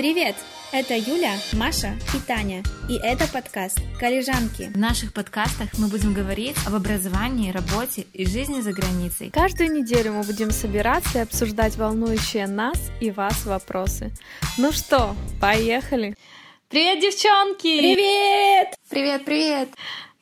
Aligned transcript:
Привет! 0.00 0.34
Это 0.72 0.96
Юля, 0.96 1.34
Маша 1.52 1.92
и 2.16 2.26
Таня. 2.26 2.62
И 2.88 2.94
это 2.94 3.30
подкаст 3.30 3.78
«Коллежанки». 3.98 4.70
В 4.72 4.78
наших 4.78 5.12
подкастах 5.12 5.68
мы 5.76 5.88
будем 5.88 6.14
говорить 6.14 6.56
об 6.66 6.74
образовании, 6.74 7.52
работе 7.52 8.06
и 8.14 8.24
жизни 8.24 8.62
за 8.62 8.72
границей. 8.72 9.30
Каждую 9.30 9.70
неделю 9.70 10.14
мы 10.14 10.22
будем 10.22 10.52
собираться 10.52 11.18
и 11.18 11.20
обсуждать 11.20 11.76
волнующие 11.76 12.46
нас 12.46 12.80
и 13.02 13.10
вас 13.10 13.44
вопросы. 13.44 14.10
Ну 14.56 14.72
что, 14.72 15.14
поехали! 15.38 16.16
Привет, 16.70 17.02
девчонки! 17.02 17.78
Привет! 17.78 18.68
Привет, 18.88 19.26
привет! 19.26 19.68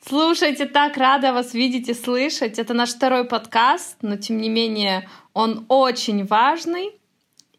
Слушайте, 0.05 0.65
так 0.65 0.97
рада 0.97 1.31
вас 1.31 1.53
видеть 1.53 1.87
и 1.87 1.93
слышать. 1.93 2.59
Это 2.59 2.73
наш 2.73 2.89
второй 2.89 3.23
подкаст, 3.23 3.95
но 4.01 4.17
тем 4.17 4.39
не 4.39 4.49
менее 4.49 5.07
он 5.33 5.65
очень 5.69 6.25
важный. 6.25 6.98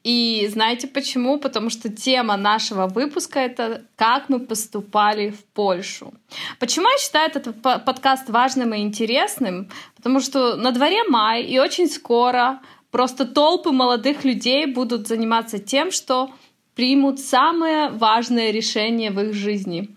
И 0.03 0.49
знаете 0.51 0.87
почему? 0.87 1.39
Потому 1.39 1.69
что 1.69 1.91
тема 1.91 2.37
нашего 2.37 2.87
выпуска— 2.87 3.39
это 3.41 3.85
«Как 3.97 4.31
мы 4.31 4.41
поступали 4.41 5.31
в 5.31 5.45
Польшу». 5.45 6.15
Почему 6.59 6.89
я 6.89 6.99
считаю 6.99 7.29
этот 7.29 7.61
подкаст 7.61 8.31
важным 8.31 8.73
и 8.73 8.79
интересным? 8.79 9.69
Потому 9.97 10.21
что 10.21 10.57
на 10.57 10.73
дворе 10.73 11.05
май, 11.09 11.43
и 11.43 11.59
очень 11.59 11.87
скоро 11.87 12.61
просто 12.91 13.27
толпы 13.27 13.73
молодых 13.73 14.25
людей 14.25 14.65
будут 14.65 15.07
заниматься 15.07 15.59
тем, 15.59 15.91
что 15.91 16.31
примут 16.75 17.21
самое 17.21 17.91
важное 17.91 18.53
решение 18.53 19.11
в 19.11 19.21
их 19.21 19.35
жизни. 19.35 19.91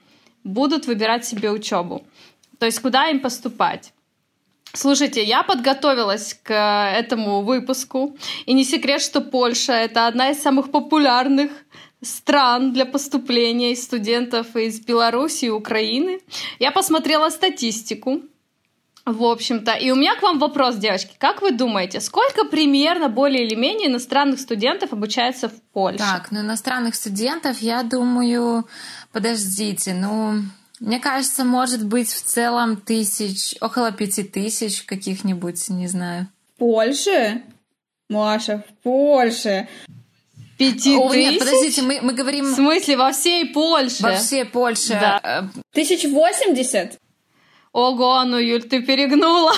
Будут 0.44 0.86
выбирать 0.86 1.26
себе 1.26 1.50
учебу. 1.50 2.04
То 2.60 2.66
есть 2.66 2.80
куда 2.80 3.08
им 3.08 3.22
поступать. 3.22 3.93
Слушайте, 4.76 5.24
я 5.24 5.44
подготовилась 5.44 6.40
к 6.42 6.52
этому 6.52 7.44
выпуску. 7.44 8.18
И 8.48 8.54
не 8.54 8.64
секрет, 8.64 9.02
что 9.02 9.22
Польша— 9.22 9.74
это 9.74 10.08
одна 10.08 10.32
из 10.32 10.42
самых 10.42 10.72
популярных 10.72 11.52
стран 12.02 12.74
для 12.74 12.86
поступления 12.86 13.76
студентов 13.76 14.56
из 14.56 14.80
Беларуси 14.80 15.46
и 15.46 15.50
Украины. 15.50 16.22
Я 16.58 16.72
посмотрела 16.72 17.30
статистику. 17.30 18.22
В 19.06 19.24
общем-то, 19.24 19.74
и 19.74 19.92
у 19.92 19.96
меня 19.96 20.16
к 20.16 20.24
вам 20.24 20.40
вопрос, 20.40 20.76
девочки. 20.78 21.12
Как 21.18 21.42
вы 21.42 21.52
думаете, 21.52 22.00
сколько 22.00 22.46
примерно 22.46 23.10
более 23.10 23.46
или 23.46 23.54
менее 23.54 23.90
иностранных 23.90 24.40
студентов 24.40 24.94
обучается 24.94 25.50
в 25.50 25.62
Польше? 25.74 26.00
Так, 26.00 26.32
ну 26.32 26.40
иностранных 26.40 26.96
студентов, 26.96 27.60
я 27.60 27.84
думаю, 27.84 28.66
подождите, 29.12 29.94
ну, 29.94 30.44
мне 30.84 31.00
кажется, 31.00 31.46
может 31.46 31.86
быть 31.86 32.10
в 32.10 32.22
целом 32.24 32.76
тысяч, 32.76 33.56
около 33.62 33.94
пяти 33.94 34.24
тысяч 34.24 34.84
каких-нибудь, 34.84 35.70
не 35.70 35.88
знаю. 35.88 36.28
В 36.56 36.60
Польше? 36.60 37.42
Маша, 38.10 38.66
в 38.68 38.84
Польше. 38.84 39.70
Пяти 40.58 40.98
О, 40.98 41.10
тысяч? 41.10 41.32
Нет, 41.32 41.40
подождите, 41.40 41.82
мы, 41.84 42.02
мы 42.02 42.14
говорим... 42.14 42.52
В 42.52 42.56
смысле, 42.56 42.98
во 42.98 43.14
всей 43.14 43.46
Польше? 43.46 44.04
Во 44.04 44.16
всей 44.16 44.44
Польше. 44.44 44.90
Да. 44.90 45.22
Э, 45.24 45.60
тысяч 45.72 46.04
восемьдесят? 46.04 46.98
Ого, 47.72 48.22
ну, 48.26 48.38
Юль, 48.38 48.64
ты 48.64 48.82
перегнула. 48.82 49.54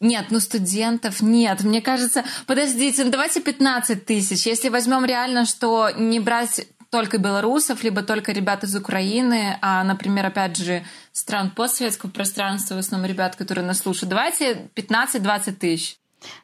Нет, 0.00 0.26
ну 0.30 0.38
студентов 0.38 1.20
нет. 1.20 1.64
Мне 1.64 1.82
кажется, 1.82 2.24
подождите, 2.46 3.02
ну 3.02 3.10
давайте 3.10 3.40
15 3.40 4.06
тысяч. 4.06 4.46
Если 4.46 4.68
возьмем 4.68 5.04
реально, 5.04 5.44
что 5.44 5.90
не 5.90 6.20
брать 6.20 6.68
только 6.90 7.18
белорусов, 7.18 7.82
либо 7.82 8.02
только 8.02 8.32
ребят 8.32 8.64
из 8.64 8.74
Украины, 8.74 9.58
а, 9.60 9.84
например, 9.84 10.26
опять 10.26 10.56
же, 10.56 10.84
стран 11.12 11.50
постсоветского 11.50 12.10
пространства, 12.10 12.76
в 12.76 12.78
основном 12.78 13.08
ребят, 13.08 13.36
которые 13.36 13.66
нас 13.66 13.78
слушают. 13.78 14.10
Давайте 14.10 14.68
15-20 14.74 15.52
тысяч. 15.52 15.96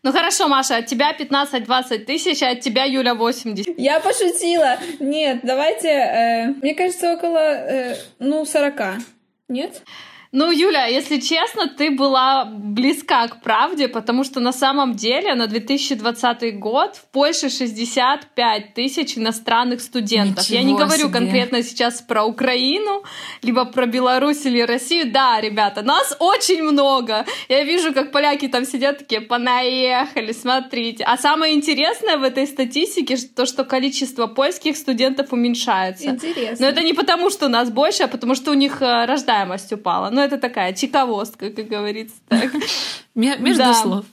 Ну 0.03 0.12
хорошо, 0.12 0.48
Маша, 0.48 0.77
от 0.77 0.87
тебя 0.87 1.12
15-20 1.17 1.98
тысяч, 2.05 2.42
а 2.42 2.50
от 2.50 2.61
тебя, 2.61 2.84
Юля, 2.84 3.15
80. 3.15 3.78
Я 3.78 4.00
пошутила. 4.00 4.78
Нет, 5.00 5.41
давайте, 5.42 5.89
э, 5.89 6.47
мне 6.62 6.75
кажется, 6.75 7.15
около, 7.15 7.39
э, 7.39 7.97
ну, 8.19 8.45
40. 8.45 8.98
Нет? 9.48 9.83
Ну, 10.36 10.50
Юля, 10.50 10.86
если 10.86 11.20
честно, 11.20 11.68
ты 11.68 11.92
была 11.92 12.44
близка 12.44 13.28
к 13.28 13.41
правде, 13.41 13.86
потому 13.86 14.25
что 14.25 14.41
на 14.41 14.53
самом 14.53 14.94
деле 14.94 15.36
на 15.36 15.47
2020 15.47 16.59
год 16.59 16.97
в 16.97 17.04
Польше 17.12 17.48
65 17.48 18.75
тысяч 18.75 19.16
иностранных 19.16 19.81
студентов. 19.81 20.42
Ничего 20.42 20.59
Я 20.59 20.64
не 20.64 20.75
говорю 20.75 21.04
себе. 21.04 21.12
конкретно 21.12 21.62
сейчас 21.62 22.03
про 22.03 22.25
Украину, 22.25 23.04
либо 23.42 23.64
про 23.64 23.86
Беларусь 23.86 24.44
или 24.44 24.60
Россию. 24.60 25.12
Да, 25.12 25.41
ребята, 25.41 25.82
нас 25.82 26.16
очень 26.19 26.64
много. 26.64 27.25
Я 27.48 27.62
вижу, 27.62 27.94
как 27.94 28.10
поляки 28.10 28.48
там 28.48 28.64
сидят 28.64 28.98
такие, 28.98 29.20
понаехали, 29.20 30.32
смотрите. 30.32 31.04
А 31.04 31.16
самое 31.16 31.54
интересное 31.54 32.16
в 32.16 32.25
этой 32.25 32.48
статистике 32.48 33.16
то, 33.36 33.47
что 33.47 33.62
количество 33.62 34.26
польских 34.26 34.76
студентов 34.76 35.32
уменьшается. 35.32 36.10
Интересно. 36.10 36.66
Но 36.66 36.72
это 36.72 36.82
не 36.82 36.92
потому, 36.92 37.30
что 37.30 37.47
нас 37.47 37.70
больше, 37.70 38.03
а 38.03 38.09
потому 38.09 38.34
что 38.34 38.50
у 38.50 38.54
них 38.54 38.82
э, 38.82 39.04
рождаемость 39.04 39.72
упала. 39.72 40.10
Но 40.10 40.23
это 40.24 40.38
такая 40.38 40.72
чековостка, 40.72 41.50
как 41.50 41.68
говорится. 41.68 42.16
Так. 42.28 42.50
Между 43.14 43.74
слов. 43.74 44.04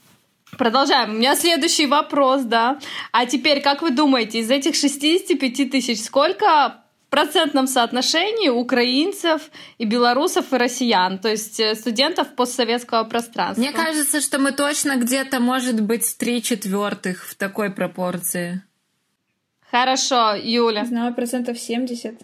Продолжаем. 0.57 1.11
У 1.11 1.13
меня 1.13 1.35
следующий 1.35 1.88
вопрос, 1.88 2.44
да. 2.44 2.79
А 3.11 3.25
теперь, 3.25 3.61
как 3.61 3.81
вы 3.81 3.91
думаете, 3.91 4.39
из 4.39 4.51
этих 4.51 4.75
65 4.75 5.72
тысяч 5.72 6.03
сколько 6.03 6.83
в 7.07 7.09
процентном 7.09 7.67
соотношении 7.67 8.49
украинцев 8.49 9.49
и 9.77 9.85
белорусов 9.85 10.51
и 10.53 10.57
россиян, 10.57 11.19
то 11.19 11.29
есть 11.29 11.59
э, 11.59 11.75
студентов 11.75 12.35
постсоветского 12.35 13.03
пространства? 13.05 13.61
Мне 13.61 13.72
кажется, 13.72 14.22
что 14.22 14.39
мы 14.39 14.51
точно 14.51 14.97
где-то, 14.97 15.39
может 15.39 15.81
быть, 15.81 16.17
три 16.17 16.41
четвертых 16.41 17.25
в 17.25 17.35
такой 17.35 17.72
пропорции. 17.72 18.61
Хорошо, 19.72 20.35
Юля. 20.35 20.81
Не 20.81 20.88
знаю, 20.88 21.13
процентов 21.16 21.57
70. 21.57 22.22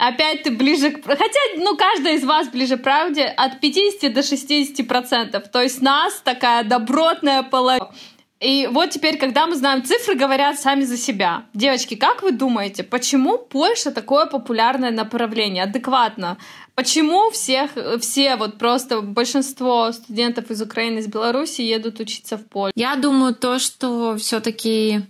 Опять 0.00 0.44
ты 0.44 0.50
ближе 0.50 0.92
к... 0.92 1.04
Хотя, 1.04 1.40
ну, 1.56 1.76
каждая 1.76 2.14
из 2.14 2.24
вас 2.24 2.48
ближе 2.48 2.78
к 2.78 2.82
правде 2.82 3.24
от 3.24 3.60
50 3.60 4.10
до 4.14 4.22
60 4.22 4.88
процентов. 4.88 5.48
То 5.50 5.60
есть 5.60 5.82
нас 5.82 6.22
такая 6.24 6.64
добротная 6.64 7.42
половина. 7.42 7.92
И 8.40 8.66
вот 8.72 8.88
теперь, 8.88 9.18
когда 9.18 9.46
мы 9.46 9.56
знаем 9.56 9.84
цифры, 9.84 10.14
говорят 10.14 10.58
сами 10.58 10.84
за 10.84 10.96
себя. 10.96 11.44
Девочки, 11.52 11.96
как 11.96 12.22
вы 12.22 12.32
думаете, 12.32 12.82
почему 12.82 13.36
Польша 13.36 13.90
такое 13.90 14.24
популярное 14.24 14.90
направление, 14.90 15.64
адекватно? 15.64 16.38
Почему 16.74 17.28
всех, 17.30 17.72
все, 18.00 18.36
вот 18.36 18.56
просто 18.56 19.02
большинство 19.02 19.92
студентов 19.92 20.50
из 20.50 20.62
Украины, 20.62 21.00
из 21.00 21.08
Беларуси 21.08 21.60
едут 21.60 22.00
учиться 22.00 22.38
в 22.38 22.46
Польшу? 22.46 22.72
Я 22.74 22.96
думаю, 22.96 23.34
то, 23.34 23.58
что 23.58 24.16
все-таки 24.16 25.02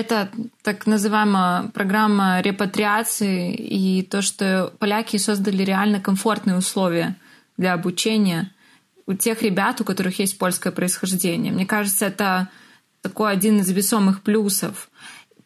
это 0.00 0.30
так 0.62 0.86
называемая 0.86 1.68
программа 1.68 2.40
репатриации 2.40 3.54
и 3.54 4.02
то, 4.02 4.22
что 4.22 4.72
поляки 4.78 5.16
создали 5.16 5.62
реально 5.62 6.00
комфортные 6.00 6.56
условия 6.56 7.16
для 7.56 7.74
обучения 7.74 8.52
у 9.06 9.14
тех 9.14 9.42
ребят, 9.42 9.80
у 9.80 9.84
которых 9.84 10.18
есть 10.18 10.38
польское 10.38 10.72
происхождение. 10.72 11.52
Мне 11.52 11.66
кажется, 11.66 12.06
это 12.06 12.48
такой 13.02 13.32
один 13.32 13.60
из 13.60 13.70
весомых 13.70 14.22
плюсов. 14.22 14.88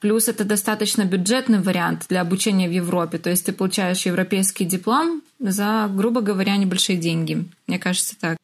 Плюс 0.00 0.28
это 0.28 0.44
достаточно 0.44 1.04
бюджетный 1.04 1.60
вариант 1.60 2.06
для 2.08 2.20
обучения 2.20 2.68
в 2.68 2.72
Европе. 2.72 3.18
То 3.18 3.30
есть 3.30 3.46
ты 3.46 3.52
получаешь 3.52 4.04
европейский 4.04 4.66
диплом 4.66 5.22
за, 5.38 5.90
грубо 5.90 6.20
говоря, 6.20 6.56
небольшие 6.56 6.98
деньги. 6.98 7.44
Мне 7.66 7.78
кажется 7.78 8.14
так. 8.20 8.36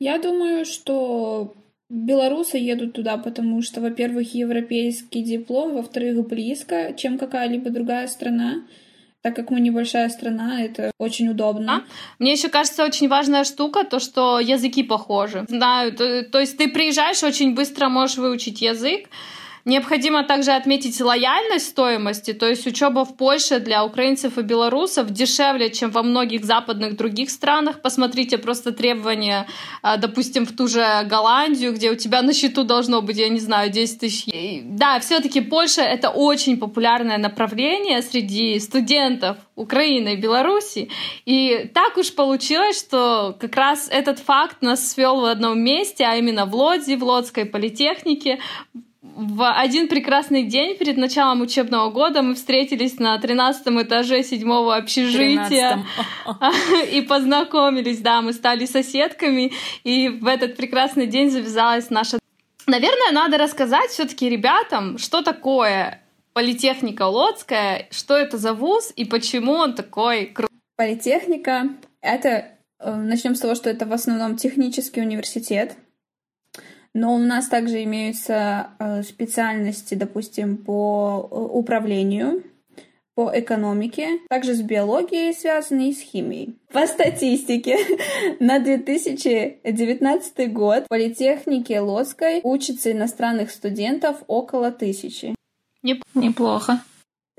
Я 0.00 0.18
думаю, 0.18 0.64
что 0.64 1.54
белорусы 1.88 2.58
едут 2.58 2.92
туда, 2.92 3.16
потому 3.16 3.62
что, 3.62 3.80
во-первых, 3.80 4.34
европейский 4.34 5.22
диплом, 5.22 5.74
во-вторых, 5.74 6.26
близко, 6.28 6.94
чем 6.96 7.18
какая-либо 7.18 7.70
другая 7.70 8.06
страна. 8.08 8.62
Так 9.20 9.34
как 9.34 9.50
мы 9.50 9.58
небольшая 9.60 10.08
страна, 10.10 10.62
это 10.62 10.92
очень 10.96 11.28
удобно. 11.28 11.84
Мне 12.20 12.32
еще 12.32 12.48
кажется 12.48 12.84
очень 12.84 13.08
важная 13.08 13.42
штука, 13.42 13.84
то, 13.84 13.98
что 13.98 14.38
языки 14.38 14.84
похожи. 14.84 15.44
Знаю, 15.48 15.92
то, 15.92 16.22
то 16.22 16.38
есть 16.38 16.56
ты 16.56 16.68
приезжаешь, 16.68 17.22
очень 17.24 17.54
быстро 17.54 17.88
можешь 17.88 18.16
выучить 18.16 18.62
язык. 18.62 19.08
Необходимо 19.68 20.24
также 20.24 20.52
отметить 20.52 20.98
лояльность 20.98 21.66
стоимости, 21.66 22.32
то 22.32 22.48
есть 22.48 22.66
учеба 22.66 23.04
в 23.04 23.14
Польше 23.18 23.60
для 23.60 23.84
украинцев 23.84 24.38
и 24.38 24.42
белорусов 24.42 25.10
дешевле, 25.10 25.68
чем 25.68 25.90
во 25.90 26.02
многих 26.02 26.46
западных 26.46 26.96
других 26.96 27.28
странах. 27.28 27.82
Посмотрите 27.82 28.38
просто 28.38 28.72
требования, 28.72 29.46
а, 29.82 29.98
допустим, 29.98 30.46
в 30.46 30.56
ту 30.56 30.68
же 30.68 30.82
Голландию, 31.04 31.74
где 31.74 31.90
у 31.90 31.96
тебя 31.96 32.22
на 32.22 32.32
счету 32.32 32.64
должно 32.64 33.02
быть, 33.02 33.18
я 33.18 33.28
не 33.28 33.40
знаю, 33.40 33.70
10 33.70 34.00
тысяч. 34.00 34.62
Да, 34.64 35.00
все-таки 35.00 35.42
Польша— 35.42 35.82
это 35.82 36.08
очень 36.08 36.56
популярное 36.56 37.18
направление 37.18 38.00
среди 38.00 38.58
студентов 38.60 39.36
Украины 39.54 40.14
и 40.14 40.16
Беларуси. 40.16 40.88
И 41.26 41.70
так 41.74 41.98
уж 41.98 42.14
получилось, 42.14 42.78
что 42.78 43.36
как 43.38 43.54
раз 43.54 43.90
этот 43.90 44.18
факт 44.18 44.62
нас 44.62 44.92
свел 44.92 45.20
в 45.20 45.24
одном 45.26 45.60
месте, 45.60 46.04
а 46.04 46.16
именно 46.16 46.46
в 46.46 46.54
Лодзи, 46.54 46.94
в 46.94 47.04
Лодской 47.04 47.44
политехнике, 47.44 48.38
в 49.18 49.50
один 49.50 49.88
прекрасный 49.88 50.44
день 50.44 50.78
перед 50.78 50.96
началом 50.96 51.40
учебного 51.40 51.90
года 51.90 52.22
мы 52.22 52.36
встретились 52.36 53.00
на 53.00 53.18
13 53.18 53.66
этаже 53.82 54.22
седьмого 54.22 54.76
общежития 54.76 55.84
и 56.92 57.00
познакомились, 57.00 57.98
да, 57.98 58.22
мы 58.22 58.32
стали 58.32 58.64
соседками, 58.64 59.52
и 59.82 60.08
в 60.08 60.26
этот 60.26 60.56
прекрасный 60.56 61.08
день 61.08 61.30
завязалась 61.30 61.90
наша... 61.90 62.20
Наверное, 62.68 63.10
надо 63.10 63.38
рассказать 63.38 63.90
все-таки 63.90 64.28
ребятам, 64.28 64.98
что 64.98 65.22
такое 65.22 66.00
Политехника 66.32 67.02
Лоцкая. 67.02 67.88
Что 67.90 68.16
это 68.16 68.38
за 68.38 68.54
вуз 68.54 68.92
и 68.94 69.04
почему 69.04 69.54
он 69.54 69.74
такой 69.74 70.26
крутой? 70.26 70.56
Политехника— 70.76 71.70
это... 72.00 72.52
Э, 72.78 72.94
Начнем 72.94 73.34
с 73.34 73.40
того, 73.40 73.56
что 73.56 73.68
это 73.68 73.84
в 73.84 73.92
основном 73.92 74.36
технический 74.36 75.00
университет, 75.00 75.76
но 76.94 77.14
у 77.14 77.18
нас 77.18 77.48
также 77.48 77.82
имеются 77.84 78.68
э, 78.78 79.02
специальности, 79.02 79.94
допустим, 79.94 80.56
по 80.56 81.28
э, 81.30 81.34
управлению, 81.34 82.42
по 83.14 83.32
экономике, 83.34 84.20
также 84.28 84.54
с 84.54 84.62
биологией 84.62 85.34
связанные 85.34 85.90
и 85.90 85.94
с 85.94 86.00
химией. 86.00 86.56
По 86.72 86.86
статистике, 86.86 87.76
на 88.40 88.60
2019 88.60 90.52
год 90.52 90.84
в 90.84 90.88
политехнике 90.88 91.80
Лоцкой 91.80 92.40
учатся 92.44 92.92
иностранных 92.92 93.50
студентов 93.50 94.22
около 94.28 94.70
тысячи. 94.70 95.34
Неплохо. 96.14 96.80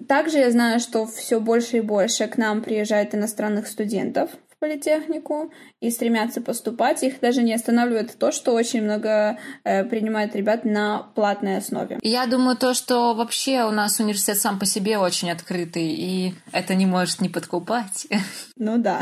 Также 0.07 0.39
я 0.39 0.51
знаю, 0.51 0.79
что 0.79 1.05
все 1.05 1.39
больше 1.39 1.77
и 1.77 1.81
больше 1.81 2.27
к 2.27 2.37
нам 2.37 2.61
приезжает 2.61 3.15
иностранных 3.15 3.67
студентов 3.67 4.31
политехнику 4.59 5.51
и 5.79 5.89
стремятся 5.89 6.41
поступать. 6.41 7.03
Их 7.03 7.19
даже 7.19 7.41
не 7.43 7.53
останавливает 7.53 8.17
то, 8.17 8.31
что 8.31 8.53
очень 8.53 8.83
много 8.83 9.39
э, 9.63 9.83
принимают 9.85 10.35
ребят 10.35 10.65
на 10.65 11.09
платной 11.15 11.57
основе. 11.57 11.97
Я 12.01 12.27
думаю, 12.27 12.57
то, 12.57 12.73
что 12.73 13.13
вообще 13.13 13.63
у 13.63 13.71
нас 13.71 13.99
университет 13.99 14.37
сам 14.37 14.59
по 14.59 14.65
себе 14.65 14.97
очень 14.97 15.31
открытый, 15.31 15.87
и 15.87 16.33
это 16.51 16.75
не 16.75 16.85
может 16.85 17.21
не 17.21 17.29
подкупать. 17.29 18.07
Ну 18.61 18.77
да. 18.77 19.01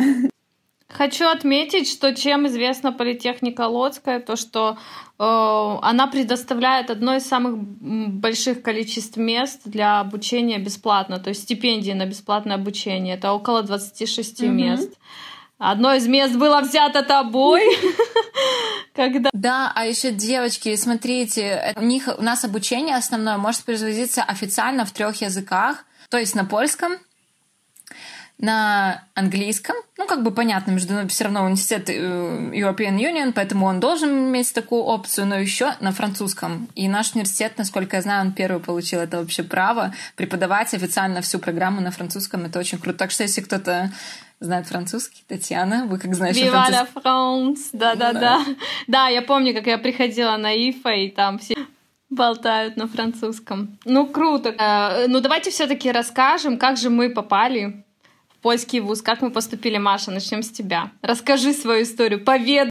Хочу 0.89 1.27
отметить, 1.27 1.89
что 1.89 2.15
чем 2.15 2.48
известна 2.48 2.94
политехника 2.94 3.68
Лоцкая, 3.68 4.21
то 4.21 4.38
что 4.38 4.77
э, 5.19 5.24
она 5.24 6.07
предоставляет 6.07 6.89
одно 6.89 7.15
из 7.15 7.27
самых 7.27 7.57
больших 7.57 8.62
количеств 8.62 9.18
мест 9.18 9.62
для 9.65 10.00
обучения 10.00 10.59
бесплатно, 10.59 11.19
то 11.19 11.30
есть 11.30 11.44
стипендии 11.44 11.92
на 11.92 12.06
бесплатное 12.06 12.56
обучение. 12.56 13.15
Это 13.15 13.33
около 13.33 13.63
26 13.63 14.42
mm-hmm. 14.42 14.48
мест. 14.50 14.94
Одно 15.57 15.94
из 15.94 16.07
мест 16.07 16.36
было 16.36 16.62
взято 16.62 17.01
тобой. 17.01 17.63
Когда... 18.95 19.30
Да, 19.33 19.71
а 19.75 19.86
еще 19.86 20.12
девочки, 20.12 20.75
смотрите, 20.75 21.74
у 21.75 21.81
них 21.81 22.07
у 22.18 22.21
нас 22.21 22.44
обучение 22.44 22.95
основное 22.95 23.38
может 23.38 23.63
производиться 23.63 24.24
официально 24.24 24.86
в 24.86 24.92
трех 24.92 25.21
языках, 25.21 25.86
то 26.09 26.18
есть 26.18 26.36
на 26.36 26.45
польском, 26.45 26.94
на 28.39 29.04
английском, 29.15 29.75
ну, 29.98 30.06
как 30.06 30.21
бы 30.24 30.30
понятно, 30.30 30.71
между 30.71 31.07
все 31.07 31.24
равно 31.24 31.44
университет 31.44 31.89
э, 31.89 31.94
European 31.94 32.98
Union, 32.98 33.33
поэтому 33.33 33.65
он 33.65 33.80
должен 33.80 34.30
иметь 34.30 34.54
такую 34.54 34.83
опцию, 34.83 35.25
но 35.25 35.38
еще 35.38 35.74
на 35.80 35.92
французском. 35.92 36.68
И 36.75 36.88
наш 36.88 37.13
университет, 37.13 37.54
насколько 37.57 37.95
я 37.95 38.04
знаю, 38.04 38.27
он 38.27 38.33
первый 38.33 38.62
получил 38.62 39.00
это 39.00 39.18
вообще 39.18 39.42
право 39.42 39.94
преподавать 40.15 40.71
официально 40.75 41.21
всю 41.21 41.39
программу 41.39 41.81
на 41.81 41.89
французском. 41.89 42.45
Это 42.45 42.59
очень 42.59 42.77
круто. 42.77 43.00
Так 43.00 43.12
что, 43.12 43.24
если 43.24 43.42
кто-то 43.42 43.92
знает 44.39 44.67
французский. 44.67 45.23
Татьяна, 45.27 45.85
вы 45.85 45.97
как 45.97 46.15
знаете 46.15 46.45
Viva 46.45 46.69
la 46.69 46.87
France, 46.93 47.69
да-да-да. 47.73 48.45
Да, 48.87 49.07
я 49.07 49.21
помню, 49.21 49.53
как 49.53 49.67
я 49.67 49.77
приходила 49.77 50.37
на 50.37 50.53
ИФА, 50.53 50.91
и 50.91 51.09
там 51.09 51.39
все 51.39 51.55
болтают 52.09 52.77
на 52.77 52.87
французском. 52.87 53.77
Ну, 53.85 54.07
круто. 54.07 54.49
Э, 54.57 55.07
ну, 55.07 55.19
давайте 55.19 55.51
все 55.51 55.67
таки 55.67 55.91
расскажем, 55.91 56.57
как 56.57 56.77
же 56.77 56.89
мы 56.89 57.09
попали 57.09 57.85
в 58.29 58.37
польский 58.37 58.79
вуз, 58.79 59.01
как 59.01 59.21
мы 59.21 59.31
поступили. 59.31 59.77
Маша, 59.77 60.11
начнем 60.11 60.41
с 60.41 60.49
тебя. 60.49 60.91
Расскажи 61.01 61.53
свою 61.53 61.83
историю, 61.83 62.23
поведай. 62.23 62.69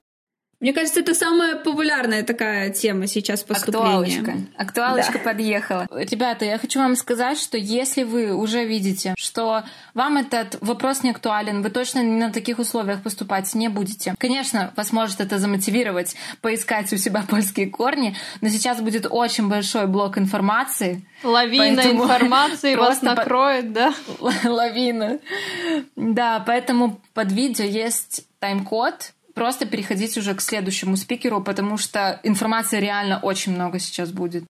Мне 0.58 0.73
кажется, 0.73 1.00
это 1.00 1.14
самая 1.14 1.56
популярная 1.56 2.23
такая 2.23 2.70
тема 2.70 3.06
сейчас 3.06 3.43
поступления. 3.43 4.20
Актуалочка. 4.20 4.35
Актуалочка 4.56 5.12
да. 5.12 5.19
подъехала. 5.19 5.87
Ребята, 5.91 6.47
я 6.47 6.56
хочу 6.56 6.79
вам 6.79 6.97
сказать, 6.97 7.38
что 7.38 7.58
если 7.58 8.05
вы 8.05 8.35
уже 8.35 8.64
видите, 8.64 9.14
что 9.19 9.64
вам 9.93 10.17
этот 10.17 10.56
вопрос 10.62 11.03
не 11.03 11.11
актуален, 11.11 11.62
вы 11.62 11.69
точно 11.69 12.03
на 12.03 12.32
таких 12.32 12.58
условиях 12.58 13.03
поступать 13.03 13.55
не 13.55 13.69
будете. 13.69 14.14
Конечно, 14.19 14.73
вас 14.76 14.93
может 14.93 15.20
это 15.20 15.38
замотивировать 15.38 16.17
поискать 16.41 16.91
у 16.93 16.97
себя 16.97 17.23
польские 17.29 17.69
корни, 17.69 18.17
но 18.41 18.49
сейчас 18.49 18.81
будет 18.81 19.06
очень 19.11 19.50
большой 19.50 19.87
блок 19.87 20.17
информации. 20.17 21.06
Лавина 21.23 21.81
информации 21.81 22.76
вас 22.76 23.02
накроет, 23.02 23.75
да? 23.75 23.93
Лавина. 24.44 25.19
Да, 25.97 26.43
поэтому 26.47 26.99
под 27.12 27.31
видео 27.32 27.64
есть 27.64 28.26
тайм-код, 28.38 29.12
просто 29.37 29.67
переходить 29.67 30.17
уже 30.17 30.35
к 30.35 30.41
следующему 30.41 30.97
спикеру, 30.97 31.43
потому 31.43 31.77
что 31.77 32.19
информации 32.25 32.81
реально 32.81 33.21
очень 33.21 33.55
много 33.55 33.79
сейчас 33.79 34.11
будет. 34.11 34.44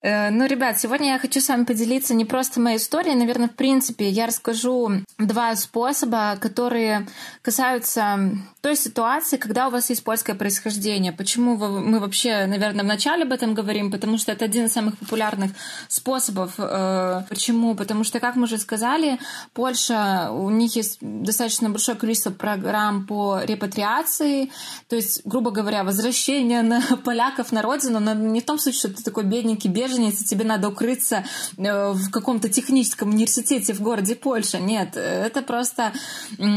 Э, 0.00 0.30
ну, 0.30 0.46
ребят, 0.46 0.80
сегодня 0.80 1.12
я 1.12 1.18
хочу 1.18 1.40
с 1.40 1.48
вами 1.48 1.64
поделиться 1.64 2.14
не 2.14 2.24
просто 2.24 2.60
моей 2.60 2.76
историей, 2.76 3.16
наверное, 3.16 3.48
в 3.48 3.54
принципе, 3.54 4.08
я 4.08 4.26
расскажу 4.26 4.90
два 5.18 5.56
способа, 5.56 6.36
которые 6.40 7.08
касаются 7.42 8.30
той 8.60 8.76
ситуации, 8.76 9.38
когда 9.38 9.66
у 9.66 9.70
вас 9.70 9.90
есть 9.90 10.04
польское 10.04 10.36
происхождение. 10.36 11.12
Почему 11.12 11.56
мы 11.56 11.98
вообще, 11.98 12.46
наверное, 12.46 12.84
вначале 12.84 13.24
об 13.24 13.32
этом 13.32 13.54
говорим? 13.54 13.90
Потому 13.90 14.18
что 14.18 14.30
это 14.30 14.44
один 14.44 14.66
из 14.66 14.72
самых 14.72 14.96
популярных 14.98 15.50
способов. 15.88 16.54
Э, 16.58 17.22
почему? 17.28 17.74
Потому 17.74 18.04
что, 18.04 18.20
как 18.20 18.36
мы 18.36 18.44
уже 18.44 18.58
сказали, 18.58 19.18
Польша, 19.52 20.30
у 20.30 20.48
них 20.50 20.76
есть 20.76 20.98
достаточно 21.00 21.70
большое 21.70 21.98
количество 21.98 22.30
программ 22.30 23.04
по 23.04 23.40
репатриации, 23.42 24.52
то 24.88 24.94
есть, 24.94 25.22
грубо 25.24 25.50
говоря, 25.50 25.82
возвращение 25.82 26.62
на 26.62 26.80
поляков 27.04 27.50
на 27.50 27.62
родину, 27.62 27.98
но 27.98 28.14
не 28.14 28.40
в 28.40 28.44
том 28.44 28.60
случае, 28.60 28.78
что 28.78 28.94
ты 28.94 29.02
такой 29.02 29.24
бедненький 29.24 29.68
беженец, 29.68 29.87
беженец, 29.88 30.20
и 30.20 30.24
тебе 30.24 30.44
надо 30.44 30.68
укрыться 30.68 31.24
э, 31.56 31.92
в 31.92 32.10
каком-то 32.10 32.48
техническом 32.48 33.10
университете 33.10 33.72
в 33.72 33.80
городе 33.80 34.14
Польша. 34.14 34.58
Нет, 34.58 34.96
это 34.96 35.42
просто 35.42 35.92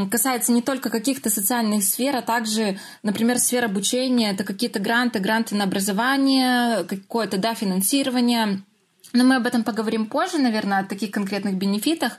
касается 0.10 0.51
не 0.51 0.62
только 0.62 0.89
каких-то 0.89 1.30
социальных 1.30 1.83
сфер, 1.83 2.16
а 2.16 2.22
также, 2.22 2.80
например, 3.04 3.39
сфер 3.39 3.66
обучения, 3.66 4.31
это 4.31 4.44
какие-то 4.44 4.80
гранты, 4.80 5.19
гранты 5.19 5.56
на 5.56 5.63
образование, 5.63 6.83
какое-то, 6.83 7.38
да, 7.38 7.54
финансирование. 7.54 8.63
Но 9.13 9.25
мы 9.25 9.36
об 9.36 9.48
этом 9.48 9.63
поговорим 9.63 10.06
позже, 10.06 10.38
наверное, 10.38 10.80
о 10.80 10.86
таких 10.86 11.12
конкретных 11.12 11.56
бенефитах. 11.56 12.13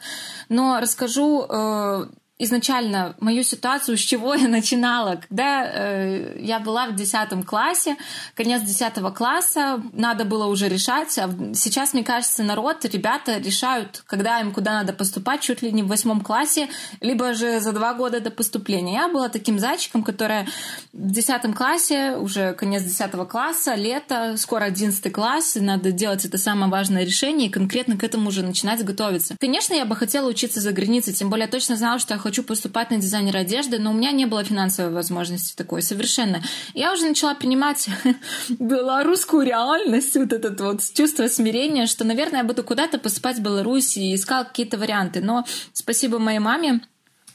Но 0.48 0.78
расскажу 0.80 1.46
э, 1.48 2.06
изначально 2.42 3.14
мою 3.20 3.44
ситуацию, 3.44 3.96
с 3.96 4.00
чего 4.00 4.34
я 4.34 4.48
начинала. 4.48 5.20
Когда 5.28 5.64
э, 5.64 6.38
я 6.40 6.58
была 6.58 6.88
в 6.88 6.96
10 6.96 7.44
классе, 7.46 7.96
конец 8.34 8.62
10 8.62 8.94
класса, 9.14 9.82
надо 9.92 10.24
было 10.24 10.46
уже 10.46 10.68
решать. 10.68 11.16
А 11.18 11.30
сейчас, 11.54 11.94
мне 11.94 12.02
кажется, 12.02 12.42
народ, 12.42 12.84
ребята 12.84 13.38
решают, 13.38 14.02
когда 14.06 14.40
им 14.40 14.52
куда 14.52 14.72
надо 14.72 14.92
поступать, 14.92 15.40
чуть 15.40 15.62
ли 15.62 15.70
не 15.70 15.82
в 15.82 15.86
восьмом 15.86 16.20
классе, 16.20 16.68
либо 17.00 17.32
же 17.34 17.60
за 17.60 17.72
два 17.72 17.94
года 17.94 18.20
до 18.20 18.30
поступления. 18.30 18.94
Я 18.94 19.08
была 19.08 19.28
таким 19.28 19.58
зайчиком, 19.58 20.02
которая 20.02 20.46
в 20.92 21.10
10 21.12 21.54
классе, 21.54 22.16
уже 22.16 22.54
конец 22.54 22.82
10 22.82 23.28
класса, 23.28 23.74
лето, 23.74 24.34
скоро 24.36 24.64
11 24.64 25.12
класс, 25.12 25.56
и 25.56 25.60
надо 25.60 25.92
делать 25.92 26.24
это 26.24 26.38
самое 26.38 26.70
важное 26.70 27.04
решение, 27.04 27.48
и 27.48 27.50
конкретно 27.50 27.96
к 27.96 28.02
этому 28.02 28.28
уже 28.28 28.42
начинать 28.42 28.84
готовиться. 28.84 29.36
Конечно, 29.38 29.74
я 29.74 29.84
бы 29.84 29.94
хотела 29.94 30.28
учиться 30.28 30.60
за 30.60 30.72
границей, 30.72 31.14
тем 31.14 31.30
более 31.30 31.44
я 31.44 31.50
точно 31.50 31.76
знала, 31.76 31.98
что 31.98 32.14
я 32.14 32.18
хочу 32.18 32.31
хочу 32.32 32.42
поступать 32.44 32.90
на 32.90 32.96
дизайнер 32.96 33.36
одежды, 33.36 33.78
но 33.78 33.90
у 33.90 33.92
меня 33.92 34.10
не 34.10 34.24
было 34.24 34.42
финансовой 34.42 34.90
возможности 34.90 35.54
такой 35.54 35.82
совершенно. 35.82 36.42
Я 36.72 36.94
уже 36.94 37.04
начала 37.04 37.34
принимать 37.34 37.90
белорусскую 38.48 39.44
реальность, 39.44 40.16
вот 40.16 40.32
этот 40.32 40.58
вот 40.58 40.80
чувство 40.94 41.28
смирения, 41.28 41.84
что, 41.84 42.04
наверное, 42.04 42.38
я 42.38 42.44
буду 42.44 42.64
куда-то 42.64 42.96
поступать 42.96 43.36
в 43.36 43.42
Беларусь 43.42 43.98
и 43.98 44.14
искала 44.14 44.44
какие-то 44.44 44.78
варианты. 44.78 45.20
Но 45.20 45.44
спасибо 45.74 46.18
моей 46.18 46.38
маме, 46.38 46.80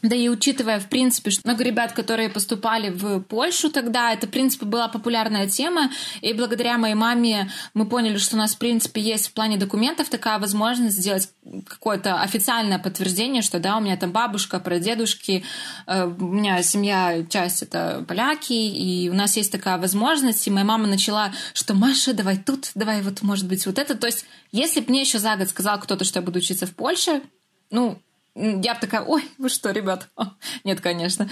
да 0.07 0.15
и 0.15 0.29
учитывая, 0.29 0.79
в 0.79 0.87
принципе, 0.89 1.31
что 1.31 1.41
много 1.45 1.63
ребят, 1.63 1.93
которые 1.93 2.29
поступали 2.29 2.89
в 2.89 3.21
Польшу 3.21 3.69
тогда, 3.69 4.13
это, 4.13 4.27
в 4.27 4.29
принципе, 4.29 4.65
была 4.65 4.87
популярная 4.87 5.47
тема, 5.47 5.91
и 6.21 6.33
благодаря 6.33 6.77
моей 6.77 6.95
маме 6.95 7.51
мы 7.73 7.87
поняли, 7.87 8.17
что 8.17 8.35
у 8.35 8.39
нас, 8.39 8.55
в 8.55 8.57
принципе, 8.57 9.01
есть 9.01 9.27
в 9.27 9.33
плане 9.33 9.57
документов 9.57 10.09
такая 10.09 10.39
возможность 10.39 10.97
сделать 10.97 11.29
какое-то 11.67 12.21
официальное 12.21 12.79
подтверждение, 12.79 13.41
что, 13.41 13.59
да, 13.59 13.77
у 13.77 13.81
меня 13.81 13.97
там 13.97 14.11
бабушка, 14.11 14.59
прадедушки, 14.59 15.43
э, 15.85 16.05
у 16.05 16.27
меня 16.27 16.61
семья, 16.63 17.25
часть 17.29 17.63
это 17.63 18.03
поляки, 18.07 18.53
и 18.53 19.09
у 19.09 19.13
нас 19.13 19.37
есть 19.37 19.51
такая 19.51 19.77
возможность, 19.77 20.45
и 20.47 20.51
моя 20.51 20.65
мама 20.65 20.87
начала, 20.87 21.31
что 21.53 21.73
Маша, 21.73 22.13
давай 22.13 22.37
тут, 22.37 22.71
давай 22.75 23.01
вот, 23.01 23.21
может 23.21 23.47
быть, 23.47 23.65
вот 23.65 23.79
это. 23.79 23.95
То 23.95 24.07
есть, 24.07 24.25
если 24.51 24.79
бы 24.81 24.89
мне 24.89 25.01
еще 25.01 25.19
за 25.19 25.35
год 25.35 25.49
сказал 25.49 25.79
кто-то, 25.79 26.05
что 26.05 26.19
я 26.19 26.25
буду 26.25 26.39
учиться 26.39 26.65
в 26.65 26.75
Польше, 26.75 27.21
ну, 27.69 27.99
я 28.37 28.75
бы 28.75 28.79
такая, 28.79 29.01
ой, 29.01 29.23
вы 29.37 29.49
что, 29.49 29.71
ребят? 29.71 30.09
Нет, 30.63 30.81
конечно. 30.81 31.29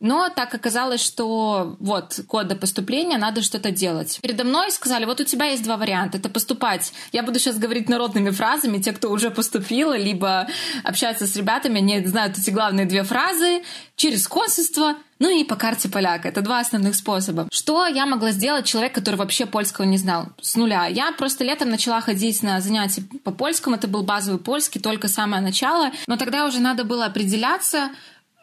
Но 0.00 0.28
так 0.28 0.54
оказалось, 0.54 1.02
что 1.02 1.76
вот 1.80 2.20
код 2.28 2.46
до 2.46 2.54
поступления, 2.54 3.18
надо 3.18 3.42
что-то 3.42 3.72
делать. 3.72 4.20
Передо 4.22 4.44
мной 4.44 4.70
сказали, 4.70 5.04
вот 5.04 5.20
у 5.20 5.24
тебя 5.24 5.46
есть 5.46 5.64
два 5.64 5.76
варианта. 5.76 6.18
Это 6.18 6.28
поступать. 6.28 6.92
Я 7.12 7.24
буду 7.24 7.40
сейчас 7.40 7.58
говорить 7.58 7.88
народными 7.88 8.30
фразами. 8.30 8.78
Те, 8.78 8.92
кто 8.92 9.10
уже 9.10 9.30
поступил, 9.30 9.92
либо 9.92 10.46
общается 10.84 11.26
с 11.26 11.34
ребятами, 11.34 11.78
они 11.78 12.06
знают 12.06 12.38
эти 12.38 12.50
главные 12.50 12.86
две 12.86 13.02
фразы. 13.02 13.62
Через 13.96 14.28
консульство, 14.28 14.94
ну 15.18 15.28
и 15.28 15.42
по 15.42 15.56
карте 15.56 15.88
поляка. 15.88 16.28
Это 16.28 16.42
два 16.42 16.60
основных 16.60 16.94
способа. 16.94 17.48
Что 17.50 17.84
я 17.86 18.06
могла 18.06 18.30
сделать 18.30 18.66
человек, 18.66 18.94
который 18.94 19.16
вообще 19.16 19.46
польского 19.46 19.84
не 19.84 19.98
знал? 19.98 20.28
С 20.40 20.54
нуля. 20.54 20.86
Я 20.86 21.10
просто 21.10 21.42
летом 21.42 21.70
начала 21.70 22.00
ходить 22.00 22.44
на 22.44 22.60
занятия 22.60 23.02
по 23.24 23.32
польскому. 23.32 23.74
Это 23.74 23.88
был 23.88 24.04
базовый 24.04 24.38
польский, 24.38 24.80
только 24.80 25.08
самое 25.08 25.42
начало. 25.42 25.90
Но 26.06 26.16
тогда 26.16 26.46
уже 26.46 26.60
надо 26.60 26.84
было 26.84 27.06
определяться, 27.06 27.90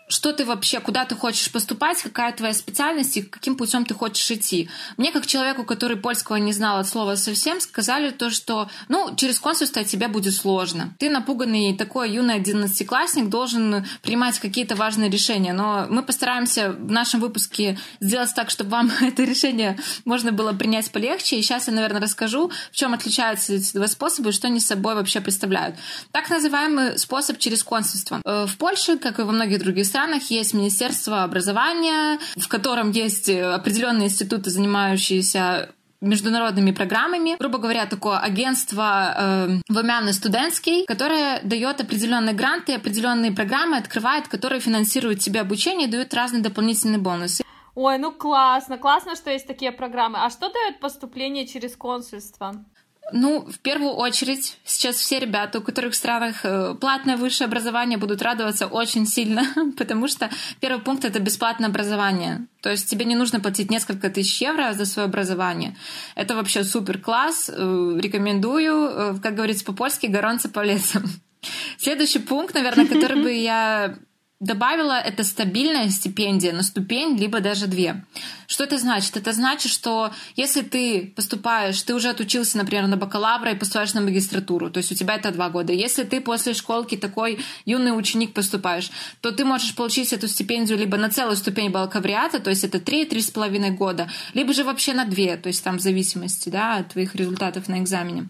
что 0.08 0.34
ты 0.34 0.46
вообще, 0.46 0.80
куда 0.80 1.06
ты 1.06 1.16
хочешь 1.16 1.52
поступать, 1.52 2.02
какая 2.02 2.32
твоя 2.32 2.54
специальность 2.54 3.18
и 3.18 3.24
каким 3.24 3.56
путем 3.56 3.86
ты 3.86 3.94
хочешь 3.94 4.30
идти. 4.30 4.70
Мне, 4.98 5.12
как 5.12 5.26
человеку, 5.26 5.64
который 5.64 5.98
польского 5.98 6.36
не 6.36 6.54
знал 6.54 6.78
от 6.78 6.88
слова 6.88 7.16
совсем, 7.16 7.60
сказали 7.60 8.12
то, 8.12 8.30
что, 8.30 8.70
ну, 8.88 9.16
через 9.16 9.40
консульство 9.40 9.84
тебе 9.84 10.08
будет 10.08 10.36
сложно. 10.36 10.94
Ты 11.00 11.10
напуганный 11.10 11.76
такой 11.76 12.12
юный 12.12 12.36
одиннадцатиклассник 12.36 13.30
должен 13.30 13.86
принимать 14.04 14.40
какие-то 14.40 14.76
важные 14.76 15.10
решения, 15.10 15.54
но 15.54 15.88
мы 15.90 16.04
постараемся 16.04 16.72
в 16.72 16.92
нашем 16.92 17.20
выпуске 17.20 17.80
сделать 18.00 18.34
так, 18.36 18.52
чтобы 18.52 18.70
вам 18.70 18.92
это 19.02 19.24
решение 19.24 19.78
можно 20.06 20.32
было 20.32 20.54
принять 20.54 20.92
полегче. 20.92 21.38
И 21.38 21.42
сейчас 21.42 21.68
я, 21.68 21.74
наверное, 21.74 22.02
расскажу, 22.02 22.52
в 22.72 22.76
чем 22.76 22.94
отличаются 22.94 23.54
эти 23.54 23.74
два 23.74 23.88
способа 23.88 24.30
и 24.30 24.32
что 24.32 24.48
они 24.48 24.60
собой 24.60 24.94
вообще 24.94 25.20
представляют. 25.20 25.76
Так 26.12 26.30
называемый 26.30 26.98
способ 27.00 27.40
через 27.40 27.64
консульство. 27.64 28.22
Э, 28.24 28.46
в 28.46 28.58
Польше, 28.58 28.98
как 28.98 29.20
и 29.20 29.24
во 29.24 29.32
многих 29.32 29.60
других 29.60 29.86
странах, 29.86 29.95
странах 29.96 30.24
есть 30.24 30.54
Министерство 30.54 31.24
образования, 31.24 32.20
в 32.36 32.50
котором 32.50 32.92
есть 32.92 33.30
э, 33.30 33.42
определенные 33.42 34.08
институты, 34.08 34.50
занимающиеся 34.50 35.70
международными 36.02 36.72
программами. 36.72 37.38
Грубо 37.40 37.60
говоря, 37.60 37.86
такое 37.86 38.18
агентство 38.18 39.16
э, 39.18 39.48
Вомяны 39.70 40.12
студентский, 40.12 40.86
которое 40.86 41.40
дает 41.44 41.80
определенные 41.80 42.36
гранты, 42.36 42.74
определенные 42.74 43.32
программы, 43.32 43.78
открывает, 43.78 44.28
которые 44.28 44.60
финансируют 44.60 45.22
тебе 45.22 45.40
обучение 45.40 45.88
и 45.88 45.92
дают 45.92 46.14
разные 46.14 46.44
дополнительные 46.44 47.00
бонусы. 47.00 47.46
Ой, 47.74 47.98
ну 47.98 48.12
классно, 48.12 48.78
классно, 48.78 49.16
что 49.16 49.32
есть 49.32 49.48
такие 49.48 49.72
программы. 49.72 50.20
А 50.22 50.30
что 50.30 50.52
дает 50.52 50.82
поступление 50.82 51.48
через 51.48 51.78
консульство? 51.78 52.66
Ну, 53.12 53.42
в 53.42 53.60
первую 53.60 53.92
очередь, 53.92 54.58
сейчас 54.66 54.96
все 54.96 55.20
ребята, 55.20 55.60
у 55.60 55.62
которых 55.62 55.94
в 55.94 55.96
странах 55.96 56.38
э, 56.44 56.74
платное 56.80 57.18
высшее 57.18 57.46
образование, 57.48 58.00
будут 58.00 58.24
радоваться 58.24 58.66
очень 58.66 59.06
сильно, 59.06 59.44
потому 59.78 60.08
что 60.08 60.30
первый 60.60 60.82
пункт— 60.82 61.06
это 61.06 61.20
бесплатное 61.20 61.70
образование. 61.70 62.48
То 62.62 62.72
есть 62.72 62.90
тебе 62.90 63.06
не 63.06 63.16
нужно 63.16 63.40
платить 63.40 63.70
несколько 63.70 64.10
тысяч 64.10 64.42
евро 64.42 64.74
за 64.74 64.86
свое 64.86 65.06
образование. 65.06 65.78
Это 66.16 66.36
вообще 66.36 66.64
супер 66.64 66.98
класс, 66.98 67.52
э, 67.54 68.00
рекомендую. 68.00 68.90
Э, 68.90 69.16
как 69.22 69.36
говорится 69.36 69.66
по-польски, 69.66 70.08
горонца 70.08 70.50
по 70.50 70.64
лесам. 70.64 71.04
Следующий 71.78 72.20
пункт, 72.20 72.56
наверное, 72.56 72.88
который 72.88 73.22
бы 73.24 73.32
я 73.32 73.98
добавила 74.40 75.00
это 75.00 75.24
стабильная 75.24 75.90
стипендия 75.90 76.52
на 76.52 76.62
ступень, 76.62 77.18
либо 77.18 77.40
даже 77.40 77.68
две. 77.68 78.04
Что 78.48 78.66
это 78.66 78.78
значит? 78.78 79.16
Это 79.16 79.32
значит, 79.32 79.72
что 79.72 80.12
если 80.36 80.62
ты 80.62 81.14
поступаешь, 81.16 81.82
ты 81.82 81.96
уже 81.96 82.10
отучился, 82.10 82.58
например, 82.58 82.88
на 82.88 82.98
бакалавра 82.98 83.52
и 83.52 83.56
поступаешь 83.58 83.94
на 83.94 84.02
магистратуру, 84.02 84.70
то 84.70 84.80
есть 84.80 84.92
у 84.92 84.96
тебя 84.96 85.16
это 85.16 85.32
два 85.32 85.50
года. 85.50 85.72
Если 85.72 86.04
ты 86.04 86.20
после 86.20 86.54
школки 86.54 86.98
такой 86.98 87.40
юный 87.66 87.98
ученик 87.98 88.34
поступаешь, 88.34 88.92
то 89.22 89.32
ты 89.32 89.46
можешь 89.46 89.74
получить 89.74 90.12
эту 90.12 90.28
стипендию 90.28 90.78
либо 90.78 90.98
на 90.98 91.10
целую 91.10 91.38
ступень 91.38 91.72
бакалавриата, 91.72 92.40
то 92.40 92.50
есть 92.50 92.64
это 92.64 92.80
три-три 92.80 93.22
с 93.22 93.32
половиной 93.32 93.72
года, 93.72 94.10
либо 94.34 94.54
же 94.54 94.64
вообще 94.64 94.94
на 94.94 95.06
две, 95.06 95.38
то 95.38 95.48
есть 95.48 95.64
там 95.64 95.78
в 95.78 95.82
зависимости 95.82 96.50
да, 96.50 96.78
от 96.78 96.90
твоих 96.90 97.16
результатов 97.16 97.70
на 97.70 97.80
экзамене. 97.80 98.28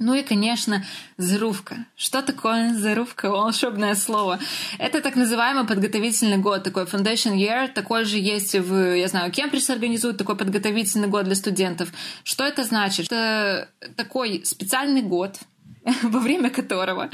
Ну 0.00 0.14
и, 0.14 0.22
конечно, 0.22 0.82
зарубка. 1.18 1.84
Что 1.94 2.22
такое 2.22 2.74
зарубка? 2.74 3.28
Волшебное 3.28 3.94
слово. 3.94 4.40
Это 4.78 5.02
так 5.02 5.14
называемый 5.14 5.66
подготовительный 5.66 6.38
год, 6.38 6.64
такой 6.64 6.84
foundation 6.84 7.36
year. 7.36 7.68
Такой 7.68 8.06
же 8.06 8.16
есть 8.16 8.54
в, 8.54 8.96
я 8.96 9.08
знаю, 9.08 9.30
Кембридж 9.30 9.70
организует 9.70 10.16
такой 10.16 10.36
подготовительный 10.36 11.08
год 11.08 11.26
для 11.26 11.34
студентов. 11.34 11.92
Что 12.24 12.44
это 12.44 12.64
значит? 12.64 13.12
Это 13.12 13.68
такой 13.94 14.42
специальный 14.46 15.02
год, 15.02 15.38
во 16.02 16.18
время 16.18 16.48
которого 16.48 17.10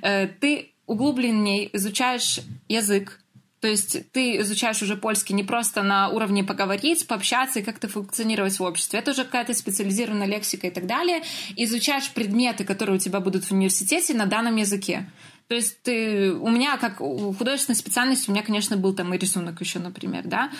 э, 0.00 0.26
ты 0.26 0.72
углубленнее 0.86 1.74
изучаешь 1.76 2.40
язык, 2.66 3.21
то 3.62 3.68
есть 3.68 4.10
ты 4.10 4.38
изучаешь 4.38 4.82
уже 4.82 4.96
польский 4.96 5.36
не 5.36 5.44
просто 5.44 5.84
на 5.84 6.08
уровне 6.08 6.42
поговорить, 6.42 7.06
пообщаться 7.06 7.60
и 7.60 7.62
как-то 7.62 7.86
функционировать 7.86 8.58
в 8.58 8.62
обществе. 8.64 8.98
Это 8.98 9.12
уже 9.12 9.22
какая-то 9.22 9.54
специализированная 9.54 10.26
лексика 10.26 10.66
и 10.66 10.70
так 10.70 10.88
далее. 10.88 11.22
изучаешь 11.54 12.10
предметы, 12.10 12.64
которые 12.64 12.96
у 12.96 12.98
тебя 12.98 13.20
будут 13.20 13.44
в 13.44 13.52
университете 13.52 14.14
на 14.14 14.26
данном 14.26 14.56
языке. 14.56 15.08
То 15.46 15.54
есть 15.54 15.80
ты, 15.84 16.32
у 16.32 16.50
меня, 16.50 16.76
как 16.76 17.00
у 17.00 17.32
художественной 17.32 17.76
специальности, 17.76 18.28
у 18.28 18.32
меня, 18.32 18.42
конечно, 18.42 18.76
был 18.76 18.94
там 18.94 19.14
и 19.14 19.18
рисунок 19.18 19.60
еще, 19.60 19.78
например, 19.78 20.24
да. 20.24 20.50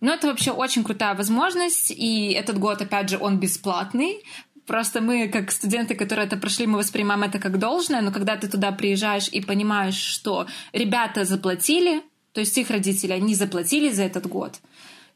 Но 0.00 0.14
это 0.14 0.28
вообще 0.28 0.50
очень 0.50 0.84
крутая 0.84 1.14
возможность, 1.14 1.90
и 1.90 2.30
этот 2.32 2.58
год, 2.58 2.80
опять 2.80 3.10
же, 3.10 3.18
он 3.18 3.38
бесплатный, 3.38 4.24
Просто 4.66 5.00
мы, 5.00 5.28
как 5.28 5.50
студенты, 5.50 5.94
которые 5.94 6.26
это 6.26 6.36
прошли, 6.36 6.66
мы 6.66 6.76
воспринимаем 6.76 7.22
это 7.22 7.38
как 7.38 7.58
должное, 7.58 8.02
но 8.02 8.12
когда 8.12 8.36
ты 8.36 8.48
туда 8.48 8.70
приезжаешь 8.70 9.28
и 9.32 9.40
понимаешь, 9.40 9.96
что 9.96 10.46
ребята 10.74 11.24
заплатили, 11.24 12.02
то 12.38 12.42
есть 12.42 12.56
их 12.56 12.70
родители, 12.70 13.10
они 13.10 13.34
заплатили 13.34 13.90
за 13.90 14.04
этот 14.04 14.28
год, 14.28 14.60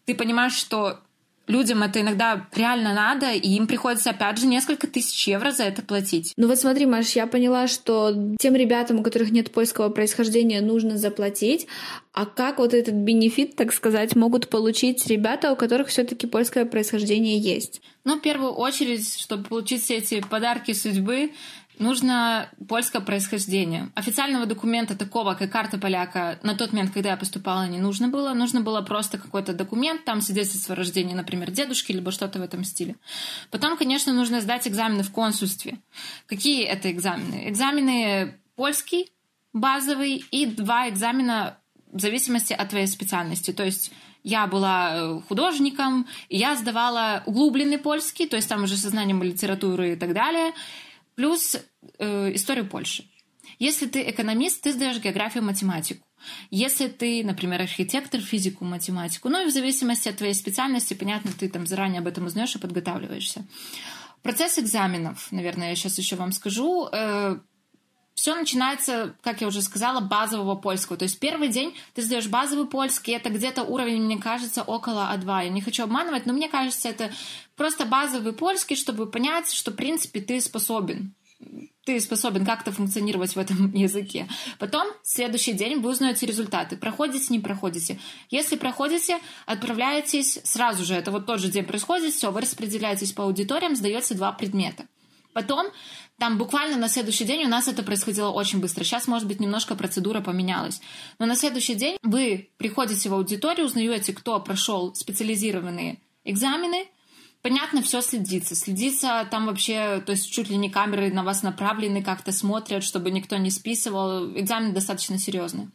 ты 0.06 0.14
понимаешь, 0.16 0.54
что 0.54 0.98
людям 1.46 1.84
это 1.84 2.00
иногда 2.00 2.48
реально 2.52 2.94
надо, 2.94 3.30
и 3.30 3.48
им 3.48 3.68
приходится, 3.68 4.10
опять 4.10 4.38
же, 4.38 4.48
несколько 4.48 4.88
тысяч 4.88 5.28
евро 5.28 5.52
за 5.52 5.62
это 5.62 5.82
платить. 5.82 6.32
Ну 6.36 6.48
вот 6.48 6.58
смотри, 6.58 6.84
Маш, 6.84 7.10
я 7.10 7.28
поняла, 7.28 7.68
что 7.68 8.34
тем 8.40 8.56
ребятам, 8.56 8.98
у 8.98 9.02
которых 9.04 9.30
нет 9.30 9.52
польского 9.52 9.88
происхождения, 9.88 10.60
нужно 10.60 10.98
заплатить, 10.98 11.68
а 12.12 12.26
как 12.26 12.58
вот 12.58 12.74
этот 12.74 12.94
бенефит, 12.94 13.54
так 13.54 13.72
сказать, 13.72 14.16
могут 14.16 14.48
получить 14.48 15.06
ребята, 15.06 15.52
у 15.52 15.56
которых 15.56 15.88
все 15.88 16.02
таки 16.02 16.26
польское 16.26 16.64
происхождение 16.64 17.38
есть? 17.38 17.82
Ну, 18.04 18.16
в 18.16 18.20
первую 18.20 18.50
очередь, 18.50 19.16
чтобы 19.16 19.44
получить 19.44 19.84
все 19.84 19.98
эти 19.98 20.20
подарки 20.28 20.72
судьбы, 20.72 21.30
нужно 21.82 22.48
польское 22.68 23.02
происхождение. 23.02 23.90
Официального 23.94 24.46
документа 24.46 24.96
такого, 24.96 25.34
как 25.34 25.50
карта 25.50 25.78
поляка, 25.78 26.38
на 26.42 26.54
тот 26.54 26.72
момент, 26.72 26.92
когда 26.92 27.10
я 27.10 27.16
поступала, 27.16 27.66
не 27.66 27.78
нужно 27.78 28.08
было. 28.08 28.32
Нужно 28.32 28.60
было 28.60 28.80
просто 28.80 29.18
какой-то 29.18 29.52
документ, 29.52 30.04
там 30.04 30.20
свидетельство 30.20 30.74
о 30.74 30.76
рождении, 30.76 31.14
например, 31.14 31.50
дедушки, 31.50 31.92
либо 31.92 32.10
что-то 32.10 32.38
в 32.38 32.42
этом 32.42 32.64
стиле. 32.64 32.96
Потом, 33.50 33.76
конечно, 33.76 34.12
нужно 34.12 34.40
сдать 34.40 34.66
экзамены 34.66 35.02
в 35.02 35.12
консульстве. 35.12 35.78
Какие 36.26 36.64
это 36.64 36.90
экзамены? 36.90 37.48
Экзамены 37.48 38.38
польский, 38.56 39.12
базовый, 39.52 40.24
и 40.30 40.46
два 40.46 40.88
экзамена 40.88 41.58
в 41.92 42.00
зависимости 42.00 42.52
от 42.52 42.70
твоей 42.70 42.86
специальности. 42.86 43.52
То 43.52 43.64
есть 43.64 43.92
я 44.24 44.46
была 44.46 44.94
э, 44.94 45.20
художником, 45.28 46.06
я 46.30 46.56
сдавала 46.56 47.22
углубленный 47.26 47.78
польский, 47.78 48.26
то 48.26 48.36
есть 48.36 48.48
там 48.48 48.62
уже 48.62 48.76
со 48.76 48.88
знанием 48.88 49.22
литературы 49.22 49.92
и 49.92 49.96
так 49.96 50.14
далее 50.14 50.52
плюс 51.14 51.56
э, 51.98 52.34
историю 52.34 52.66
Польши. 52.66 53.04
Если 53.58 53.86
ты 53.86 54.08
экономист, 54.08 54.62
ты 54.62 54.72
сдаешь 54.72 55.00
географию, 55.00 55.42
математику. 55.42 56.06
Если 56.50 56.88
ты, 56.88 57.24
например, 57.24 57.60
архитектор, 57.60 58.20
физику, 58.20 58.64
математику, 58.64 59.28
ну 59.28 59.44
и 59.44 59.50
в 59.50 59.52
зависимости 59.52 60.08
от 60.08 60.16
твоей 60.16 60.34
специальности, 60.34 60.94
понятно, 60.94 61.32
ты 61.32 61.48
там 61.48 61.66
заранее 61.66 62.00
об 62.00 62.06
этом 62.06 62.26
узнаешь 62.26 62.54
и 62.54 62.58
подготавливаешься. 62.58 63.44
Процесс 64.22 64.58
экзаменов, 64.58 65.30
наверное, 65.32 65.70
я 65.70 65.74
сейчас 65.76 65.98
еще 65.98 66.14
вам 66.14 66.30
скажу. 66.30 66.88
Э, 66.92 67.38
все 68.14 68.36
начинается, 68.36 69.16
как 69.22 69.40
я 69.40 69.48
уже 69.48 69.62
сказала, 69.62 70.00
базового 70.00 70.54
польского. 70.54 70.96
То 70.96 71.04
есть 71.04 71.18
первый 71.18 71.48
день 71.48 71.74
ты 71.94 72.02
сдаешь 72.02 72.28
базовый 72.28 72.66
польский, 72.66 73.14
это 73.14 73.30
где-то 73.30 73.64
уровень, 73.64 74.02
мне 74.02 74.18
кажется, 74.18 74.62
около 74.62 75.12
А2. 75.12 75.44
Я 75.44 75.48
не 75.48 75.60
хочу 75.60 75.82
обманывать, 75.82 76.26
но 76.26 76.32
мне 76.32 76.48
кажется, 76.48 76.88
это 76.88 77.10
просто 77.56 77.84
базовый 77.84 78.32
польский, 78.32 78.76
чтобы 78.76 79.10
понять, 79.10 79.52
что, 79.52 79.72
в 79.72 79.76
принципе, 79.76 80.20
ты 80.20 80.40
способен 80.40 81.14
ты 81.84 82.00
способен 82.00 82.46
как-то 82.46 82.72
функционировать 82.72 83.34
в 83.34 83.38
этом 83.38 83.72
языке. 83.74 84.28
Потом, 84.58 84.86
следующий 85.02 85.52
день, 85.52 85.80
вы 85.80 85.90
узнаете 85.90 86.26
результаты. 86.26 86.76
Проходите, 86.76 87.26
не 87.30 87.40
проходите. 87.40 87.98
Если 88.30 88.56
проходите, 88.56 89.18
отправляетесь 89.46 90.40
сразу 90.44 90.84
же. 90.84 90.94
Это 90.94 91.10
вот 91.10 91.26
тот 91.26 91.40
же 91.40 91.48
день 91.48 91.64
происходит, 91.64 92.14
все, 92.14 92.30
вы 92.30 92.42
распределяетесь 92.42 93.12
по 93.12 93.24
аудиториям, 93.24 93.76
сдаете 93.76 94.14
два 94.14 94.32
предмета. 94.32 94.86
Потом 95.32 95.66
там 96.18 96.38
буквально 96.38 96.76
на 96.76 96.88
следующий 96.88 97.24
день 97.24 97.44
у 97.44 97.48
нас 97.48 97.66
это 97.68 97.82
происходило 97.82 98.30
очень 98.30 98.60
быстро. 98.60 98.84
Сейчас, 98.84 99.08
может 99.08 99.26
быть, 99.26 99.40
немножко 99.40 99.74
процедура 99.74 100.20
поменялась. 100.20 100.80
Но 101.18 101.26
на 101.26 101.34
следующий 101.34 101.74
день 101.74 101.96
вы 102.02 102.50
приходите 102.58 103.08
в 103.08 103.14
аудиторию, 103.14 103.66
узнаете, 103.66 104.12
кто 104.12 104.38
прошел 104.40 104.94
специализированные 104.94 106.00
экзамены, 106.24 106.86
Понятно, 107.42 107.82
все 107.82 108.00
следится. 108.02 108.54
Следится 108.54 109.26
там 109.28 109.46
вообще, 109.46 110.00
то 110.06 110.12
есть 110.12 110.30
чуть 110.30 110.49
ли 110.49 110.56
не 110.56 110.70
камеры 110.70 111.12
на 111.12 111.25
вас 111.25 111.42
направлены, 111.42 112.02
как-то 112.02 112.30
смотрят, 112.30 112.84
чтобы 112.84 113.11
никто 113.11 113.37
не 113.37 113.50
списывал. 113.50 114.30
Экзамен 114.38 114.72
достаточно 114.72 115.18
серьезный. 115.18 115.68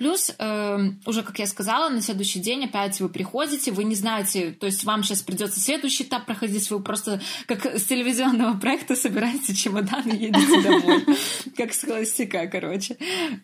Плюс, 0.00 0.32
э, 0.38 0.78
уже, 1.04 1.22
как 1.22 1.38
я 1.38 1.46
сказала, 1.46 1.90
на 1.90 2.00
следующий 2.00 2.40
день 2.40 2.64
опять 2.64 2.98
вы 3.00 3.10
приходите, 3.10 3.70
вы 3.70 3.84
не 3.84 3.94
знаете, 3.94 4.52
то 4.52 4.64
есть 4.64 4.82
вам 4.84 5.04
сейчас 5.04 5.20
придется 5.20 5.60
следующий 5.60 6.04
этап 6.04 6.24
проходить, 6.24 6.70
вы 6.70 6.80
просто 6.80 7.20
как 7.44 7.66
с 7.66 7.84
телевизионного 7.84 8.58
проекта 8.58 8.96
собираете 8.96 9.54
чемодан 9.54 10.08
и 10.08 10.16
едете 10.16 10.62
домой. 10.62 11.04
Как 11.54 11.74
с 11.74 11.84
холостяка, 11.84 12.46
короче. 12.46 12.96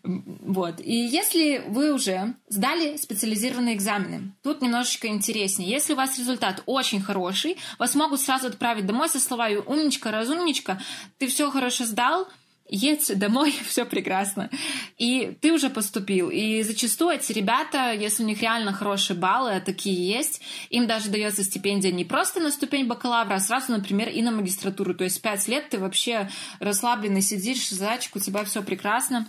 Вот. 0.02 0.80
И 0.80 0.94
если 0.94 1.62
вы 1.68 1.92
уже 1.92 2.36
сдали 2.48 2.96
специализированные 2.96 3.74
экзамены, 3.74 4.32
тут 4.42 4.62
немножечко 4.62 5.08
интереснее. 5.08 5.68
Если 5.68 5.92
у 5.92 5.96
вас 5.96 6.18
результат 6.18 6.62
очень 6.64 7.02
хороший, 7.02 7.58
вас 7.78 7.94
могут 7.94 8.22
сразу 8.22 8.46
отправить 8.46 8.86
домой 8.86 9.10
со 9.10 9.20
словами 9.20 9.56
«умничка, 9.56 10.10
разумничка, 10.10 10.80
ты 11.18 11.26
все 11.26 11.50
хорошо 11.50 11.84
сдал», 11.84 12.26
едь 12.68 13.16
домой, 13.18 13.54
все 13.66 13.84
прекрасно. 13.84 14.50
И 14.98 15.36
ты 15.40 15.52
уже 15.52 15.70
поступил. 15.70 16.30
И 16.30 16.62
зачастую 16.62 17.16
эти 17.16 17.32
ребята, 17.32 17.92
если 17.92 18.22
у 18.22 18.26
них 18.26 18.40
реально 18.42 18.72
хорошие 18.72 19.16
баллы, 19.16 19.54
а 19.54 19.60
такие 19.60 20.06
есть, 20.08 20.40
им 20.70 20.86
даже 20.86 21.10
дается 21.10 21.44
стипендия 21.44 21.92
не 21.92 22.04
просто 22.04 22.40
на 22.40 22.50
ступень 22.50 22.86
бакалавра, 22.86 23.34
а 23.34 23.40
сразу, 23.40 23.72
например, 23.72 24.08
и 24.08 24.22
на 24.22 24.30
магистратуру. 24.30 24.94
То 24.94 25.04
есть 25.04 25.20
пять 25.22 25.46
лет 25.48 25.68
ты 25.70 25.78
вообще 25.78 26.28
расслабленно 26.60 27.20
сидишь, 27.20 27.68
зайчик, 27.68 28.16
у 28.16 28.20
тебя 28.20 28.44
все 28.44 28.62
прекрасно. 28.62 29.28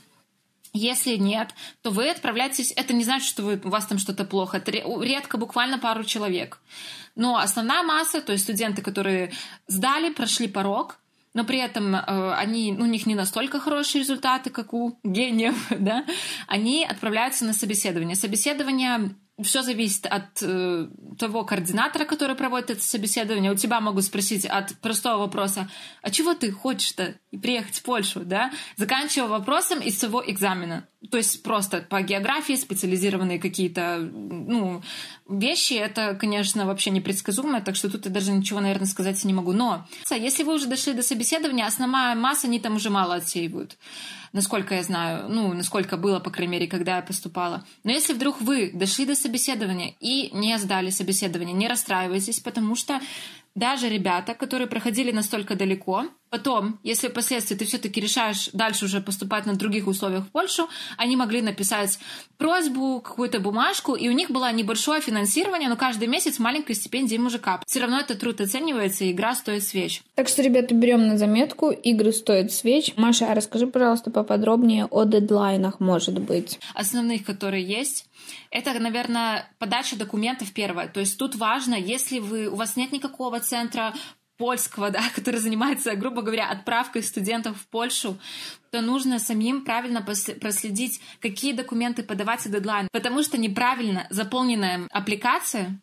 Если 0.74 1.16
нет, 1.16 1.56
то 1.82 1.90
вы 1.90 2.10
отправляетесь... 2.10 2.72
Это 2.76 2.94
не 2.94 3.04
значит, 3.04 3.28
что 3.28 3.44
вы, 3.44 3.60
у 3.64 3.70
вас 3.70 3.86
там 3.86 3.98
что-то 3.98 4.26
плохо. 4.26 4.58
Это 4.58 4.72
редко, 4.72 5.38
буквально 5.38 5.80
пару 5.80 6.04
человек. 6.04 6.60
Но 7.16 7.38
основная 7.38 7.84
масса, 7.84 8.22
то 8.22 8.32
есть 8.32 8.44
студенты, 8.44 8.82
которые 8.82 9.32
сдали, 9.68 10.14
прошли 10.14 10.48
порог, 10.48 11.00
но 11.38 11.44
при 11.44 11.60
этом 11.60 11.94
э, 11.94 12.34
они, 12.34 12.72
ну, 12.72 12.86
у 12.86 12.88
них 12.88 13.06
не 13.06 13.14
настолько 13.14 13.60
хорошие 13.60 14.02
результаты, 14.02 14.50
как 14.50 14.74
у 14.74 14.98
гениев, 15.04 15.68
да, 15.80 16.04
они 16.48 16.84
отправляются 16.84 17.46
на 17.46 17.54
собеседование. 17.54 18.16
Собеседование 18.16 19.16
все 19.44 19.62
зависит 19.62 20.08
от 20.08 20.42
э, 20.42 20.88
того 21.20 21.46
координатора, 21.46 22.06
который 22.06 22.36
проводит 22.36 22.72
это 22.72 22.82
собеседование. 22.82 23.52
У 23.52 23.56
тебя 23.56 23.80
могут 23.82 24.06
спросить 24.06 24.48
от 24.48 24.76
простого 24.80 25.20
вопроса, 25.20 25.70
а 26.02 26.10
чего 26.10 26.34
ты 26.34 26.52
хочешь-то 26.52 27.14
приехать 27.30 27.76
в 27.76 27.84
Польшу, 27.84 28.22
да? 28.22 28.52
Заканчивая 28.76 29.28
вопросом 29.28 29.80
из 29.80 30.00
своего 30.00 30.24
экзамена. 30.26 30.88
То 31.12 31.18
есть 31.18 31.44
просто 31.44 31.82
по 31.82 32.02
географии 32.02 32.56
специализированные 32.56 33.40
какие-то 33.40 34.00
ну, 34.00 34.82
вещи. 35.30 35.74
Это, 35.74 36.16
конечно, 36.16 36.66
вообще 36.66 36.90
непредсказуемо, 36.90 37.62
так 37.62 37.76
что 37.76 37.90
тут 37.90 38.06
я 38.06 38.12
даже 38.12 38.32
ничего, 38.32 38.60
наверное, 38.60 38.88
сказать 38.88 39.24
не 39.24 39.34
могу. 39.34 39.54
Но 39.54 39.88
если 40.10 40.44
вы 40.44 40.56
уже 40.56 40.66
дошли 40.66 40.94
до 40.94 41.04
собеседования, 41.04 41.68
основная 41.68 42.16
масса, 42.16 42.48
они 42.48 42.60
там 42.60 42.76
уже 42.76 42.90
мало 42.90 43.16
отсеивают 43.16 43.78
насколько 44.34 44.76
я 44.76 44.84
знаю, 44.84 45.30
ну, 45.30 45.54
насколько 45.54 45.98
было, 45.98 46.20
по 46.20 46.30
крайней 46.30 46.52
мере, 46.52 46.68
когда 46.68 46.98
я 46.98 47.02
поступала. 47.02 47.66
Но 47.84 47.92
если 47.92 48.14
вдруг 48.14 48.42
вы 48.42 48.72
дошли 48.74 49.06
до 49.06 49.16
собеседования 49.16 49.96
и 50.00 50.30
не 50.32 50.58
сдали 50.58 50.90
собеседование, 50.90 51.54
не 51.54 51.68
расстраивайтесь, 51.68 52.40
потому 52.40 52.76
что 52.76 53.00
даже 53.58 53.90
ребята, 53.90 54.36
которые 54.36 54.68
проходили 54.68 55.12
настолько 55.12 55.56
далеко, 55.56 56.06
потом, 56.30 56.80
если 56.84 57.08
впоследствии 57.08 57.56
ты 57.56 57.66
все-таки 57.66 58.00
решаешь 58.00 58.52
дальше 58.54 58.86
уже 58.86 59.02
поступать 59.02 59.48
на 59.48 59.56
других 59.56 59.88
условиях 59.88 60.26
в 60.26 60.32
Польшу, 60.32 60.70
они 60.96 61.16
могли 61.16 61.42
написать 61.42 61.98
просьбу, 62.38 63.02
какую-то 63.02 63.40
бумажку, 63.40 63.96
и 63.96 64.10
у 64.10 64.12
них 64.12 64.30
было 64.30 64.52
небольшое 64.54 65.02
финансирование, 65.02 65.70
но 65.70 65.76
каждый 65.76 66.08
месяц 66.08 66.38
маленькая 66.38 66.76
стипендия 66.76 67.18
им 67.18 67.26
уже 67.26 67.40
кап. 67.40 67.64
Все 67.66 67.80
равно 67.80 68.00
это 68.00 68.16
труд 68.16 68.40
оценивается, 68.42 69.06
и 69.06 69.12
игра 69.12 69.34
стоит 69.34 69.64
свеч. 69.64 70.04
Так 70.14 70.28
что, 70.28 70.44
ребята, 70.44 70.76
берем 70.76 71.08
на 71.08 71.18
заметку, 71.18 71.72
игры 71.72 72.12
стоят 72.12 72.52
свеч. 72.52 72.94
Маша, 72.96 73.32
а 73.32 73.34
расскажи, 73.34 73.66
пожалуйста, 73.66 74.12
поподробнее 74.12 74.86
о 74.86 75.04
дедлайнах, 75.06 75.80
может 75.80 76.20
быть. 76.20 76.60
Основных, 76.76 77.26
которые 77.26 77.66
есть. 77.66 78.07
Это, 78.52 78.78
наверное, 78.80 79.52
подача 79.60 79.96
документов 79.96 80.52
первое. 80.54 80.88
То 80.88 81.00
есть 81.00 81.18
тут 81.18 81.36
важно, 81.36 81.76
если 81.76 82.20
вы, 82.20 82.48
у 82.48 82.56
вас 82.56 82.76
нет 82.76 82.92
никакого 82.92 83.40
центра 83.40 83.94
польского, 84.38 84.90
да, 84.92 85.02
который 85.16 85.40
занимается, 85.40 85.96
грубо 85.96 86.22
говоря, 86.22 86.50
отправкой 86.50 87.04
студентов 87.04 87.60
в 87.60 87.68
Польшу, 87.68 88.18
то 88.72 88.82
нужно 88.82 89.20
самим 89.20 89.64
правильно 89.64 90.02
проследить, 90.02 91.02
какие 91.20 91.54
документы 91.54 92.04
подавать 92.04 92.46
и 92.46 92.50
дедлайн. 92.50 92.88
Потому 92.92 93.24
что 93.24 93.38
неправильно 93.38 94.08
заполненная 94.10 94.88
аппликация 94.92 95.80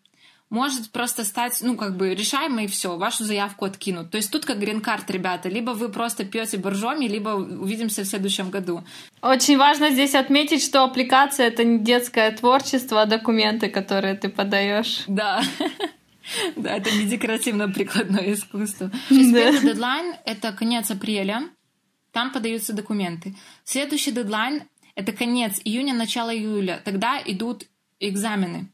может 0.55 0.91
просто 0.91 1.25
стать, 1.25 1.59
ну, 1.63 1.77
как 1.77 1.97
бы 1.97 2.15
решаемо 2.15 2.63
и 2.63 2.67
все, 2.69 2.97
вашу 2.97 3.25
заявку 3.25 3.65
откинут. 3.65 4.11
То 4.13 4.19
есть 4.19 4.31
тут 4.31 4.45
как 4.45 4.61
грин-карт, 4.61 5.11
ребята, 5.11 5.49
либо 5.49 5.73
вы 5.73 5.89
просто 5.89 6.25
пьете 6.25 6.59
боржоми, 6.59 7.07
либо 7.07 7.31
увидимся 7.31 8.03
в 8.03 8.07
следующем 8.07 8.51
году. 8.51 8.85
Очень 9.21 9.59
важно 9.59 9.91
здесь 9.91 10.15
отметить, 10.15 10.63
что 10.63 10.85
аппликация— 10.85 11.47
это 11.49 11.65
не 11.65 11.81
детское 11.81 12.31
творчество, 12.31 13.03
а 13.03 13.07
документы, 13.07 13.69
которые 13.69 14.15
ты 14.15 14.29
подаешь. 14.29 15.03
Да. 15.09 15.43
Да, 16.57 16.79
это 16.79 16.91
не 16.91 17.05
декоративно-прикладное 17.05 18.33
искусство. 18.33 18.91
Первый 19.11 19.61
дедлайн— 19.61 20.15
это 20.25 20.53
конец 20.53 20.91
апреля. 20.91 21.51
Там 22.13 22.33
подаются 22.33 22.73
документы. 22.73 23.35
Следующий 23.65 24.11
дедлайн— 24.11 24.63
это 24.95 25.13
конец 25.13 25.61
июня, 25.65 25.93
начало 25.93 26.35
июля. 26.35 26.81
Тогда 26.83 27.21
идут 27.27 27.67
экзамены. 28.01 28.73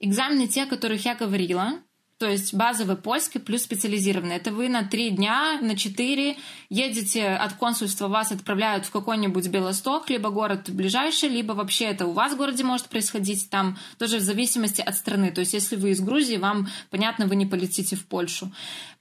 Экзамены 0.00 0.46
те, 0.46 0.62
о 0.62 0.66
которых 0.66 1.04
я 1.04 1.14
говорила, 1.14 1.80
то 2.18 2.28
есть 2.28 2.52
базовый 2.52 2.96
польский 2.96 3.40
плюс 3.40 3.62
специализированный. 3.62 4.36
Это 4.36 4.52
вы 4.52 4.68
на 4.68 4.82
три 4.82 5.10
дня, 5.10 5.58
на 5.60 5.76
четыре 5.76 6.36
едете 6.68 7.28
от 7.28 7.52
консульства, 7.54 8.08
вас 8.08 8.32
отправляют 8.32 8.86
в 8.86 8.90
какой-нибудь 8.90 9.46
Белосток, 9.48 10.10
либо 10.10 10.30
город 10.30 10.68
ближайший, 10.70 11.28
либо 11.28 11.52
вообще 11.52 11.84
это 11.84 12.06
у 12.06 12.12
вас 12.12 12.32
в 12.32 12.36
городе 12.36 12.64
может 12.64 12.88
происходить, 12.88 13.48
там 13.50 13.78
тоже 13.98 14.18
в 14.18 14.22
зависимости 14.22 14.80
от 14.80 14.96
страны. 14.96 15.30
То 15.30 15.40
есть 15.40 15.54
если 15.54 15.76
вы 15.76 15.90
из 15.90 16.00
Грузии, 16.00 16.36
вам, 16.36 16.68
понятно, 16.90 17.26
вы 17.26 17.36
не 17.36 17.46
полетите 17.46 17.94
в 17.94 18.04
Польшу. 18.06 18.52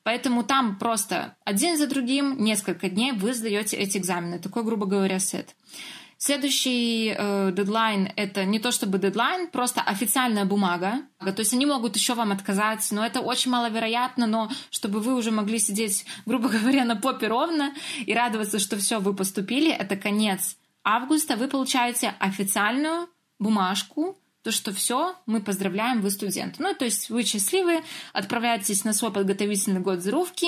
Поэтому 0.04 0.44
там 0.44 0.78
просто 0.78 1.36
один 1.44 1.76
за 1.76 1.88
другим 1.88 2.44
несколько 2.44 2.88
дней 2.88 3.14
вы 3.14 3.34
сдаете 3.34 3.78
эти 3.78 3.98
экзамены. 3.98 4.38
Такой, 4.40 4.64
грубо 4.64 4.86
говоря, 4.86 5.20
сет. 5.20 5.56
Следующий 6.18 7.14
э, 7.16 7.52
дедлайн— 7.52 8.12
это 8.16 8.44
не 8.44 8.60
то 8.60 8.72
чтобы 8.72 8.98
дедлайн, 8.98 9.48
просто 9.50 9.82
официальная 9.82 10.46
бумага. 10.46 11.02
То 11.20 11.40
есть 11.40 11.54
они 11.54 11.66
могут 11.66 11.96
еще 11.96 12.16
вам 12.16 12.32
отказать, 12.32 12.88
но 12.92 13.06
это 13.06 13.20
очень 13.20 13.52
маловероятно, 13.52 14.26
но 14.26 14.50
чтобы 14.72 15.00
вы 15.00 15.16
уже 15.16 15.30
могли 15.30 15.60
сидеть, 15.60 16.06
грубо 16.26 16.50
говоря, 16.50 16.86
на 16.86 16.96
попе 16.96 17.28
ровно 17.28 17.74
и 18.06 18.14
радоваться, 18.14 18.58
что 18.58 18.78
все, 18.78 19.00
вы 19.00 19.14
поступили, 19.14 19.72
это 19.72 19.96
конец 19.96 20.58
августа, 20.84 21.36
вы 21.36 21.48
получаете 21.48 22.16
официальную 22.20 23.10
бумажку, 23.40 24.18
то, 24.48 24.54
что 24.54 24.72
все, 24.72 25.14
мы 25.26 25.42
поздравляем, 25.42 26.00
вы 26.00 26.10
студент. 26.10 26.56
Ну, 26.60 26.74
то 26.74 26.86
есть 26.86 27.10
вы 27.10 27.24
счастливы, 27.24 27.82
отправляетесь 28.14 28.86
на 28.86 28.94
свой 28.94 29.12
подготовительный 29.12 29.82
год 29.82 30.00
зарубки, 30.00 30.48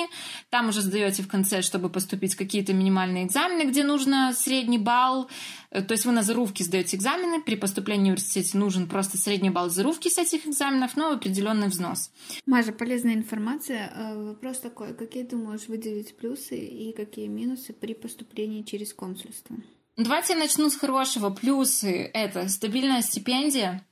там 0.49 0.69
уже 0.69 0.81
сдаете 0.81 1.21
в 1.21 1.27
конце, 1.27 1.61
чтобы 1.61 1.89
поступить 1.89 2.35
какие-то 2.35 2.71
минимальные 2.71 3.25
экзамены, 3.25 3.69
где 3.69 3.83
нужно 3.83 4.31
средний 4.33 4.77
балл, 4.77 5.29
э, 5.71 5.81
то 5.81 5.91
есть 5.91 6.05
вы 6.05 6.13
на 6.13 6.23
зарубке 6.23 6.63
сдаете 6.63 6.95
экзамены, 6.95 7.41
при 7.41 7.55
поступлении 7.55 8.03
в 8.03 8.13
университете 8.13 8.57
нужен 8.57 8.87
просто 8.87 9.17
средний 9.17 9.49
балл 9.49 9.69
зарубки 9.69 10.07
с 10.07 10.17
этих 10.17 10.47
экзаменов, 10.47 10.95
но 10.95 11.11
определенный 11.11 11.67
взнос. 11.67 12.09
Маша, 12.45 12.71
полезная 12.71 13.15
информация. 13.15 13.91
Э, 13.93 14.27
вопрос 14.29 14.59
такой, 14.59 14.93
какие 14.93 15.25
ты 15.25 15.35
можешь 15.35 15.67
выделить 15.67 16.15
плюсы 16.15 16.57
и 16.57 16.93
какие 16.93 17.27
минусы 17.27 17.73
при 17.73 17.93
поступлении 17.93 18.61
через 18.61 18.93
консульство? 18.93 19.57
Давайте 19.99 20.31
я 20.31 20.39
начну 20.39 20.69
с 20.69 20.77
хорошего. 20.77 21.29
Плюсы— 21.29 22.09
это 22.13 22.47
стабильная 22.47 23.01
стипендия, 23.01 23.85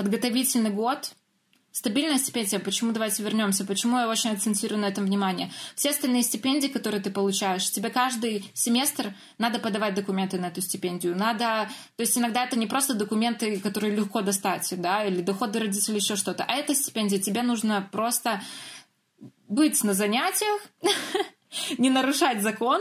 подготовительный 0.00 0.70
год, 0.70 1.12
Стабильная 1.72 2.18
стипендия, 2.18 2.58
почему 2.58 2.90
давайте 2.90 3.22
вернемся, 3.22 3.64
почему 3.64 3.96
я 3.98 4.08
очень 4.08 4.30
акцентирую 4.30 4.80
на 4.80 4.86
этом 4.86 5.04
внимание. 5.04 5.52
Все 5.76 5.90
остальные 5.90 6.24
стипендии, 6.24 6.66
которые 6.66 7.00
ты 7.00 7.10
получаешь, 7.10 7.70
тебе 7.70 7.90
каждый 7.90 8.50
семестр 8.54 9.14
надо 9.38 9.60
подавать 9.60 9.94
документы 9.94 10.36
на 10.40 10.46
эту 10.46 10.62
стипендию. 10.62 11.16
Надо, 11.16 11.68
то 11.94 12.00
есть 12.00 12.18
иногда 12.18 12.44
это 12.44 12.58
не 12.58 12.66
просто 12.66 12.94
документы, 12.94 13.60
которые 13.60 13.94
легко 13.94 14.20
достать, 14.20 14.74
да, 14.78 15.04
или 15.04 15.20
доходы 15.20 15.60
родителей, 15.60 15.98
еще 15.98 16.16
что-то, 16.16 16.42
а 16.42 16.54
эта 16.56 16.74
стипендия, 16.74 17.20
тебе 17.20 17.42
нужно 17.42 17.88
просто 17.92 18.42
быть 19.46 19.84
на 19.84 19.94
занятиях, 19.94 20.60
не 21.78 21.88
нарушать 21.88 22.42
закон, 22.42 22.80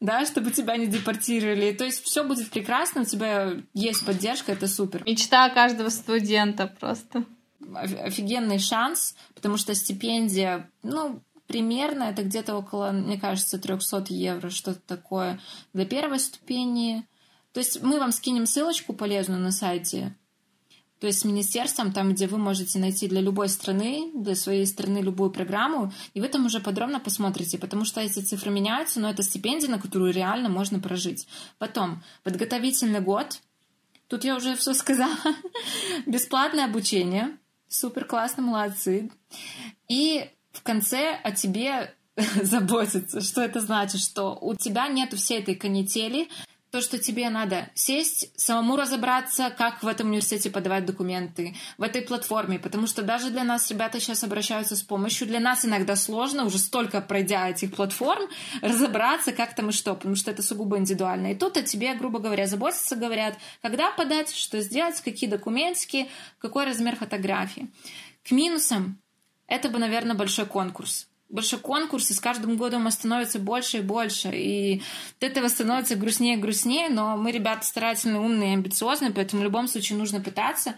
да, 0.00 0.24
чтобы 0.26 0.50
тебя 0.50 0.76
не 0.76 0.86
депортировали. 0.86 1.72
То 1.72 1.84
есть 1.84 2.02
все 2.02 2.24
будет 2.24 2.50
прекрасно, 2.50 3.02
у 3.02 3.04
тебя 3.04 3.54
есть 3.74 4.04
поддержка, 4.04 4.52
это 4.52 4.68
супер. 4.68 5.02
Мечта 5.06 5.48
каждого 5.50 5.88
студента 5.88 6.66
просто. 6.66 7.24
Офигенный 7.74 8.58
шанс, 8.58 9.14
потому 9.34 9.56
что 9.56 9.74
стипендия, 9.74 10.70
ну, 10.82 11.20
примерно 11.46 12.04
это 12.04 12.22
где-то 12.22 12.54
около, 12.56 12.90
мне 12.92 13.18
кажется, 13.18 13.58
300 13.58 14.06
евро, 14.08 14.50
что-то 14.50 14.80
такое 14.86 15.40
для 15.72 15.84
первой 15.84 16.18
ступени. 16.18 17.06
То 17.52 17.60
есть 17.60 17.82
мы 17.82 17.98
вам 17.98 18.12
скинем 18.12 18.46
ссылочку 18.46 18.92
полезную 18.92 19.40
на 19.40 19.50
сайте 19.50 20.14
то 21.00 21.06
есть 21.06 21.20
с 21.20 21.24
министерством, 21.24 21.92
там, 21.92 22.12
где 22.12 22.26
вы 22.26 22.38
можете 22.38 22.78
найти 22.78 23.08
для 23.08 23.20
любой 23.20 23.48
страны, 23.48 24.10
для 24.14 24.34
своей 24.34 24.66
страны 24.66 24.98
любую 24.98 25.30
программу, 25.30 25.92
и 26.14 26.20
вы 26.20 26.28
там 26.28 26.46
уже 26.46 26.60
подробно 26.60 27.00
посмотрите, 27.00 27.58
потому 27.58 27.84
что 27.84 28.00
эти 28.00 28.20
цифры 28.20 28.50
меняются, 28.50 29.00
но 29.00 29.10
это 29.10 29.22
стипендия, 29.22 29.70
на 29.70 29.80
которую 29.80 30.12
реально 30.12 30.48
можно 30.48 30.78
прожить. 30.78 31.26
Потом, 31.58 32.02
подготовительный 32.22 33.00
год, 33.00 33.40
Тут 34.10 34.24
я 34.24 34.34
уже 34.34 34.56
все 34.56 34.74
сказала. 34.74 35.16
Бесплатное 36.06 36.64
обучение. 36.64 37.38
Супер 37.68 38.04
классно, 38.04 38.42
молодцы. 38.42 39.08
И 39.88 40.28
в 40.50 40.62
конце 40.64 41.12
о 41.22 41.30
тебе 41.30 41.94
заботиться. 42.42 43.20
Что 43.20 43.40
это 43.40 43.60
значит? 43.60 44.00
Что 44.00 44.36
у 44.40 44.56
тебя 44.56 44.88
нету 44.88 45.16
всей 45.16 45.38
этой 45.38 45.54
канители, 45.54 46.28
то, 46.70 46.80
что 46.80 46.98
тебе 46.98 47.28
надо 47.30 47.68
сесть, 47.74 48.30
самому 48.38 48.76
разобраться, 48.76 49.50
как 49.50 49.82
в 49.82 49.88
этом 49.88 50.08
университете 50.08 50.50
подавать 50.50 50.86
документы, 50.86 51.56
в 51.78 51.82
этой 51.82 52.02
платформе, 52.02 52.58
потому 52.58 52.86
что 52.86 53.02
даже 53.02 53.30
для 53.30 53.44
нас 53.44 53.68
ребята 53.70 54.00
сейчас 54.00 54.22
обращаются 54.22 54.76
с 54.76 54.82
помощью, 54.82 55.26
для 55.26 55.40
нас 55.40 55.64
иногда 55.64 55.96
сложно, 55.96 56.44
уже 56.44 56.58
столько 56.58 57.00
пройдя 57.00 57.48
этих 57.48 57.74
платформ, 57.74 58.28
разобраться, 58.62 59.32
как 59.32 59.54
там 59.54 59.70
и 59.70 59.72
что, 59.72 59.94
потому 59.94 60.14
что 60.14 60.30
это 60.30 60.42
сугубо 60.42 60.78
индивидуально. 60.78 61.32
И 61.32 61.34
тут 61.34 61.56
о 61.56 61.62
тебе, 61.62 61.94
грубо 61.94 62.20
говоря, 62.20 62.46
заботятся, 62.46 62.94
говорят, 62.94 63.36
когда 63.62 63.90
подать, 63.90 64.32
что 64.32 64.60
сделать, 64.60 65.00
какие 65.00 65.28
документики, 65.28 66.08
какой 66.38 66.66
размер 66.66 66.96
фотографии. 66.96 67.68
К 68.22 68.30
минусам. 68.30 69.00
Это 69.48 69.68
бы, 69.68 69.80
наверное, 69.80 70.14
большой 70.14 70.46
конкурс 70.46 71.09
больше 71.30 71.58
конкурс, 71.58 72.10
и 72.10 72.14
с 72.14 72.20
каждым 72.20 72.56
годом 72.56 72.86
он 72.86 72.92
становится 72.92 73.38
больше 73.38 73.78
и 73.78 73.82
больше. 73.82 74.30
И 74.34 74.82
от 75.18 75.22
этого 75.22 75.48
становится 75.48 75.96
грустнее 75.96 76.36
и 76.36 76.40
грустнее, 76.40 76.88
но 76.88 77.16
мы, 77.16 77.30
ребята, 77.30 77.64
старательные, 77.64 78.20
умные, 78.20 78.54
амбициозные, 78.54 79.12
поэтому 79.12 79.42
в 79.42 79.44
любом 79.44 79.68
случае 79.68 79.98
нужно 79.98 80.20
пытаться. 80.20 80.74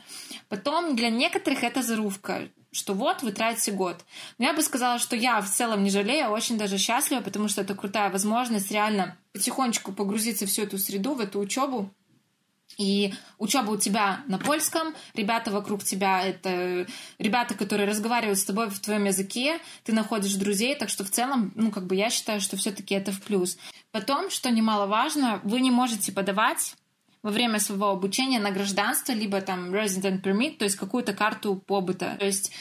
Потом 0.48 0.94
для 0.94 1.10
некоторых 1.10 1.64
это 1.64 1.82
зарубка, 1.82 2.48
что 2.70 2.94
вот, 2.94 3.22
вы 3.22 3.32
тратите 3.32 3.72
год. 3.72 4.04
Но 4.38 4.46
я 4.46 4.52
бы 4.52 4.62
сказала, 4.62 4.98
что 4.98 5.16
я 5.16 5.40
в 5.40 5.50
целом 5.50 5.82
не 5.82 5.90
жалею, 5.90 6.26
а 6.26 6.30
очень 6.30 6.58
даже 6.58 6.78
счастлива, 6.78 7.20
потому 7.20 7.48
что 7.48 7.62
это 7.62 7.74
крутая 7.74 8.10
возможность 8.10 8.70
реально 8.70 9.16
потихонечку 9.32 9.92
погрузиться 9.92 10.46
в 10.46 10.50
всю 10.50 10.62
эту 10.62 10.78
среду, 10.78 11.14
в 11.14 11.20
эту 11.20 11.38
учебу, 11.40 11.92
и 12.78 13.14
учеба 13.38 13.70
у 13.70 13.76
тебя 13.76 14.22
на 14.26 14.38
польском, 14.38 14.94
ребята 15.14 15.50
вокруг 15.50 15.84
тебя— 15.84 16.22
это 16.24 16.86
ребята, 17.18 17.54
которые 17.54 17.88
разговаривают 17.88 18.38
с 18.38 18.44
тобой 18.44 18.68
в 18.70 18.78
твоем 18.80 19.04
языке, 19.04 19.58
ты 19.84 19.92
находишь 19.92 20.34
друзей, 20.34 20.74
так 20.74 20.88
что 20.88 21.04
в 21.04 21.10
целом, 21.10 21.52
ну, 21.54 21.70
как 21.70 21.86
бы 21.86 21.94
я 21.96 22.10
считаю, 22.10 22.40
что 22.40 22.56
все-таки 22.56 22.94
это 22.94 23.12
в 23.12 23.20
плюс. 23.22 23.58
Потом, 23.90 24.30
что 24.30 24.50
немаловажно, 24.50 25.40
вы 25.44 25.60
не 25.60 25.70
можете 25.70 26.12
подавать 26.12 26.74
во 27.22 27.30
время 27.30 27.60
своего 27.60 27.88
обучения 27.90 28.40
на 28.40 28.50
гражданство, 28.50 29.12
либо 29.12 29.40
там 29.40 29.72
resident 29.72 30.22
permit, 30.22 30.56
то 30.58 30.64
есть 30.64 30.76
какую-то 30.76 31.12
карту 31.12 31.56
побыта. 31.56 32.16
То 32.18 32.26
есть 32.26 32.52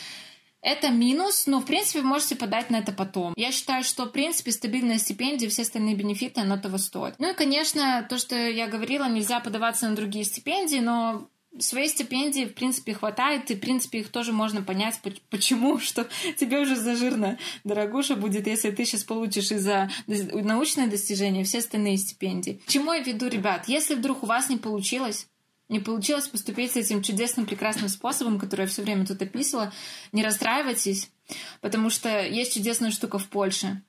это 0.62 0.90
минус, 0.90 1.48
но, 1.48 1.60
в 1.60 1.66
принципе, 1.66 2.02
вы 2.02 2.08
можете 2.08 2.36
подать 2.36 2.70
на 2.70 2.78
это 2.78 2.92
потом. 2.92 3.34
Я 3.36 3.52
считаю, 3.52 3.84
что, 3.84 4.06
в 4.06 4.12
принципе, 4.12 4.52
стабильная 4.52 5.00
стипендия, 5.00 5.50
все 5.50 5.64
остальные 5.64 5.96
бенефиты, 5.96 6.42
оно 6.42 6.58
того 6.58 6.78
стоит. 6.78 7.16
Ну 7.18 7.32
и, 7.32 7.36
конечно, 7.36 8.06
то, 8.10 8.18
что 8.18 8.36
я 8.36 8.68
говорила, 8.68 9.10
нельзя 9.10 9.40
подаваться 9.40 9.90
на 9.90 9.96
другие 9.96 10.24
стипендии, 10.24 10.78
но 10.78 11.28
своей 11.60 11.90
стипендии, 11.90 12.46
в 12.46 12.54
принципе, 12.54 12.94
хватает, 12.94 13.50
и, 13.52 13.56
в 13.56 13.60
принципе, 13.60 14.00
их 14.00 14.10
тоже 14.10 14.32
можно 14.32 14.62
понять, 14.62 15.00
почему, 15.30 15.80
что 15.80 16.08
тебе 16.38 16.60
уже 16.60 16.76
зажирно, 16.76 17.38
дорогуша, 17.64 18.16
будет, 18.16 18.48
если 18.48 18.72
ты 18.72 18.86
сейчас 18.86 19.04
получишь 19.04 19.52
из-за 19.52 19.90
научное 20.08 20.88
достижение 20.88 21.44
все 21.44 21.60
остальные 21.60 21.98
стипендии. 21.98 22.62
Чему 22.68 22.94
я 22.94 23.02
веду, 23.02 23.28
ребят? 23.28 23.68
Если 23.68 23.96
вдруг 23.96 24.24
у 24.24 24.28
вас 24.28 24.50
не 24.50 24.58
получилось, 24.58 25.28
не 25.72 25.80
получилось 25.80 26.28
поступить 26.28 26.74
с 26.74 26.76
этим 26.76 27.02
чудесным, 27.02 27.46
прекрасным 27.46 27.90
способом, 27.90 28.40
который 28.40 28.62
я 28.62 28.68
все 28.68 28.84
время 28.84 29.08
тут 29.08 29.22
описывала, 29.22 29.74
не 30.12 30.24
расстраивайтесь, 30.24 31.10
потому 31.62 31.90
что 31.90 32.24
есть 32.24 32.54
чудесная 32.54 32.92
штука 32.92 33.18
в 33.18 33.28
Польше. 33.28 33.82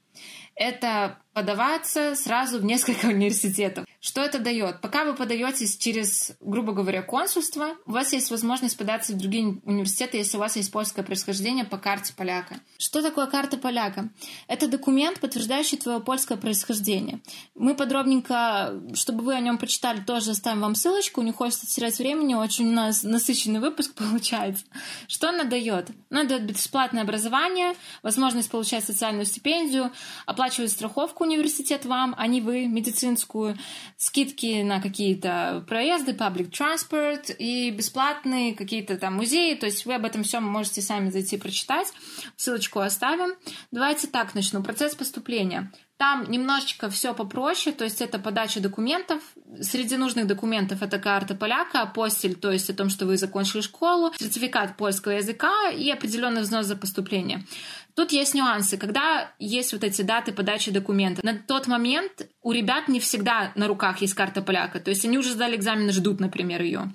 Это 0.54 1.18
подаваться 1.32 2.14
сразу 2.14 2.58
в 2.58 2.64
несколько 2.64 3.06
университетов. 3.14 3.86
Что 4.00 4.20
это 4.20 4.40
дает? 4.40 4.80
Пока 4.80 5.04
вы 5.04 5.14
подаетесь 5.14 5.76
через, 5.76 6.32
грубо 6.40 6.72
говоря, 6.72 7.02
консульство, 7.02 7.76
у 7.86 7.92
вас 7.92 8.12
есть 8.12 8.30
возможность 8.30 8.76
податься 8.76 9.12
в 9.12 9.16
другие 9.16 9.60
университеты, 9.64 10.16
если 10.16 10.36
у 10.36 10.40
вас 10.40 10.56
есть 10.56 10.72
польское 10.72 11.04
происхождение 11.04 11.64
по 11.64 11.78
карте 11.78 12.12
поляка. 12.16 12.56
Что 12.78 13.00
такое 13.00 13.26
карта 13.26 13.56
поляка? 13.56 14.10
Это 14.48 14.66
документ, 14.66 15.20
подтверждающий 15.20 15.78
твое 15.78 16.00
польское 16.00 16.36
происхождение. 16.36 17.20
Мы 17.54 17.76
подробненько, 17.76 18.82
чтобы 18.94 19.22
вы 19.22 19.34
о 19.34 19.40
нем 19.40 19.56
почитали, 19.56 20.00
тоже 20.00 20.32
оставим 20.32 20.62
вам 20.62 20.74
ссылочку. 20.74 21.22
Не 21.22 21.32
хочется 21.32 21.66
терять 21.66 21.98
времени, 21.98 22.34
очень 22.34 22.68
у 22.68 22.72
нас 22.72 23.04
насыщенный 23.04 23.60
выпуск 23.60 23.94
получается. 23.96 24.64
Что 25.06 25.28
она 25.28 25.44
дает? 25.44 25.90
Она 26.10 26.24
дает 26.24 26.44
бесплатное 26.44 27.02
образование, 27.02 27.74
возможность 28.02 28.50
получать 28.50 28.84
социальную 28.84 29.26
стипендию, 29.26 29.92
оплачивать 30.26 30.72
страховку 30.72 31.21
университет 31.22 31.84
вам, 31.84 32.14
а 32.18 32.26
не 32.26 32.40
вы, 32.40 32.66
медицинскую, 32.66 33.56
скидки 33.96 34.62
на 34.62 34.80
какие-то 34.80 35.64
проезды, 35.68 36.12
public 36.12 36.50
transport 36.50 37.34
и 37.36 37.70
бесплатные 37.70 38.54
какие-то 38.54 38.98
там 38.98 39.14
музеи. 39.14 39.54
То 39.54 39.66
есть 39.66 39.86
вы 39.86 39.94
об 39.94 40.04
этом 40.04 40.22
всем 40.22 40.44
можете 40.44 40.82
сами 40.82 41.10
зайти 41.10 41.36
прочитать. 41.36 41.88
Ссылочку 42.36 42.80
оставим. 42.80 43.34
Давайте 43.70 44.06
так 44.06 44.34
начну. 44.34 44.62
Процесс 44.62 44.94
поступления. 44.94 45.72
Там 46.02 46.28
немножечко 46.28 46.90
все 46.90 47.14
попроще, 47.14 47.72
то 47.72 47.84
есть 47.84 48.02
это 48.02 48.18
подача 48.18 48.58
документов. 48.58 49.22
Среди 49.60 49.96
нужных 49.96 50.26
документов 50.26 50.82
это 50.82 50.98
карта 50.98 51.36
поляка, 51.36 51.82
апостиль, 51.82 52.34
то 52.34 52.50
есть 52.50 52.68
о 52.70 52.74
том, 52.74 52.90
что 52.90 53.06
вы 53.06 53.16
закончили 53.16 53.60
школу, 53.60 54.12
сертификат 54.18 54.76
польского 54.76 55.12
языка 55.12 55.70
и 55.70 55.88
определенный 55.92 56.42
взнос 56.42 56.66
за 56.66 56.74
поступление. 56.74 57.44
Тут 57.94 58.10
есть 58.10 58.34
нюансы. 58.34 58.78
Когда 58.78 59.30
есть 59.38 59.72
вот 59.72 59.84
эти 59.84 60.02
даты 60.02 60.32
подачи 60.32 60.72
документов, 60.72 61.22
на 61.22 61.38
тот 61.38 61.68
момент 61.68 62.26
у 62.42 62.50
ребят 62.50 62.88
не 62.88 62.98
всегда 62.98 63.52
на 63.54 63.68
руках 63.68 64.02
есть 64.02 64.14
карта 64.14 64.42
поляка. 64.42 64.80
То 64.80 64.90
есть 64.90 65.04
они 65.04 65.18
уже 65.18 65.30
сдали 65.30 65.54
экзамен 65.54 65.88
и 65.88 65.92
ждут, 65.92 66.18
например, 66.18 66.62
ее. 66.62 66.90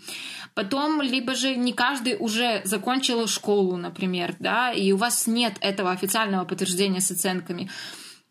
Потом, 0.54 1.02
либо 1.02 1.34
же 1.34 1.56
не 1.56 1.72
каждый 1.72 2.18
уже 2.20 2.60
закончил 2.66 3.26
школу, 3.28 3.78
например, 3.78 4.36
да, 4.40 4.74
и 4.74 4.92
у 4.92 4.98
вас 4.98 5.28
нет 5.28 5.54
этого 5.62 5.92
официального 5.92 6.44
подтверждения 6.44 7.00
с 7.00 7.10
оценками. 7.10 7.70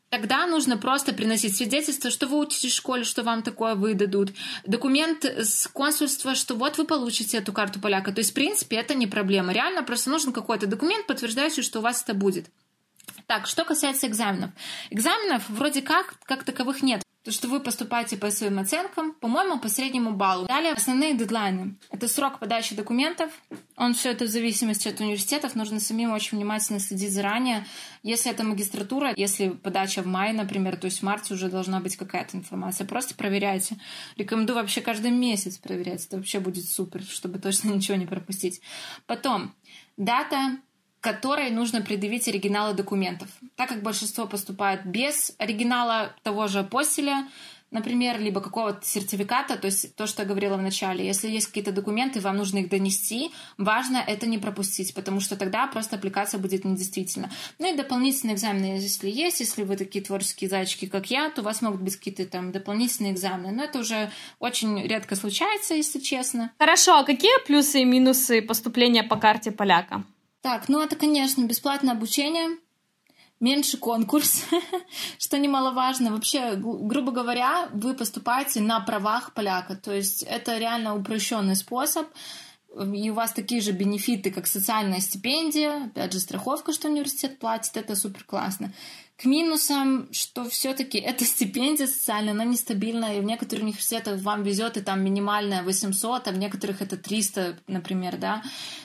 Тогда 0.08 0.46
нужно 0.46 0.78
просто 0.78 1.12
приносить 1.12 1.56
свидетельство, 1.56 2.10
что 2.10 2.26
вы 2.26 2.38
учитесь 2.38 2.72
в 2.72 2.76
школе, 2.76 3.02
что 3.04 3.22
вам 3.24 3.42
такое 3.42 3.74
выдадут. 3.74 4.30
Документ 4.64 5.24
с 5.24 5.66
консульства, 5.66 6.34
что 6.34 6.54
вот 6.54 6.78
вы 6.78 6.84
получите 6.84 7.38
эту 7.38 7.52
карту 7.52 7.80
поляка. 7.80 8.12
То 8.12 8.20
есть, 8.20 8.30
в 8.30 8.34
принципе, 8.34 8.76
это 8.76 8.94
не 8.94 9.06
проблема. 9.06 9.52
Реально 9.52 9.82
просто 9.82 10.10
нужен 10.10 10.32
какой-то 10.32 10.66
документ, 10.66 11.06
подтверждающий, 11.06 11.62
что 11.62 11.80
у 11.80 11.82
вас 11.82 12.02
это 12.02 12.14
будет. 12.14 12.46
Так, 13.26 13.46
что 13.48 13.64
касается 13.64 14.06
экзаменов. 14.06 14.50
Экзаменов 14.90 15.48
вроде 15.48 15.82
как, 15.82 16.14
как 16.24 16.44
таковых 16.44 16.82
нет 16.82 17.02
то, 17.26 17.32
что 17.32 17.48
вы 17.48 17.58
поступаете 17.58 18.16
по 18.16 18.30
своим 18.30 18.60
оценкам, 18.60 19.12
по-моему, 19.12 19.58
по 19.58 19.68
среднему 19.68 20.12
баллу. 20.12 20.46
Далее 20.46 20.74
основные 20.74 21.12
дедлайны. 21.12 21.74
Это 21.90 22.06
срок 22.06 22.38
подачи 22.38 22.76
документов. 22.76 23.32
Он 23.76 23.94
все 23.94 24.10
это 24.10 24.24
в 24.24 24.28
зависимости 24.28 24.88
от 24.88 25.00
университетов. 25.00 25.54
Нужно 25.54 25.80
самим 25.80 26.12
очень 26.12 26.38
внимательно 26.38 26.80
следить 26.80 27.12
заранее. 27.12 27.66
Если 28.02 28.30
это 28.30 28.42
магистратура, 28.42 29.12
если 29.16 29.50
подача 29.50 30.02
в 30.02 30.06
мае, 30.06 30.32
например, 30.32 30.76
то 30.76 30.86
есть 30.86 31.00
в 31.00 31.02
марте 31.02 31.34
уже 31.34 31.48
должна 31.48 31.80
быть 31.80 31.96
какая-то 31.96 32.36
информация. 32.36 32.86
Просто 32.86 33.14
проверяйте. 33.14 33.76
Рекомендую 34.16 34.56
вообще 34.56 34.80
каждый 34.80 35.10
месяц 35.10 35.58
проверять. 35.58 36.06
Это 36.06 36.16
вообще 36.16 36.40
будет 36.40 36.64
супер, 36.64 37.02
чтобы 37.02 37.38
точно 37.38 37.70
ничего 37.70 37.96
не 37.96 38.06
пропустить. 38.06 38.60
Потом 39.06 39.54
дата 39.96 40.58
которой 41.06 41.50
нужно 41.50 41.82
предъявить 41.82 42.26
оригиналы 42.26 42.74
документов. 42.74 43.28
Так 43.54 43.68
как 43.68 43.80
большинство 43.80 44.26
поступает 44.26 44.84
без 44.84 45.36
оригинала 45.38 46.12
того 46.24 46.48
же 46.48 46.58
апостиля, 46.58 47.28
например, 47.76 48.18
либо 48.18 48.40
какого-то 48.40 48.84
сертификата, 48.84 49.56
то 49.56 49.66
есть 49.66 49.94
то, 49.94 50.06
что 50.06 50.22
я 50.22 50.28
говорила 50.28 50.56
в 50.56 50.62
начале, 50.62 51.06
если 51.06 51.28
есть 51.28 51.48
какие-то 51.48 51.72
документы, 51.72 52.20
вам 52.20 52.38
нужно 52.38 52.58
их 52.58 52.70
донести, 52.70 53.30
важно 53.58 53.98
это 53.98 54.26
не 54.26 54.38
пропустить, 54.38 54.94
потому 54.94 55.20
что 55.20 55.36
тогда 55.36 55.66
просто 55.66 55.96
аппликация 55.96 56.40
будет 56.40 56.64
недействительна. 56.64 57.30
Ну 57.58 57.72
и 57.72 57.76
дополнительные 57.76 58.34
экзамены, 58.34 58.78
если 58.80 59.10
есть, 59.10 59.40
если 59.40 59.62
вы 59.62 59.76
такие 59.76 60.02
творческие 60.02 60.48
зайчики, 60.48 60.86
как 60.86 61.10
я, 61.10 61.28
то 61.30 61.42
у 61.42 61.44
вас 61.44 61.60
могут 61.60 61.82
быть 61.82 61.96
какие-то 61.96 62.24
там 62.24 62.50
дополнительные 62.50 63.12
экзамены, 63.12 63.52
но 63.52 63.64
это 63.64 63.80
уже 63.80 64.10
очень 64.38 64.82
редко 64.82 65.14
случается, 65.14 65.74
если 65.74 66.00
честно. 66.00 66.52
Хорошо, 66.58 66.98
а 66.98 67.04
какие 67.04 67.44
плюсы 67.46 67.82
и 67.82 67.84
минусы 67.84 68.40
поступления 68.40 69.02
по 69.02 69.16
карте 69.16 69.50
поляка? 69.50 70.04
Так, 70.40 70.68
ну 70.68 70.80
это, 70.80 70.96
конечно, 70.96 71.44
бесплатное 71.44 71.92
обучение, 71.92 72.56
меньше 73.40 73.76
конкурс, 73.76 74.44
что 75.18 75.38
немаловажно. 75.38 76.12
Вообще, 76.12 76.54
грубо 76.56 77.12
говоря, 77.12 77.68
вы 77.72 77.94
поступаете 77.94 78.60
на 78.60 78.80
правах 78.80 79.34
поляка, 79.34 79.76
то 79.76 79.94
есть 79.94 80.22
это 80.22 80.58
реально 80.58 80.96
упрощенный 80.96 81.56
способ, 81.56 82.06
и 82.78 83.10
у 83.10 83.14
вас 83.14 83.32
такие 83.32 83.60
же 83.60 83.72
бенефиты, 83.72 84.30
как 84.30 84.46
социальная 84.46 85.00
стипендия, 85.00 85.86
опять 85.86 86.12
же, 86.12 86.20
страховка, 86.20 86.72
что 86.72 86.88
университет 86.88 87.38
платит, 87.38 87.76
это 87.76 87.96
супер 87.96 88.24
классно. 88.24 88.72
К 89.16 89.24
минусам, 89.24 90.12
что 90.12 90.46
все-таки 90.48 90.98
эта 90.98 91.24
стипендия 91.24 91.86
социальная, 91.86 92.32
она 92.32 92.44
нестабильная, 92.44 93.16
и 93.16 93.20
в 93.20 93.24
некоторых 93.24 93.64
университетах 93.64 94.20
вам 94.20 94.42
везет, 94.42 94.76
и 94.76 94.82
там 94.82 95.02
минимальная 95.02 95.62
800, 95.62 96.28
а 96.28 96.32
в 96.32 96.36
некоторых 96.36 96.82
это 96.82 96.98
300, 96.98 97.56
например, 97.66 98.18
да. 98.18 98.42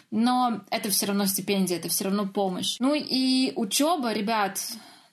Но 0.10 0.62
это 0.70 0.90
все 0.90 1.08
равно 1.08 1.26
стипендия, 1.26 1.78
это 1.78 1.90
все 1.90 2.06
равно 2.06 2.28
помощь. 2.28 2.78
Ну 2.80 2.94
и 2.96 3.52
учеба, 3.58 4.14
ребят, 4.14 4.62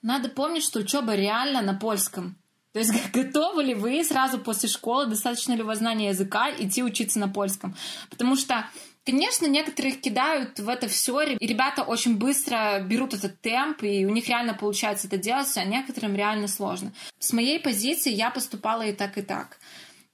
надо 0.01 0.29
помнить, 0.29 0.63
что 0.63 0.79
учеба 0.79 1.15
реально 1.15 1.61
на 1.61 1.73
польском. 1.73 2.37
То 2.71 2.79
есть 2.79 2.93
готовы 3.11 3.63
ли 3.63 3.73
вы 3.73 4.03
сразу 4.05 4.37
после 4.37 4.69
школы, 4.69 5.07
достаточно 5.07 5.53
ли 5.53 5.63
у 5.63 5.65
вас 5.65 5.79
знания 5.79 6.09
языка 6.09 6.49
идти 6.51 6.81
учиться 6.83 7.19
на 7.19 7.27
польском? 7.27 7.75
Потому 8.09 8.35
что 8.35 8.65
Конечно, 9.09 9.47
некоторых 9.47 10.01
кидают 10.01 10.59
в 10.59 10.69
это 10.69 10.87
все, 10.87 11.21
и 11.21 11.47
ребята 11.47 11.81
очень 11.81 12.17
быстро 12.17 12.79
берут 12.79 13.15
этот 13.15 13.41
темп, 13.41 13.81
и 13.81 14.05
у 14.05 14.11
них 14.11 14.27
реально 14.27 14.53
получается 14.53 15.07
это 15.07 15.17
делать, 15.17 15.57
а 15.57 15.63
некоторым 15.63 16.15
реально 16.15 16.47
сложно. 16.47 16.93
С 17.17 17.33
моей 17.33 17.59
позиции 17.59 18.11
я 18.11 18.29
поступала 18.29 18.83
и 18.83 18.93
так, 18.93 19.17
и 19.17 19.23
так. 19.23 19.57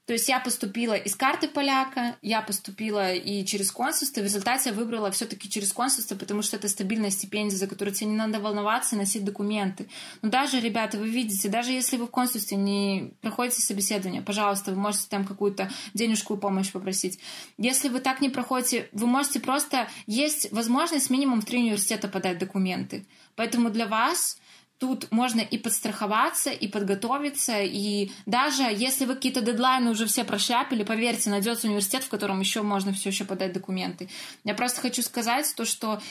То 0.06 0.14
есть 0.14 0.30
я 0.30 0.40
поступила 0.40 0.94
из 0.94 1.16
карты 1.16 1.48
поляка, 1.48 2.16
я 2.22 2.42
поступила 2.42 3.12
и 3.12 3.44
через 3.44 3.72
консульство. 3.72 4.22
В 4.22 4.26
результате 4.26 4.70
я 4.70 4.76
выбрала 4.76 5.10
все-таки 5.10 5.50
через 5.50 5.74
консульство, 5.74 6.16
потому 6.16 6.44
что 6.44 6.58
это 6.58 6.70
стабильная 6.70 7.10
стипендия, 7.10 7.58
за 7.58 7.66
которую 7.66 7.96
тебе 7.96 8.12
не 8.12 8.16
надо 8.16 8.40
волноваться 8.40 8.96
и 8.96 9.00
носить 9.00 9.26
документы. 9.26 9.88
Но 10.22 10.30
даже, 10.30 10.60
ребята, 10.60 11.00
вы 11.00 11.10
видите, 11.10 11.50
даже 11.50 11.72
если 11.72 11.98
вы 11.98 12.06
в 12.06 12.12
консульстве 12.12 12.56
не 12.56 13.14
проходите 13.22 13.62
собеседование, 13.62 14.22
пожалуйста, 14.22 14.72
вы 14.72 14.78
можете 14.78 15.08
там 15.10 15.26
какую-то 15.26 15.72
денежку 15.96 16.38
помощь 16.38 16.72
попросить. 16.72 17.20
Если 17.58 17.90
вы 17.90 18.00
так 18.00 18.22
не 18.22 18.30
проходите, 18.30 18.90
вы 18.92 19.08
можете 19.08 19.40
просто... 19.40 19.88
Есть 20.06 20.52
возможность 20.52 21.10
минимум 21.10 21.42
в 21.42 21.46
три 21.46 21.60
университета 21.60 22.08
подать 22.08 22.38
документы. 22.38 23.08
Поэтому 23.36 23.72
для 23.72 23.88
вас 23.88 24.38
тут 24.80 25.12
можно 25.12 25.42
и 25.42 25.58
подстраховаться, 25.58 26.52
и 26.52 26.68
подготовиться, 26.68 27.62
и 27.62 28.12
даже 28.26 28.64
если 28.64 29.06
вы 29.06 29.16
какие-то 29.16 29.42
дедлайны 29.42 29.92
уже 29.92 30.06
все 30.06 30.24
прошляпили, 30.24 30.84
поверьте, 30.84 31.30
найдется 31.30 31.68
университет, 31.68 32.04
в 32.04 32.10
котором 32.10 32.40
еще 32.40 32.62
можно 32.62 32.94
все 32.94 33.10
еще 33.10 33.26
подать 33.26 33.54
документы. 33.54 34.10
Я 34.44 34.54
просто 34.54 34.82
хочу 34.82 35.02
сказать 35.02 35.54
то, 35.56 35.66
что 35.66 36.02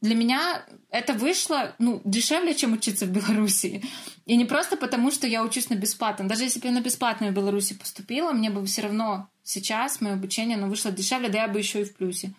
для 0.00 0.14
меня 0.14 0.64
это 0.90 1.14
вышло 1.14 1.74
ну, 1.78 2.02
дешевле, 2.04 2.54
чем 2.54 2.74
учиться 2.74 3.06
в 3.06 3.10
Беларуси. 3.10 3.82
И 4.26 4.36
не 4.36 4.44
просто 4.44 4.76
потому, 4.76 5.10
что 5.10 5.26
я 5.26 5.42
учусь 5.42 5.70
на 5.70 5.74
бесплатном. 5.74 6.28
Даже 6.28 6.44
если 6.44 6.60
бы 6.60 6.66
я 6.66 6.72
на 6.72 6.80
бесплатную 6.80 7.32
в 7.32 7.34
Беларуси 7.34 7.74
поступила, 7.74 8.32
мне 8.32 8.50
бы 8.50 8.64
все 8.66 8.82
равно 8.82 9.28
сейчас 9.42 10.00
мое 10.00 10.14
обучение 10.14 10.58
оно 10.58 10.68
вышло 10.68 10.90
дешевле, 10.90 11.30
да 11.30 11.42
я 11.42 11.48
бы 11.48 11.58
еще 11.58 11.82
и 11.82 11.84
в 11.84 11.94
плюсе 11.94 12.34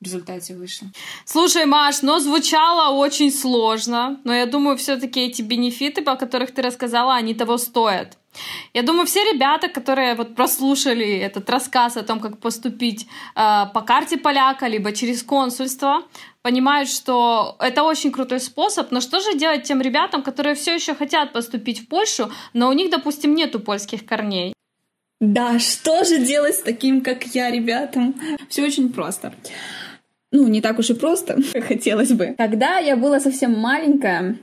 в 0.00 0.04
результате 0.04 0.54
вышло. 0.54 0.88
Слушай, 1.26 1.66
Маш, 1.66 2.02
но 2.02 2.18
звучало 2.20 2.96
очень 2.96 3.30
сложно, 3.30 4.18
но 4.24 4.32
я 4.34 4.46
думаю, 4.46 4.76
все-таки 4.76 5.20
эти 5.20 5.42
бенефиты, 5.42 6.02
по 6.02 6.16
которых 6.16 6.52
ты 6.52 6.62
рассказала, 6.62 7.14
они 7.14 7.34
того 7.34 7.58
стоят. 7.58 8.16
Я 8.72 8.82
думаю, 8.82 9.06
все 9.06 9.20
ребята, 9.24 9.68
которые 9.68 10.14
вот 10.14 10.36
прослушали 10.36 11.18
этот 11.18 11.50
рассказ 11.50 11.96
о 11.96 12.02
том, 12.02 12.20
как 12.20 12.38
поступить 12.38 13.06
э, 13.34 13.64
по 13.74 13.82
карте 13.82 14.16
поляка, 14.16 14.68
либо 14.68 14.92
через 14.92 15.22
консульство, 15.22 16.04
понимают, 16.42 16.88
что 16.88 17.56
это 17.58 17.82
очень 17.82 18.12
крутой 18.12 18.40
способ. 18.40 18.92
Но 18.92 19.00
что 19.00 19.20
же 19.20 19.36
делать 19.36 19.64
тем 19.64 19.80
ребятам, 19.80 20.22
которые 20.22 20.54
все 20.54 20.74
еще 20.74 20.94
хотят 20.94 21.32
поступить 21.32 21.80
в 21.80 21.88
Польшу, 21.88 22.30
но 22.54 22.68
у 22.68 22.72
них, 22.72 22.90
допустим, 22.90 23.34
нету 23.34 23.58
польских 23.58 24.06
корней? 24.06 24.54
Да, 25.20 25.58
что 25.58 26.04
же 26.04 26.18
делать 26.18 26.54
с 26.54 26.62
таким, 26.62 27.02
как 27.02 27.24
я, 27.34 27.50
ребятам? 27.50 28.14
Все 28.48 28.64
очень 28.64 28.90
просто 28.92 29.34
ну, 30.32 30.46
не 30.46 30.60
так 30.60 30.78
уж 30.78 30.90
и 30.90 30.94
просто, 30.94 31.38
как 31.52 31.64
хотелось 31.68 32.12
бы. 32.12 32.34
Когда 32.38 32.78
я 32.78 32.96
была 32.96 33.20
совсем 33.20 33.58
маленькая, 33.58 34.36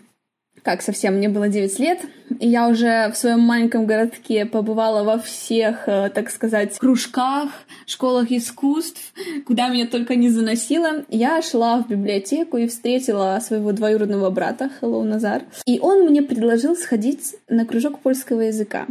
как 0.63 0.81
совсем, 0.81 1.15
мне 1.15 1.29
было 1.29 1.47
9 1.47 1.79
лет, 1.79 2.01
и 2.39 2.49
я 2.49 2.67
уже 2.67 3.09
в 3.13 3.17
своем 3.17 3.39
маленьком 3.39 3.85
городке 3.85 4.45
побывала 4.45 5.03
во 5.03 5.17
всех, 5.17 5.87
э, 5.87 6.09
так 6.13 6.29
сказать, 6.29 6.77
кружках, 6.77 7.49
школах 7.85 8.31
искусств, 8.31 9.13
куда 9.45 9.69
меня 9.69 9.87
только 9.87 10.15
не 10.15 10.29
заносило. 10.29 11.05
Я 11.09 11.41
шла 11.41 11.81
в 11.81 11.87
библиотеку 11.87 12.57
и 12.57 12.67
встретила 12.67 13.39
своего 13.41 13.71
двоюродного 13.71 14.29
брата, 14.29 14.69
Hello 14.81 15.03
Назар, 15.03 15.43
и 15.65 15.79
он 15.79 16.05
мне 16.05 16.21
предложил 16.21 16.75
сходить 16.75 17.35
на 17.47 17.65
кружок 17.65 17.99
польского 17.99 18.41
языка 18.41 18.87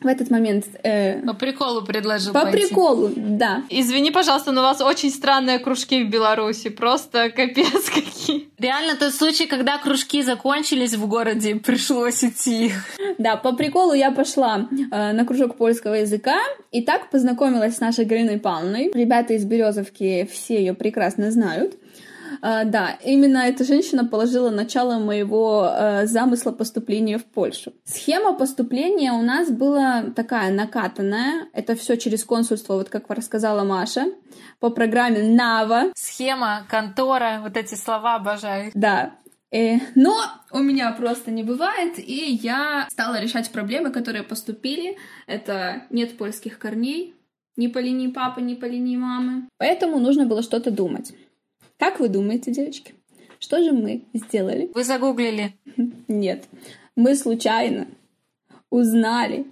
в 0.00 0.06
этот 0.06 0.30
момент... 0.30 0.66
Э, 0.82 1.20
по 1.22 1.34
приколу 1.34 1.82
предложил 1.82 2.32
По 2.32 2.42
пойти. 2.42 2.66
приколу, 2.66 3.10
да. 3.14 3.62
Извини, 3.68 4.10
пожалуйста, 4.10 4.52
но 4.52 4.62
у 4.62 4.64
вас 4.64 4.80
очень 4.80 5.10
странные 5.10 5.58
кружки 5.58 6.04
в 6.04 6.10
Беларуси. 6.10 6.70
Просто 6.70 7.30
капец 7.30 7.90
какие. 7.90 8.48
Реально 8.58 8.96
тот 8.96 9.14
случай, 9.14 9.46
когда 9.46 9.78
кружки 9.78 10.22
закончились 10.22 10.94
в 10.94 11.06
городе, 11.06 11.56
пришлось 11.56 12.24
идти. 12.24 12.72
Да, 13.18 13.36
по 13.36 13.52
приколу 13.52 13.92
я 13.92 14.10
пошла 14.10 14.68
э, 14.70 15.12
на 15.12 15.26
кружок 15.26 15.56
польского 15.56 15.94
языка 15.94 16.38
и 16.70 16.82
так 16.82 17.10
познакомилась 17.10 17.76
с 17.76 17.80
нашей 17.80 18.04
Галиной 18.04 18.38
Павловной. 18.38 18.90
Ребята 18.94 19.34
из 19.34 19.44
Березовки 19.44 20.28
все 20.32 20.58
ее 20.58 20.74
прекрасно 20.74 21.30
знают. 21.30 21.74
А, 22.42 22.64
да, 22.64 22.98
именно 23.04 23.38
эта 23.38 23.64
женщина 23.64 24.04
положила 24.04 24.50
начало 24.50 24.98
моего 24.98 25.68
э, 25.70 26.06
замысла 26.06 26.52
поступления 26.52 27.18
в 27.18 27.24
Польшу. 27.24 27.72
Схема 27.84 28.34
поступления 28.34 29.12
у 29.12 29.22
нас 29.22 29.50
была 29.50 30.04
такая 30.14 30.52
накатанная. 30.52 31.48
Это 31.52 31.74
все 31.74 31.96
через 31.96 32.24
консульство, 32.24 32.74
вот 32.74 32.88
как 32.88 33.10
рассказала 33.10 33.64
Маша, 33.64 34.06
по 34.58 34.70
программе 34.70 35.22
НАВА. 35.22 35.92
Схема, 35.94 36.66
контора, 36.68 37.40
вот 37.42 37.56
эти 37.56 37.74
слова 37.74 38.16
обожаю. 38.16 38.70
Да, 38.74 39.14
э, 39.50 39.78
но 39.94 40.16
у 40.50 40.58
меня 40.58 40.92
просто 40.92 41.30
не 41.30 41.42
бывает, 41.42 41.98
и 41.98 42.38
я 42.42 42.86
стала 42.90 43.20
решать 43.20 43.50
проблемы, 43.50 43.90
которые 43.90 44.22
поступили. 44.22 44.96
Это 45.26 45.82
нет 45.90 46.16
польских 46.16 46.58
корней, 46.58 47.14
ни 47.56 47.66
по 47.66 47.78
линии 47.78 48.08
папы, 48.08 48.40
ни 48.40 48.54
по 48.54 48.64
линии 48.64 48.96
мамы. 48.96 49.48
Поэтому 49.58 49.98
нужно 49.98 50.24
было 50.24 50.42
что-то 50.42 50.70
думать. 50.70 51.12
Как 51.80 51.98
вы 51.98 52.08
думаете, 52.08 52.52
девочки? 52.52 52.92
Что 53.38 53.62
же 53.62 53.72
мы 53.72 54.02
сделали? 54.12 54.70
Вы 54.74 54.84
загуглили? 54.84 55.54
Нет. 56.08 56.44
Мы 56.94 57.16
случайно 57.16 57.86
узнали 58.68 59.46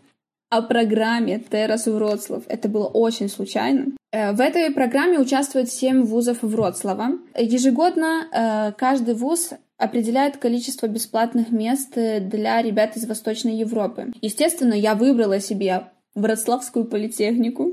о 0.51 0.61
программе 0.61 1.39
Террас 1.39 1.87
Вроцлав. 1.87 2.43
Это 2.49 2.69
было 2.69 2.85
очень 2.85 3.31
случайно. 3.31 3.87
Э, 4.13 4.33
в 4.33 4.41
этой 4.41 4.71
программе 4.73 5.19
участвует 5.19 5.71
7 5.71 6.03
вузов 6.03 6.43
Вроцлава. 6.43 7.19
Ежегодно 7.35 8.27
э, 8.31 8.73
каждый 8.77 9.15
вуз 9.15 9.55
определяет 9.79 10.37
количество 10.37 10.87
бесплатных 10.87 11.51
мест 11.51 11.95
для 11.95 12.61
ребят 12.61 12.95
из 12.99 13.07
Восточной 13.07 13.57
Европы. 13.57 14.13
Естественно, 14.21 14.75
я 14.75 14.95
выбрала 14.95 15.41
себе 15.41 15.85
Вроцлавскую 16.15 16.85
политехнику 16.85 17.73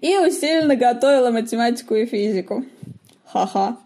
и 0.00 0.16
усиленно 0.16 0.76
готовила 0.76 1.32
математику 1.32 1.96
и 1.96 2.06
физику. 2.06 2.64
Ха-ха. 3.34 3.78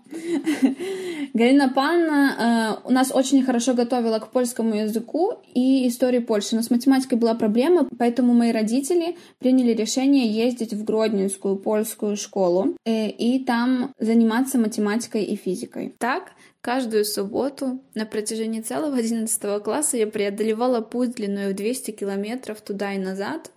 Галина 1.33 1.71
Панна 1.71 2.81
э, 2.85 2.89
у 2.89 2.93
нас 2.93 3.11
очень 3.15 3.43
хорошо 3.43 3.73
готовила 3.73 4.19
к 4.19 4.31
польскому 4.31 4.75
языку 4.75 5.33
и 5.55 5.89
истории 5.89 6.19
Польши. 6.19 6.55
Но 6.55 6.61
с 6.61 6.71
математикой 6.71 7.17
была 7.17 7.35
проблема, 7.35 7.89
поэтому 7.99 8.35
мои 8.35 8.53
родители 8.53 9.17
приняли 9.39 9.73
решение 9.73 10.27
ездить 10.27 10.75
в 10.75 10.85
Гродненскую 10.85 11.57
польскую 11.57 12.17
школу 12.19 12.77
э, 12.85 13.09
и 13.09 13.43
там 13.43 13.95
заниматься 13.99 14.59
математикой 14.59 15.25
и 15.25 15.35
физикой. 15.35 15.95
Так, 15.99 16.33
каждую 16.61 17.07
субботу 17.07 17.81
на 17.95 18.05
протяжении 18.05 18.61
целого 18.61 18.99
11 18.99 19.63
класса 19.63 19.97
я 19.97 20.07
преодолевала 20.07 20.83
путь 20.83 21.15
длиной 21.15 21.55
в 21.55 21.57
200 21.57 21.93
километров 21.93 22.61
туда 22.61 22.93
и 22.93 22.99
назад, 22.99 23.51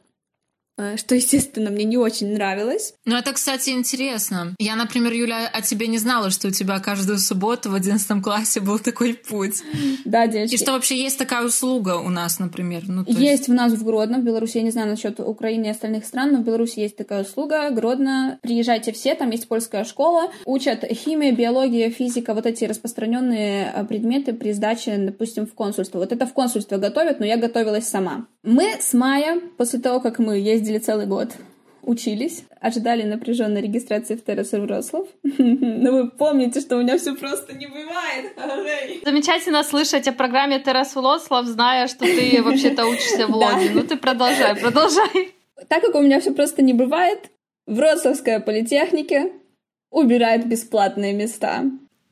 что, 0.98 1.15
естественно, 1.15 1.70
мне 1.70 1.84
не 1.84 1.98
очень 1.98 2.34
нравилось. 2.34 2.94
Ну, 3.06 3.15
это, 3.15 3.34
кстати, 3.34 3.70
интересно. 3.70 4.56
Я, 4.60 4.76
например, 4.76 5.13
Юля, 5.13 5.48
о 5.52 5.62
тебе 5.62 5.88
не 5.88 5.98
знала, 5.98 6.30
что 6.30 6.48
у 6.48 6.52
тебя 6.52 6.80
каждую 6.80 7.20
субботу 7.20 7.70
в 7.70 7.76
одиннадцатом 7.76 8.22
классе 8.22 8.60
был 8.60 8.80
такой 8.80 9.13
путь. 9.13 9.62
Да, 10.06 10.28
девочки. 10.28 10.56
И 10.56 10.58
что 10.58 10.74
вообще 10.74 11.02
есть 11.02 11.17
такая 11.17 11.46
услуга 11.46 11.98
у 11.98 12.10
нас, 12.10 12.39
например? 12.39 12.84
Ну, 12.88 13.04
есть... 13.06 13.20
есть 13.20 13.50
у 13.50 13.54
нас 13.54 13.74
в 13.74 13.84
Гродно, 13.84 14.20
в 14.20 14.24
Беларуси, 14.24 14.58
я 14.58 14.63
не 14.63 14.72
знаю 14.72 14.89
насчет 14.89 15.20
Украины 15.20 15.65
и 15.65 15.70
остальных 15.70 16.06
стран, 16.06 16.34
но 16.34 16.39
в 16.39 16.44
Беларуси 16.44 16.80
есть 16.80 16.98
такая 16.98 17.24
услуга. 17.24 17.70
Гродно, 17.72 18.39
приезжайте 18.41 18.91
все, 18.91 19.15
там 19.15 19.32
есть 19.32 19.48
польская 19.48 19.84
школа, 19.84 20.32
учат 20.46 20.84
химия, 20.91 21.32
биология, 21.32 21.89
физика, 21.89 22.34
вот 22.34 22.46
эти 22.46 22.65
распространенные 22.65 23.72
э, 23.74 23.86
предметы 23.86 24.34
при 24.34 24.54
сдаче, 24.54 24.98
допустим, 24.98 25.46
в 25.46 25.54
консульство. 25.54 26.00
Вот 26.00 26.12
это 26.12 26.26
в 26.26 26.34
консульство 26.34 26.78
готовят, 26.78 27.20
но 27.20 27.26
я 27.26 27.38
готовилась 27.38 27.88
сама. 27.88 28.28
Мы 28.44 28.76
с 28.80 28.94
мая, 28.94 29.39
после 29.58 29.80
того, 29.80 30.00
как 30.00 30.20
мы 30.20 30.38
ездили 30.39 30.70
целый 30.77 31.05
год, 31.05 31.29
учились, 31.84 32.43
ожидали 32.60 33.03
напряженной 33.03 33.62
регистрации 33.62 34.15
в 34.15 34.23
Террас 34.23 34.51
Врослов. 34.51 35.07
Но 35.23 35.91
вы 35.91 36.10
помните, 36.10 36.62
что 36.62 36.77
у 36.77 36.81
меня 36.81 36.97
все 36.97 37.15
просто 37.15 37.53
не 37.53 37.67
бывает. 37.67 38.34
Замечательно 39.03 39.63
слышать 39.63 40.07
о 40.07 40.13
программе 40.13 40.60
Террас 40.60 40.95
Врослов, 40.95 41.45
зная, 41.45 41.88
что 41.88 42.05
ты 42.05 42.41
вообще-то 42.41 42.86
учишься 42.86 43.27
в 43.27 43.31
Лондоне. 43.36 43.71
Ну 43.73 43.84
ты 43.84 43.97
продолжай, 43.97 44.55
продолжай. 44.55 45.34
Так 45.67 45.81
как 45.81 45.95
у 45.95 46.01
меня 46.01 46.19
все 46.19 46.31
просто 46.34 46.62
не 46.62 46.73
бывает, 46.73 47.29
Вроцлавская 47.67 48.39
политехника 48.39 49.29
убирает 49.91 50.47
бесплатные 50.47 51.13
места. 51.13 51.63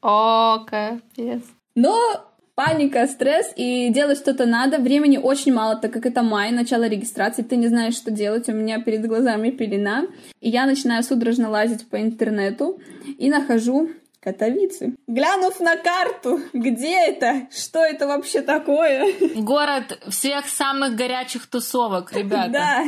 О, 0.01 0.59
капец. 0.65 1.41
Но 1.75 2.28
паника, 2.59 3.07
стресс, 3.07 3.53
и 3.55 3.87
делать 3.89 4.17
что-то 4.17 4.45
надо. 4.45 4.79
Времени 4.79 5.17
очень 5.17 5.53
мало, 5.53 5.77
так 5.77 5.93
как 5.93 6.05
это 6.05 6.23
май, 6.23 6.51
начало 6.51 6.89
регистрации, 6.89 7.41
ты 7.41 7.55
не 7.55 7.69
знаешь, 7.69 7.95
что 7.95 8.11
делать, 8.11 8.49
у 8.49 8.51
меня 8.51 8.81
перед 8.81 9.07
глазами 9.07 9.49
пелена. 9.49 10.07
И 10.41 10.49
я 10.49 10.65
начинаю 10.65 11.03
судорожно 11.03 11.49
лазить 11.49 11.89
по 11.89 12.01
интернету 12.01 12.81
и 13.17 13.29
нахожу 13.29 13.91
Катовицы. 14.21 14.97
Глянув 15.07 15.61
на 15.61 15.77
карту, 15.77 16.41
где 16.51 16.99
это? 17.07 17.47
Что 17.49 17.79
это 17.79 18.05
вообще 18.05 18.41
такое? 18.41 19.05
Город 19.35 19.97
всех 20.09 20.49
самых 20.49 20.97
горячих 20.97 21.47
тусовок, 21.47 22.11
ребята. 22.11 22.49
Да. 22.51 22.83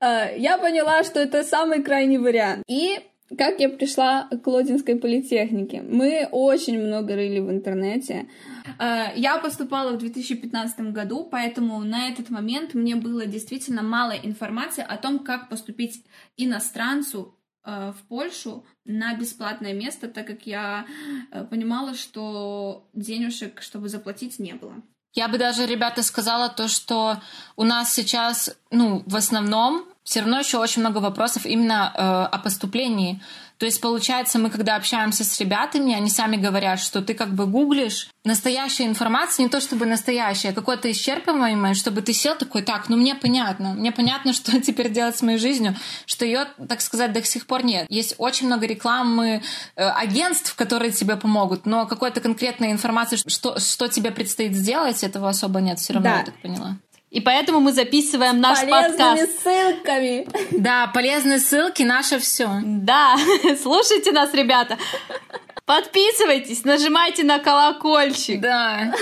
А, 0.00 0.30
я 0.30 0.58
поняла, 0.58 1.02
что 1.02 1.18
это 1.18 1.42
самый 1.42 1.82
крайний 1.82 2.18
вариант. 2.18 2.62
И 2.68 3.00
как 3.36 3.60
я 3.60 3.68
пришла 3.68 4.28
к 4.28 4.46
Лодинской 4.46 4.96
политехнике? 4.96 5.82
Мы 5.82 6.28
очень 6.30 6.78
много 6.78 7.14
рыли 7.14 7.40
в 7.40 7.50
интернете. 7.50 8.28
А, 8.78 9.12
я 9.14 9.38
поступала 9.38 9.92
в 9.92 9.98
2015 9.98 10.92
году, 10.92 11.28
поэтому 11.30 11.82
на 11.84 12.08
этот 12.08 12.30
момент 12.30 12.74
мне 12.74 12.96
было 12.96 13.26
действительно 13.26 13.82
мало 13.82 14.12
информации 14.12 14.84
о 14.86 14.96
том, 14.96 15.20
как 15.20 15.48
поступить 15.48 16.04
иностранцу 16.36 17.34
Э, 17.64 17.92
в 17.92 18.06
Польшу 18.08 18.64
на 18.84 19.14
бесплатное 19.14 19.72
место, 19.72 20.08
так 20.08 20.26
как 20.26 20.46
я 20.46 20.86
э, 21.30 21.44
понимала, 21.44 21.94
что 21.94 22.88
денежек, 22.92 23.62
чтобы 23.62 23.88
заплатить, 23.88 24.38
не 24.38 24.52
было. 24.52 24.74
Я 25.14 25.28
бы 25.28 25.38
даже, 25.38 25.64
ребята, 25.64 26.02
сказала 26.02 26.50
то, 26.50 26.68
что 26.68 27.22
у 27.56 27.64
нас 27.64 27.94
сейчас, 27.94 28.54
ну, 28.70 29.02
в 29.06 29.16
основном 29.16 29.86
все 30.04 30.20
равно 30.20 30.38
еще 30.38 30.58
очень 30.58 30.80
много 30.82 30.98
вопросов 30.98 31.46
именно 31.46 31.92
э, 31.94 32.00
о 32.00 32.38
поступлении. 32.38 33.20
То 33.58 33.66
есть, 33.66 33.80
получается, 33.80 34.38
мы 34.38 34.50
когда 34.50 34.74
общаемся 34.76 35.24
с 35.24 35.40
ребятами, 35.40 35.94
они 35.94 36.10
сами 36.10 36.36
говорят, 36.36 36.80
что 36.80 37.00
ты 37.00 37.14
как 37.14 37.34
бы 37.34 37.46
гуглишь 37.46 38.08
настоящая 38.24 38.86
информация, 38.86 39.44
не 39.44 39.48
то 39.48 39.60
чтобы 39.60 39.86
настоящая, 39.86 40.50
а 40.50 40.52
какое-то 40.52 40.90
исчерпываемое, 40.90 41.74
чтобы 41.74 42.02
ты 42.02 42.12
сел 42.12 42.34
такой, 42.36 42.62
так, 42.62 42.88
ну 42.88 42.96
мне 42.96 43.14
понятно, 43.14 43.74
мне 43.74 43.92
понятно, 43.92 44.32
что 44.32 44.60
теперь 44.60 44.90
делать 44.90 45.16
с 45.16 45.22
моей 45.22 45.38
жизнью, 45.38 45.76
что 46.04 46.24
ее, 46.24 46.46
так 46.68 46.80
сказать, 46.80 47.12
до 47.12 47.22
сих 47.22 47.46
пор 47.46 47.64
нет. 47.64 47.86
Есть 47.88 48.16
очень 48.18 48.46
много 48.46 48.66
рекламы 48.66 49.42
э, 49.76 49.88
агентств, 49.88 50.54
которые 50.56 50.90
тебе 50.90 51.16
помогут, 51.16 51.64
но 51.64 51.86
какой-то 51.86 52.20
конкретной 52.20 52.72
информации, 52.72 53.16
что, 53.26 53.58
что 53.60 53.88
тебе 53.88 54.10
предстоит 54.10 54.54
сделать, 54.54 55.04
этого 55.04 55.28
особо 55.28 55.60
нет, 55.60 55.78
все 55.78 55.92
равно, 55.92 56.10
да. 56.10 56.18
я 56.18 56.24
так 56.24 56.40
поняла. 56.42 56.76
И 57.14 57.20
поэтому 57.20 57.60
мы 57.60 57.72
записываем 57.72 58.40
наш 58.40 58.58
Полезными 58.58 59.20
подкаст. 59.20 59.42
ссылками. 59.44 60.26
Да, 60.50 60.90
полезные 60.92 61.38
ссылки 61.38 61.84
наше 61.84 62.18
все. 62.18 62.50
Да, 62.64 63.16
слушайте 63.62 64.10
нас, 64.10 64.34
ребята. 64.34 64.78
Подписывайтесь, 65.64 66.64
нажимайте 66.64 67.22
на 67.22 67.38
колокольчик. 67.38 68.40
Да. 68.40 68.92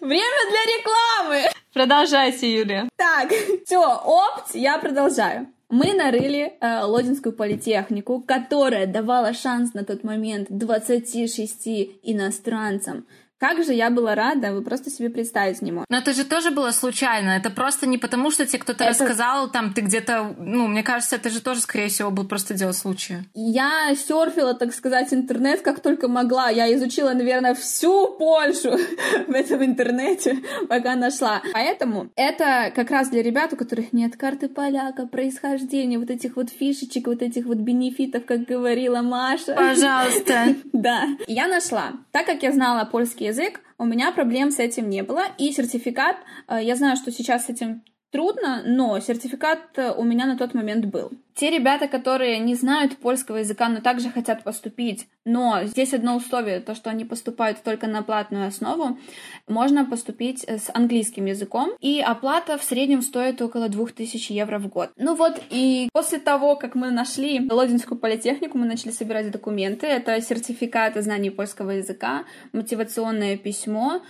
Время 0.00 0.50
для 0.50 0.64
рекламы. 0.78 1.50
Продолжайте, 1.74 2.50
Юлия. 2.50 2.88
Так, 2.96 3.32
все, 3.66 3.84
опт, 3.84 4.54
я 4.54 4.78
продолжаю. 4.78 5.46
Мы 5.68 5.92
нарыли 5.92 6.54
э, 6.58 6.84
Лодинскую 6.84 7.34
политехнику, 7.34 8.22
которая 8.22 8.86
давала 8.86 9.34
шанс 9.34 9.74
на 9.74 9.84
тот 9.84 10.04
момент 10.04 10.46
26 10.48 11.66
иностранцам 12.02 13.06
как 13.38 13.64
же 13.64 13.72
я 13.72 13.90
была 13.90 14.14
рада, 14.14 14.52
вы 14.52 14.62
просто 14.62 14.90
себе 14.90 15.10
представить 15.10 15.62
не 15.62 15.70
можете. 15.70 15.86
Но 15.90 15.98
это 15.98 16.12
же 16.12 16.24
тоже 16.24 16.50
было 16.50 16.72
случайно. 16.72 17.30
Это 17.30 17.50
просто 17.50 17.86
не 17.86 17.96
потому, 17.96 18.30
что 18.30 18.44
тебе 18.46 18.58
кто-то 18.58 18.84
это... 18.84 19.04
рассказал, 19.04 19.48
там 19.50 19.72
ты 19.72 19.80
где-то... 19.82 20.34
Ну, 20.38 20.66
мне 20.66 20.82
кажется, 20.82 21.16
это 21.16 21.30
же 21.30 21.40
тоже, 21.40 21.60
скорее 21.60 21.88
всего, 21.88 22.10
был 22.10 22.24
просто 22.24 22.54
дело 22.54 22.72
случая. 22.72 23.24
Я 23.34 23.94
серфила, 23.94 24.54
так 24.54 24.74
сказать, 24.74 25.14
интернет 25.14 25.62
как 25.62 25.80
только 25.80 26.08
могла. 26.08 26.50
Я 26.50 26.74
изучила, 26.74 27.12
наверное, 27.12 27.54
всю 27.54 28.08
Польшу 28.18 28.70
в 29.28 29.32
этом 29.32 29.64
интернете, 29.64 30.38
пока 30.68 30.96
нашла. 30.96 31.40
Поэтому 31.52 32.10
это 32.16 32.72
как 32.74 32.90
раз 32.90 33.08
для 33.08 33.22
ребят, 33.22 33.52
у 33.52 33.56
которых 33.56 33.92
нет 33.92 34.16
карты 34.16 34.48
поляка, 34.48 35.06
происхождения, 35.06 35.98
вот 35.98 36.10
этих 36.10 36.34
вот 36.34 36.50
фишечек, 36.50 37.06
вот 37.06 37.22
этих 37.22 37.46
вот 37.46 37.58
бенефитов, 37.58 38.24
как 38.24 38.44
говорила 38.46 39.00
Маша. 39.02 39.54
Пожалуйста. 39.54 40.56
Да. 40.72 41.08
Я 41.26 41.48
нашла. 41.48 41.92
Так 42.12 42.26
как 42.26 42.42
я 42.42 42.52
знала 42.52 42.84
польский 42.84 43.27
язык, 43.28 43.60
у 43.78 43.84
меня 43.84 44.12
проблем 44.12 44.50
с 44.50 44.58
этим 44.58 44.88
не 44.90 45.02
было. 45.02 45.24
И 45.38 45.52
сертификат, 45.52 46.16
э, 46.48 46.58
я 46.62 46.76
знаю, 46.76 46.96
что 46.96 47.10
сейчас 47.10 47.46
с 47.46 47.48
этим 47.48 47.82
трудно, 48.10 48.62
но 48.64 48.98
сертификат 49.00 49.58
э, 49.76 49.92
у 49.92 50.04
меня 50.04 50.26
на 50.26 50.36
тот 50.36 50.54
момент 50.54 50.86
был. 50.86 51.12
Те 51.34 51.50
ребята, 51.50 51.86
которые 51.86 52.38
не 52.40 52.56
знают 52.56 52.96
польского 52.96 53.36
языка, 53.36 53.68
но 53.68 53.80
также 53.80 54.10
хотят 54.10 54.42
поступить, 54.42 55.06
но 55.24 55.60
здесь 55.64 55.94
одно 55.94 56.16
условие, 56.16 56.58
то, 56.58 56.74
что 56.74 56.90
они 56.90 57.04
поступают 57.04 57.62
только 57.62 57.86
на 57.86 58.02
платную 58.02 58.48
основу, 58.48 58.98
можно 59.46 59.84
поступить 59.84 60.44
с 60.48 60.68
английским 60.74 61.26
языком, 61.26 61.70
и 61.80 62.00
оплата 62.00 62.58
в 62.58 62.64
среднем 62.64 63.02
стоит 63.02 63.40
около 63.40 63.68
2000 63.68 64.32
евро 64.32 64.58
в 64.58 64.68
год. 64.68 64.90
Ну 64.96 65.14
вот, 65.14 65.40
и 65.50 65.88
после 65.92 66.18
того, 66.18 66.56
как 66.56 66.74
мы 66.74 66.90
нашли 66.90 67.48
Лодинскую 67.48 67.98
политехнику, 67.98 68.58
мы 68.58 68.66
начали 68.66 68.90
собирать 68.90 69.30
документы. 69.30 69.86
Это 69.86 70.20
сертификат 70.20 70.96
о 70.96 71.02
знании 71.02 71.30
польского 71.30 71.70
языка, 71.70 72.24
мотивационное 72.52 73.36
письмо, 73.36 74.02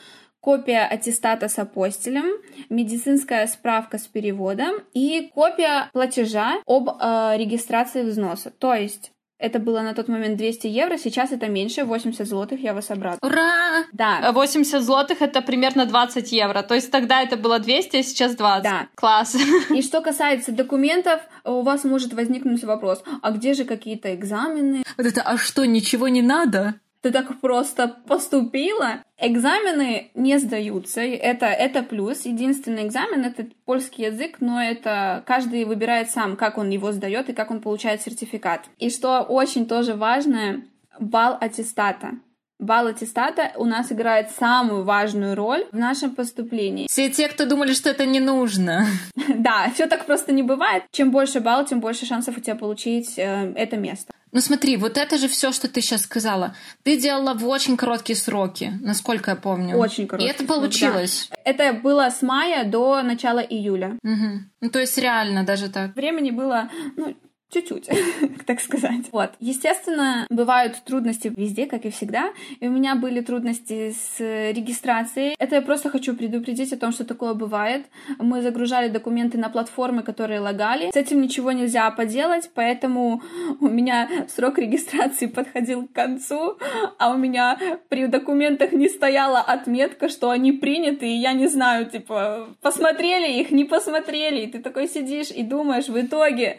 копия 0.48 0.86
аттестата 0.86 1.50
с 1.50 1.58
апостилем, 1.58 2.24
медицинская 2.70 3.46
справка 3.46 3.98
с 3.98 4.06
переводом 4.06 4.76
и 4.94 5.30
копия 5.34 5.90
платежа 5.92 6.54
об 6.64 6.88
э, 6.88 7.34
регистрации 7.36 8.02
взноса. 8.02 8.50
То 8.58 8.72
есть 8.72 9.12
это 9.38 9.58
было 9.58 9.82
на 9.82 9.92
тот 9.92 10.08
момент 10.08 10.38
200 10.38 10.66
евро, 10.68 10.96
сейчас 10.96 11.32
это 11.32 11.48
меньше, 11.48 11.84
80 11.84 12.26
злотых, 12.26 12.60
я 12.60 12.72
вас 12.72 12.90
обратно. 12.90 13.28
Ура! 13.28 13.84
Да. 13.92 14.32
80 14.32 14.82
злотых 14.82 15.20
это 15.20 15.42
примерно 15.42 15.84
20 15.84 16.32
евро, 16.32 16.62
то 16.62 16.74
есть 16.74 16.90
тогда 16.90 17.20
это 17.20 17.36
было 17.36 17.58
200, 17.58 17.96
а 17.98 18.02
сейчас 18.02 18.34
20. 18.34 18.64
Да. 18.64 18.88
Класс. 18.94 19.36
И 19.70 19.82
что 19.82 20.00
касается 20.00 20.52
документов, 20.52 21.20
у 21.44 21.60
вас 21.60 21.84
может 21.84 22.14
возникнуть 22.14 22.64
вопрос, 22.64 23.02
а 23.20 23.32
где 23.32 23.52
же 23.52 23.66
какие-то 23.66 24.14
экзамены? 24.14 24.82
Вот 24.96 25.06
это, 25.06 25.20
а 25.20 25.36
что, 25.36 25.66
ничего 25.66 26.08
не 26.08 26.22
надо? 26.22 26.76
Ты 27.00 27.10
так 27.10 27.40
просто 27.40 27.96
поступила. 28.06 29.02
Экзамены 29.18 30.10
не 30.14 30.38
сдаются, 30.38 31.00
это, 31.00 31.46
это 31.46 31.82
плюс. 31.82 32.24
Единственный 32.26 32.86
экзамен— 32.86 33.24
это 33.24 33.46
польский 33.64 34.06
язык, 34.06 34.36
но 34.40 34.62
это 34.62 35.22
каждый 35.26 35.64
выбирает 35.64 36.10
сам, 36.10 36.36
как 36.36 36.58
он 36.58 36.70
его 36.70 36.92
сдает 36.92 37.28
и 37.28 37.34
как 37.34 37.50
он 37.50 37.60
получает 37.60 38.02
сертификат. 38.02 38.66
И 38.78 38.90
что 38.90 39.22
очень 39.22 39.66
тоже 39.66 39.94
важно, 39.94 40.62
балл 40.98 41.36
аттестата. 41.40 42.18
Балл 42.58 42.88
аттестата 42.88 43.52
у 43.56 43.64
нас 43.64 43.92
играет 43.92 44.30
самую 44.32 44.84
важную 44.84 45.36
роль 45.36 45.64
в 45.70 45.76
нашем 45.76 46.14
поступлении. 46.14 46.88
Все 46.88 47.08
те, 47.08 47.28
кто 47.28 47.46
думали, 47.46 47.72
что 47.72 47.90
это 47.90 48.06
не 48.06 48.20
нужно. 48.20 48.86
Да, 49.38 49.70
все 49.72 49.86
так 49.86 50.06
просто 50.06 50.32
не 50.32 50.42
бывает. 50.42 50.84
Чем 50.90 51.10
больше 51.10 51.40
балл, 51.40 51.64
тем 51.64 51.80
больше 51.80 52.06
шансов 52.06 52.36
у 52.38 52.40
тебя 52.40 52.56
получить 52.56 53.18
э, 53.18 53.52
это 53.54 53.76
место. 53.76 54.12
Ну 54.32 54.40
смотри, 54.40 54.76
вот 54.76 54.98
это 54.98 55.16
же 55.16 55.28
все, 55.28 55.52
что 55.52 55.68
ты 55.68 55.80
сейчас 55.80 56.02
сказала. 56.02 56.54
Ты 56.82 56.98
делала 56.98 57.34
в 57.34 57.46
очень 57.46 57.76
короткие 57.76 58.16
сроки, 58.16 58.72
насколько 58.82 59.30
я 59.30 59.36
помню. 59.36 59.76
Очень 59.76 60.06
короткие. 60.06 60.30
И 60.30 60.34
это 60.34 60.44
получилось. 60.44 61.28
Да. 61.30 61.36
Это 61.44 61.72
было 61.72 62.10
с 62.10 62.20
мая 62.22 62.64
до 62.64 63.02
начала 63.02 63.40
июля. 63.40 63.98
Угу. 64.02 64.40
Ну 64.60 64.70
то 64.70 64.80
есть 64.80 64.98
реально 64.98 65.44
даже 65.44 65.70
так. 65.70 65.94
Времени 65.94 66.30
было 66.30 66.68
ну, 66.96 67.16
чуть-чуть, 67.50 67.88
так 68.46 68.60
сказать. 68.60 69.06
Вот. 69.12 69.30
Естественно, 69.40 70.26
бывают 70.30 70.82
трудности 70.84 71.32
везде, 71.34 71.66
как 71.66 71.84
и 71.84 71.90
всегда. 71.90 72.32
И 72.60 72.68
у 72.68 72.70
меня 72.70 72.94
были 72.94 73.20
трудности 73.20 73.92
с 73.92 74.20
регистрацией. 74.52 75.34
Это 75.38 75.56
я 75.56 75.62
просто 75.62 75.90
хочу 75.90 76.14
предупредить 76.14 76.72
о 76.72 76.76
том, 76.76 76.92
что 76.92 77.04
такое 77.04 77.34
бывает. 77.34 77.86
Мы 78.18 78.42
загружали 78.42 78.88
документы 78.88 79.38
на 79.38 79.48
платформы, 79.48 80.02
которые 80.02 80.40
лагали. 80.40 80.90
С 80.90 80.96
этим 80.96 81.22
ничего 81.22 81.52
нельзя 81.52 81.90
поделать, 81.90 82.50
поэтому 82.54 83.22
у 83.60 83.68
меня 83.68 84.08
срок 84.28 84.58
регистрации 84.58 85.26
подходил 85.26 85.86
к 85.86 85.92
концу, 85.92 86.58
а 86.98 87.12
у 87.12 87.16
меня 87.16 87.58
при 87.88 88.06
документах 88.06 88.72
не 88.72 88.88
стояла 88.88 89.40
отметка, 89.40 90.08
что 90.08 90.30
они 90.30 90.52
приняты, 90.52 91.06
и 91.06 91.18
я 91.18 91.32
не 91.32 91.46
знаю, 91.46 91.86
типа, 91.86 92.48
посмотрели 92.60 93.40
их, 93.40 93.50
не 93.50 93.64
посмотрели. 93.64 94.42
И 94.42 94.46
ты 94.48 94.58
такой 94.58 94.88
сидишь 94.88 95.30
и 95.30 95.42
думаешь, 95.42 95.88
в 95.88 95.98
итоге, 95.98 96.58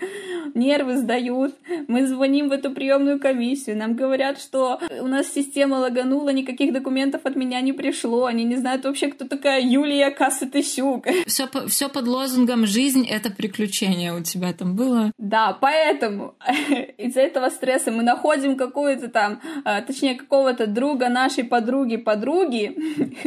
не 0.56 0.79
нервы 0.80 0.98
сдают. 0.98 1.56
Мы 1.88 2.08
звоним 2.08 2.50
в 2.50 2.52
эту 2.52 2.72
приемную 2.72 3.20
комиссию, 3.20 3.78
нам 3.78 3.96
говорят, 3.96 4.40
что 4.40 4.80
у 5.02 5.08
нас 5.08 5.28
система 5.28 5.76
лаганула, 5.76 6.30
никаких 6.30 6.74
документов 6.74 7.22
от 7.24 7.36
меня 7.36 7.62
не 7.62 7.74
пришло, 7.74 8.26
они 8.26 8.44
не 8.44 8.58
знают 8.58 8.86
вообще, 8.86 9.08
кто 9.08 9.26
такая 9.26 9.62
Юлия 9.62 10.12
Касатыщук. 10.12 11.06
Все, 11.26 11.48
все 11.68 11.90
под 11.90 12.08
лозунгом 12.08 12.66
«жизнь— 12.66 13.08
это 13.10 13.32
приключение» 13.32 14.14
у 14.14 14.24
тебя 14.24 14.54
там 14.54 14.76
было? 14.76 15.12
Да, 15.18 15.58
поэтому 15.60 16.36
из-за 16.98 17.22
этого 17.22 17.50
стресса 17.50 17.92
мы 17.92 18.04
находим 18.04 18.56
какую-то 18.56 19.10
там, 19.10 19.42
а, 19.66 19.82
точнее, 19.82 20.16
какого-то 20.16 20.68
друга 20.68 21.10
нашей 21.10 21.44
подруги-подруги, 21.44 22.76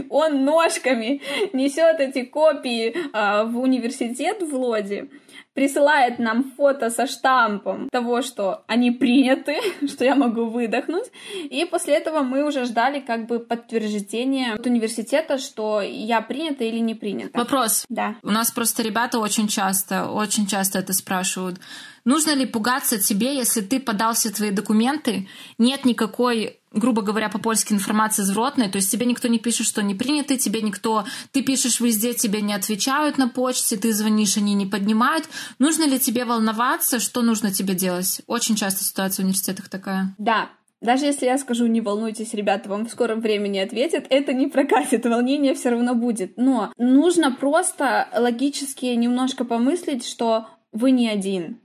он 0.11 0.45
ножками 0.45 1.21
несет 1.53 2.01
эти 2.01 2.25
копии 2.25 2.95
а, 3.13 3.45
в 3.45 3.59
университет 3.59 4.43
в 4.43 4.55
Лоди, 4.55 5.09
присылает 5.55 6.19
нам 6.19 6.53
фото 6.57 6.91
со 6.91 7.07
штампом 7.07 7.89
того, 7.91 8.23
что 8.23 8.65
они 8.67 8.91
приняты, 8.91 9.57
что 9.87 10.05
я 10.05 10.15
могу 10.15 10.47
выдохнуть. 10.47 11.07
И 11.35 11.65
после 11.65 11.95
этого 11.95 12.23
мы 12.23 12.47
уже 12.47 12.65
ждали 12.65 13.01
как 13.01 13.27
бы 13.27 13.39
подтверждения 13.39 14.55
от 14.55 14.67
университета, 14.67 15.39
что 15.39 15.81
я 15.83 16.21
принята 16.21 16.65
или 16.65 16.79
не 16.79 16.95
принята. 16.95 17.39
Вопрос. 17.39 17.85
Да. 17.89 18.17
У 18.23 18.31
нас 18.31 18.51
просто 18.51 18.83
ребята 18.83 19.19
очень 19.19 19.49
часто, 19.49 20.09
очень 20.11 20.47
часто 20.47 20.79
это 20.79 20.93
спрашивают. 20.93 21.61
Нужно 22.05 22.35
ли 22.35 22.47
пугаться 22.47 22.99
тебе, 22.99 23.37
если 23.37 23.61
ты 23.61 23.79
подал 23.79 24.15
все 24.15 24.31
твои 24.31 24.51
документы, 24.51 25.29
нет 25.59 25.85
никакой 25.85 26.62
грубо 26.73 27.03
говоря, 27.03 27.29
по-польски 27.29 27.73
информация 27.73 28.25
извротная, 28.25 28.71
то 28.71 28.77
есть 28.77 28.91
тебе 28.91 29.07
никто 29.07 29.29
не 29.29 29.39
пишет, 29.39 29.67
что 29.67 29.83
не 29.83 29.95
приняты, 29.95 30.37
тебе 30.37 30.63
никто, 30.63 31.05
ты 31.31 31.43
пишешь 31.43 31.81
везде, 31.81 32.15
тебе 32.15 32.41
не 32.41 32.55
отвечают 32.55 33.19
на 33.19 33.29
почте, 33.29 33.77
ты 33.77 33.93
звонишь, 33.93 34.37
они 34.37 34.55
не 34.55 34.67
поднимают. 34.67 35.29
Нужно 35.59 35.85
ли 35.85 35.99
тебе 35.99 36.25
волноваться, 36.25 37.01
что 37.01 37.23
нужно 37.23 37.53
тебе 37.53 37.75
делать? 37.75 38.23
Очень 38.27 38.57
часто 38.57 38.85
ситуация 38.85 39.23
в 39.23 39.27
университетах 39.27 39.69
такая. 39.69 40.15
Да, 40.19 40.51
даже 40.81 41.07
если 41.07 41.27
я 41.27 41.39
скажу, 41.39 41.67
не 41.67 41.81
волнуйтесь, 41.81 42.35
ребята, 42.35 42.69
вам 42.69 42.87
в 42.87 42.91
скором 42.91 43.21
времени 43.21 43.59
ответят, 43.59 44.07
это 44.11 44.33
не 44.33 44.49
прокатит, 44.49 45.07
волнение 45.07 45.55
все 45.55 45.71
равно 45.71 45.95
будет. 45.95 46.37
Но 46.37 46.73
нужно 46.77 47.31
просто 47.31 48.09
логически 48.17 48.87
немножко 48.87 49.45
помыслить, 49.45 50.07
что 50.07 50.49
вы 50.73 50.91
не 50.91 51.09
один 51.09 51.59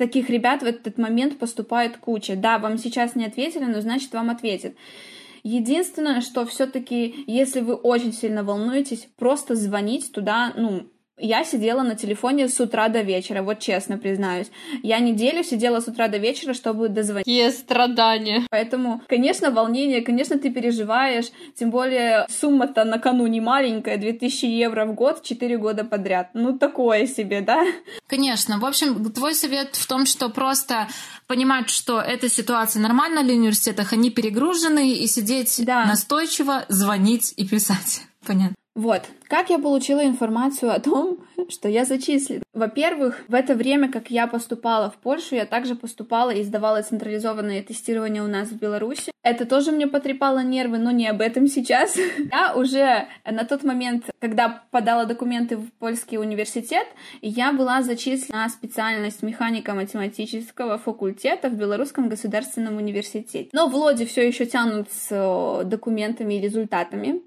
таких 0.00 0.30
ребят 0.30 0.62
в 0.62 0.66
этот 0.66 0.96
момент 0.96 1.38
поступает 1.38 1.98
куча. 1.98 2.34
Да, 2.34 2.58
вам 2.58 2.78
сейчас 2.78 3.14
не 3.14 3.26
ответили, 3.26 3.66
но 3.66 3.82
значит 3.82 4.14
вам 4.14 4.30
ответят. 4.30 4.72
Единственное, 5.42 6.22
что 6.22 6.46
все-таки, 6.46 7.24
если 7.26 7.60
вы 7.60 7.74
очень 7.74 8.14
сильно 8.14 8.42
волнуетесь, 8.42 9.08
просто 9.18 9.54
звонить 9.56 10.10
туда, 10.10 10.54
ну, 10.56 10.86
я 11.20 11.44
сидела 11.44 11.82
на 11.82 11.94
телефоне 11.94 12.48
с 12.48 12.58
утра 12.60 12.88
до 12.88 13.02
вечера, 13.02 13.42
вот 13.42 13.58
честно 13.58 13.98
признаюсь. 13.98 14.50
Я 14.82 14.98
неделю 14.98 15.44
сидела 15.44 15.80
с 15.80 15.88
утра 15.88 16.08
до 16.08 16.18
вечера, 16.18 16.54
чтобы 16.54 16.88
дозвонить. 16.88 17.26
Есть 17.26 17.60
страдания. 17.60 18.42
Поэтому, 18.50 19.02
конечно, 19.08 19.50
волнение, 19.50 20.02
конечно, 20.02 20.38
ты 20.38 20.50
переживаешь, 20.50 21.26
тем 21.54 21.70
более 21.70 22.26
сумма-то 22.28 22.84
на 22.84 22.98
кону 22.98 23.26
не 23.26 23.40
маленькая, 23.40 23.96
2000 23.96 24.46
евро 24.46 24.86
в 24.86 24.94
год, 24.94 25.22
4 25.22 25.58
года 25.58 25.84
подряд. 25.84 26.30
Ну, 26.34 26.58
такое 26.58 27.06
себе, 27.06 27.40
да? 27.40 27.64
Конечно. 28.06 28.58
В 28.58 28.64
общем, 28.64 29.12
твой 29.12 29.34
совет 29.34 29.76
в 29.76 29.86
том, 29.86 30.06
что 30.06 30.28
просто 30.28 30.88
понимать, 31.26 31.70
что 31.70 32.00
эта 32.00 32.28
ситуация 32.28 32.82
нормальна 32.82 33.22
для 33.22 33.34
университетах, 33.34 33.92
они 33.92 34.10
перегружены, 34.10 34.92
и 34.92 35.06
сидеть 35.06 35.64
да. 35.64 35.84
настойчиво, 35.84 36.64
звонить 36.68 37.34
и 37.36 37.46
писать. 37.46 38.02
Понятно. 38.26 38.54
Вот, 38.76 39.02
как 39.26 39.50
я 39.50 39.58
получила 39.58 40.04
информацию 40.04 40.72
о 40.72 40.80
том, 40.80 41.18
что 41.48 41.68
я 41.68 41.84
зачислена? 41.84 42.42
Во-первых, 42.54 43.24
в 43.28 43.34
это 43.34 43.54
время, 43.54 43.90
как 43.90 44.10
я 44.10 44.26
поступала 44.26 44.90
в 44.90 44.96
Польшу, 44.96 45.34
я 45.34 45.44
также 45.44 45.74
поступала 45.74 46.30
и 46.30 46.42
сдавала 46.44 46.82
централизованное 46.82 47.62
тестирование 47.62 48.22
у 48.22 48.28
нас 48.28 48.48
в 48.48 48.58
Беларуси. 48.58 49.10
Это 49.22 49.44
тоже 49.44 49.70
мне 49.70 49.86
потрепало 49.86 50.42
нервы, 50.42 50.78
но 50.78 50.92
не 50.92 51.06
об 51.06 51.20
этом 51.20 51.46
сейчас. 51.46 51.96
Я 52.32 52.54
уже 52.54 53.06
на 53.24 53.44
тот 53.44 53.64
момент, 53.64 54.06
когда 54.18 54.62
подала 54.70 55.04
документы 55.04 55.58
в 55.58 55.70
польский 55.72 56.16
университет, 56.16 56.86
я 57.20 57.52
была 57.52 57.82
зачислена 57.82 58.44
на 58.44 58.48
специальность 58.48 59.22
механика 59.22 59.74
математического 59.74 60.78
факультета 60.78 61.50
в 61.50 61.54
Белорусском 61.54 62.08
государственном 62.08 62.78
университете. 62.78 63.50
Но 63.52 63.68
в 63.68 63.74
Лоде 63.74 64.06
все 64.06 64.26
еще 64.26 64.46
тянут 64.46 64.88
с 64.90 65.08
э, 65.10 65.64
документами 65.64 66.34
и 66.34 66.40
результатами. 66.40 67.20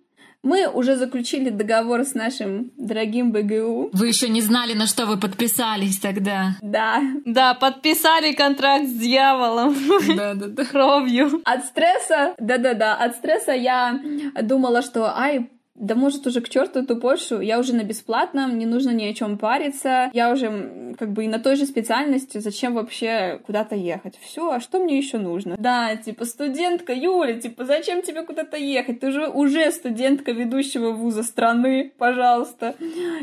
Мы 0.44 0.68
уже 0.68 0.98
заключили 0.98 1.50
договор 1.50 2.04
с 2.04 2.14
нашим 2.14 2.72
дорогим 2.78 3.32
БГУ. 3.32 3.91
Вы 3.94 4.08
еще 4.08 4.28
не 4.28 4.41
знали, 4.41 4.74
на 4.74 4.88
что 4.88 5.06
вы 5.06 5.18
подписались 5.18 6.00
тогда. 6.00 6.58
Да. 6.62 7.02
Да, 7.26 7.54
подписали 7.54 8.34
контракт 8.34 8.86
с 8.86 8.94
дьяволом. 8.94 9.76
Да, 10.16 10.34
да, 10.34 10.48
да. 10.48 10.66
Кровью. 10.66 11.41
От 11.46 11.66
стресса, 11.66 12.36
да-да-да, 12.38 12.96
от 12.96 13.16
стресса 13.16 13.54
я 13.54 14.00
думала, 14.41 14.82
что, 14.82 15.18
ай, 15.18 15.50
да 15.76 15.95
может 15.95 16.28
уже 16.28 16.41
к 16.41 16.49
черту 16.49 16.80
эту 16.80 16.95
Польшу, 16.95 17.39
я 17.41 17.59
уже 17.59 17.76
на 17.76 17.84
бесплатном, 17.84 18.57
не 18.57 18.65
нужно 18.65 18.91
ни 18.91 19.05
о 19.05 19.13
чем 19.13 19.38
париться, 19.38 20.09
я 20.13 20.32
уже 20.32 20.95
как 20.99 21.11
бы 21.11 21.26
и 21.26 21.28
на 21.28 21.39
той 21.39 21.55
же 21.55 21.65
специальности, 21.65 22.38
зачем 22.38 22.76
вообще 22.76 23.39
куда-то 23.45 23.76
ехать? 23.76 24.17
Все, 24.21 24.51
а 24.51 24.59
что 24.59 24.80
мне 24.80 24.97
еще 24.97 25.17
нужно? 25.17 25.55
Да, 25.57 25.95
типа 25.95 26.26
студентка 26.26 26.93
Юля, 26.93 27.39
типа 27.39 27.65
зачем 27.65 28.01
тебе 28.01 28.24
куда-то 28.24 28.57
ехать? 28.57 28.99
Ты 28.99 29.11
же 29.11 29.28
уже 29.28 29.71
студентка 29.71 30.32
ведущего 30.32 30.91
вуза 30.91 31.24
страны, 31.24 31.91
пожалуйста. 31.97 32.76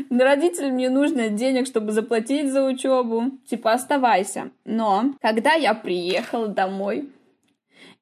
Родителям 0.09 0.73
мне 0.73 0.89
нужно 0.89 1.29
денег, 1.29 1.67
чтобы 1.67 1.91
заплатить 1.91 2.51
за 2.51 2.63
учебу. 2.63 3.31
Типа 3.49 3.73
оставайся. 3.73 4.51
Но 4.65 5.13
когда 5.21 5.53
я 5.53 5.73
приехала 5.73 6.47
домой, 6.47 7.09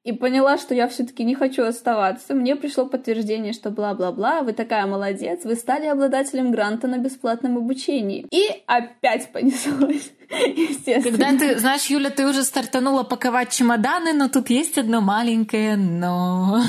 и 0.04 0.12
поняла, 0.12 0.58
что 0.58 0.74
я 0.74 0.88
все-таки 0.88 1.24
не 1.24 1.34
хочу 1.34 1.64
оставаться. 1.64 2.34
Мне 2.34 2.56
пришло 2.56 2.86
подтверждение, 2.86 3.52
что 3.52 3.70
бла-бла-бла, 3.70 4.42
вы 4.42 4.52
такая 4.52 4.86
молодец, 4.86 5.44
вы 5.44 5.54
стали 5.54 5.86
обладателем 5.86 6.50
гранта 6.50 6.88
на 6.88 6.98
бесплатном 6.98 7.58
обучении. 7.58 8.26
И 8.30 8.62
опять 8.66 9.30
понеслось. 9.32 10.12
Естественно. 10.30 11.02
Когда 11.02 11.38
ты, 11.38 11.58
знаешь, 11.58 11.86
Юля, 11.86 12.10
ты 12.10 12.26
уже 12.26 12.44
стартанула 12.44 13.02
паковать 13.02 13.50
чемоданы, 13.50 14.12
но 14.12 14.28
тут 14.28 14.50
есть 14.50 14.78
одно 14.78 15.00
маленькое 15.00 15.76
но. 15.76 16.60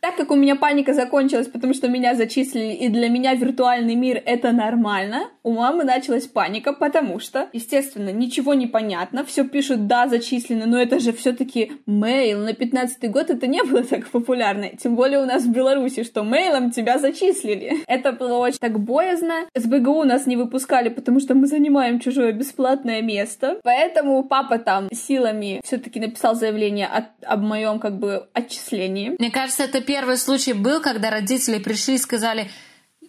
Так 0.00 0.16
как 0.16 0.30
у 0.30 0.36
меня 0.36 0.56
паника 0.56 0.92
закончилась, 0.92 1.46
потому 1.46 1.72
что 1.72 1.88
меня 1.88 2.14
зачислили, 2.14 2.74
и 2.74 2.88
для 2.88 3.08
меня 3.08 3.34
виртуальный 3.34 3.94
мир— 3.94 4.22
это 4.26 4.52
нормально, 4.52 5.30
у 5.42 5.52
мамы 5.52 5.84
началась 5.84 6.26
паника, 6.26 6.72
потому 6.72 7.20
что, 7.20 7.48
естественно, 7.52 8.10
ничего 8.10 8.54
не 8.54 8.66
понятно, 8.66 9.24
все 9.24 9.44
пишут 9.44 9.86
«да, 9.86 10.06
зачислены», 10.08 10.66
но 10.66 10.78
это 10.78 10.98
же 11.00 11.12
все 11.12 11.32
таки 11.32 11.72
мейл. 11.86 12.40
На 12.40 12.52
15 12.52 13.10
год 13.10 13.30
это 13.30 13.46
не 13.46 13.62
было 13.62 13.82
так 13.82 14.08
популярно, 14.08 14.68
тем 14.70 14.94
более 14.94 15.20
у 15.20 15.26
нас 15.26 15.44
в 15.44 15.50
Беларуси, 15.50 16.04
что 16.04 16.22
мейлом 16.22 16.70
тебя 16.70 16.98
зачислили. 16.98 17.84
Это 17.86 18.12
было 18.12 18.38
очень 18.38 18.58
так 18.58 18.78
боязно. 18.80 19.46
С 19.54 19.64
БГУ 19.66 20.04
нас 20.04 20.26
не 20.26 20.36
выпускали, 20.36 20.88
потому 20.88 21.20
что 21.20 21.34
мы 21.34 21.46
занимаем 21.46 22.00
чужое 22.00 22.32
бесплатное 22.32 23.00
место. 23.06 23.60
Поэтому 23.62 24.22
папа 24.24 24.58
там 24.58 24.88
силами 24.92 25.60
все-таки 25.64 26.00
написал 26.00 26.34
заявление 26.34 26.86
от, 26.86 27.04
об 27.22 27.42
моем 27.42 27.78
как 27.78 27.98
бы 27.98 28.28
отчислении. 28.32 29.14
Мне 29.18 29.30
кажется, 29.30 29.64
это 29.64 29.80
первый 29.80 30.16
случай 30.16 30.52
был, 30.52 30.80
когда 30.80 31.10
родители 31.10 31.58
пришли 31.58 31.94
и 31.94 31.98
сказали, 31.98 32.48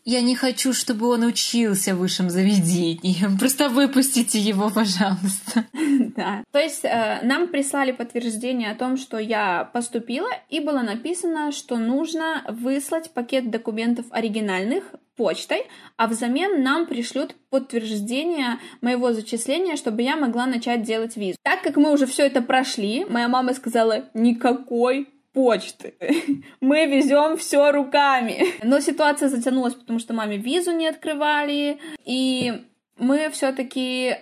я 0.05 0.21
не 0.21 0.35
хочу, 0.35 0.71
чтобы 0.71 1.07
он 1.07 1.23
учился 1.23 1.95
в 1.95 1.97
высшем 1.97 2.29
заведении. 2.29 3.17
Просто 3.39 3.69
выпустите 3.69 4.39
его, 4.39 4.69
пожалуйста. 4.69 5.65
Да. 6.15 6.43
То 6.51 6.59
есть 6.59 6.85
э, 6.85 7.19
нам 7.23 7.47
прислали 7.47 7.91
подтверждение 7.91 8.71
о 8.71 8.75
том, 8.75 8.95
что 8.95 9.17
я 9.17 9.69
поступила, 9.73 10.29
и 10.49 10.61
было 10.61 10.79
написано, 10.79 11.51
что 11.51 11.77
нужно 11.77 12.45
выслать 12.47 13.11
пакет 13.11 13.49
документов 13.49 14.05
оригинальных 14.11 14.83
почтой, 15.17 15.67
а 15.97 16.07
взамен 16.07 16.63
нам 16.63 16.85
пришлют 16.85 17.35
подтверждение 17.49 18.59
моего 18.81 19.11
зачисления, 19.11 19.75
чтобы 19.75 20.03
я 20.03 20.15
могла 20.15 20.45
начать 20.45 20.83
делать 20.83 21.17
визу. 21.17 21.37
Так 21.43 21.61
как 21.63 21.75
мы 21.75 21.91
уже 21.91 22.05
все 22.05 22.25
это 22.25 22.41
прошли, 22.41 23.05
моя 23.05 23.27
мама 23.27 23.53
сказала, 23.53 24.05
никакой 24.13 25.09
почты. 25.35 25.93
Мы 26.61 26.87
везем 26.87 27.37
все 27.37 27.71
руками. 27.71 28.47
Но 28.63 28.79
ситуация 28.79 29.29
затянулась, 29.29 29.75
потому 29.75 29.99
что 29.99 30.13
маме 30.13 30.37
визу 30.37 30.71
не 30.71 30.87
открывали, 30.87 31.77
и 32.05 32.65
мы 32.97 33.29
все-таки 33.29 34.15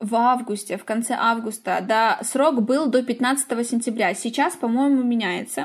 в 0.00 0.14
августе, 0.14 0.76
в 0.76 0.84
конце 0.84 1.14
августа, 1.18 1.82
да, 1.86 2.20
срок 2.22 2.62
был 2.62 2.86
до 2.86 3.02
15 3.02 3.66
сентября. 3.68 4.14
Сейчас, 4.14 4.54
по-моему, 4.54 5.02
меняется. 5.02 5.64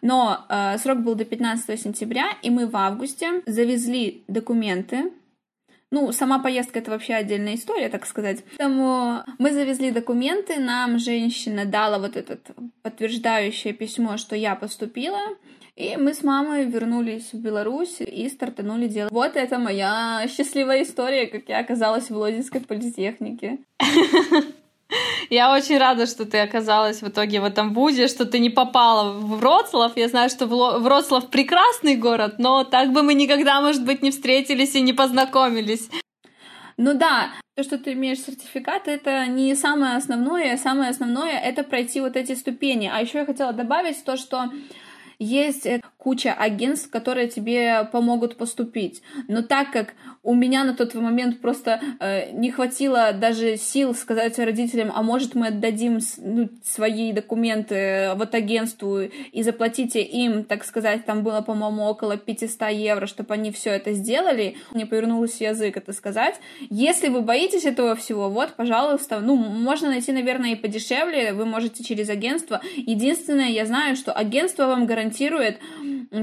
Но 0.00 0.46
э, 0.48 0.78
срок 0.78 1.00
был 1.00 1.14
до 1.14 1.24
15 1.24 1.78
сентября, 1.80 2.28
и 2.42 2.50
мы 2.50 2.66
в 2.66 2.76
августе 2.76 3.42
завезли 3.46 4.24
документы. 4.28 5.12
Ну, 5.90 6.12
сама 6.12 6.38
поездка 6.38 6.80
это 6.80 6.90
вообще 6.90 7.14
отдельная 7.14 7.54
история, 7.54 7.88
так 7.88 8.04
сказать. 8.04 8.44
Поэтому 8.58 9.22
мы 9.38 9.52
завезли 9.52 9.90
документы, 9.90 10.60
нам 10.60 10.98
женщина 10.98 11.64
дала 11.64 11.98
вот 11.98 12.16
это 12.16 12.38
подтверждающее 12.82 13.72
письмо, 13.72 14.18
что 14.18 14.36
я 14.36 14.54
поступила. 14.54 15.18
И 15.76 15.96
мы 15.96 16.12
с 16.12 16.24
мамой 16.24 16.64
вернулись 16.64 17.32
в 17.32 17.40
Беларусь 17.40 18.00
и 18.00 18.28
стартанули 18.28 18.88
дело. 18.88 19.08
Вот 19.12 19.36
это 19.36 19.58
моя 19.58 20.26
счастливая 20.28 20.82
история, 20.82 21.26
как 21.26 21.48
я 21.48 21.60
оказалась 21.60 22.10
в 22.10 22.16
Лодинской 22.16 22.60
политехнике. 22.60 23.58
Я 25.30 25.52
очень 25.52 25.78
рада, 25.78 26.06
что 26.06 26.24
ты 26.24 26.38
оказалась 26.38 27.02
в 27.02 27.08
итоге 27.08 27.40
в 27.40 27.44
этом 27.44 27.74
вузе, 27.74 28.08
что 28.08 28.24
ты 28.24 28.38
не 28.38 28.50
попала 28.50 29.12
в 29.12 29.38
Вроцлав. 29.38 29.96
Я 29.96 30.08
знаю, 30.08 30.30
что 30.30 30.46
Вроцлав 30.46 31.28
прекрасный 31.28 31.96
город, 31.96 32.36
но 32.38 32.64
так 32.64 32.92
бы 32.92 33.02
мы 33.02 33.14
никогда, 33.14 33.60
может 33.60 33.84
быть, 33.84 34.02
не 34.02 34.10
встретились 34.10 34.74
и 34.74 34.80
не 34.80 34.92
познакомились. 34.92 35.90
Ну 36.78 36.94
да, 36.94 37.30
то, 37.56 37.62
что 37.62 37.76
ты 37.76 37.92
имеешь 37.92 38.20
сертификат, 38.20 38.86
это 38.86 39.26
не 39.26 39.54
самое 39.54 39.96
основное. 39.96 40.56
Самое 40.56 40.90
основное— 40.90 41.38
это 41.44 41.64
пройти 41.64 42.00
вот 42.00 42.16
эти 42.16 42.34
ступени. 42.34 42.90
А 42.92 43.00
еще 43.00 43.18
я 43.18 43.26
хотела 43.26 43.52
добавить 43.52 44.02
то, 44.04 44.16
что 44.16 44.44
есть 45.18 45.66
куча 45.96 46.32
агентств, 46.32 46.90
которые 46.90 47.28
тебе 47.28 47.88
помогут 47.90 48.36
поступить. 48.36 49.02
Но 49.26 49.42
так 49.42 49.72
как 49.72 49.94
у 50.28 50.34
меня 50.34 50.62
на 50.64 50.74
тот 50.74 50.92
момент 50.92 51.40
просто 51.40 51.80
э, 52.00 52.32
не 52.32 52.50
хватило 52.50 53.14
даже 53.14 53.56
сил 53.56 53.94
сказать 53.94 54.38
родителям, 54.38 54.92
а 54.94 55.02
может 55.02 55.34
мы 55.34 55.46
отдадим 55.46 56.00
ну, 56.18 56.50
свои 56.62 57.14
документы 57.14 58.10
вот 58.14 58.34
агентству 58.34 59.00
и 59.00 59.42
заплатите 59.42 60.02
им, 60.02 60.44
так 60.44 60.64
сказать, 60.64 61.06
там 61.06 61.22
было, 61.22 61.40
по-моему, 61.40 61.84
около 61.84 62.18
500 62.18 62.72
евро, 62.72 63.06
чтобы 63.06 63.32
они 63.32 63.50
все 63.52 63.70
это 63.70 63.94
сделали. 63.94 64.56
Мне 64.74 64.84
повернулся 64.84 65.44
язык 65.44 65.78
это 65.78 65.94
сказать. 65.94 66.34
Если 66.68 67.08
вы 67.08 67.22
боитесь 67.22 67.64
этого 67.64 67.96
всего, 67.96 68.28
вот, 68.28 68.50
пожалуйста, 68.54 69.20
ну, 69.20 69.34
можно 69.34 69.88
найти, 69.88 70.12
наверное, 70.12 70.50
и 70.50 70.56
подешевле, 70.56 71.32
вы 71.32 71.46
можете 71.46 71.82
через 71.82 72.10
агентство. 72.10 72.60
Единственное, 72.76 73.48
я 73.48 73.64
знаю, 73.64 73.96
что 73.96 74.12
агентство 74.12 74.66
вам 74.66 74.84
гарантирует 74.84 75.58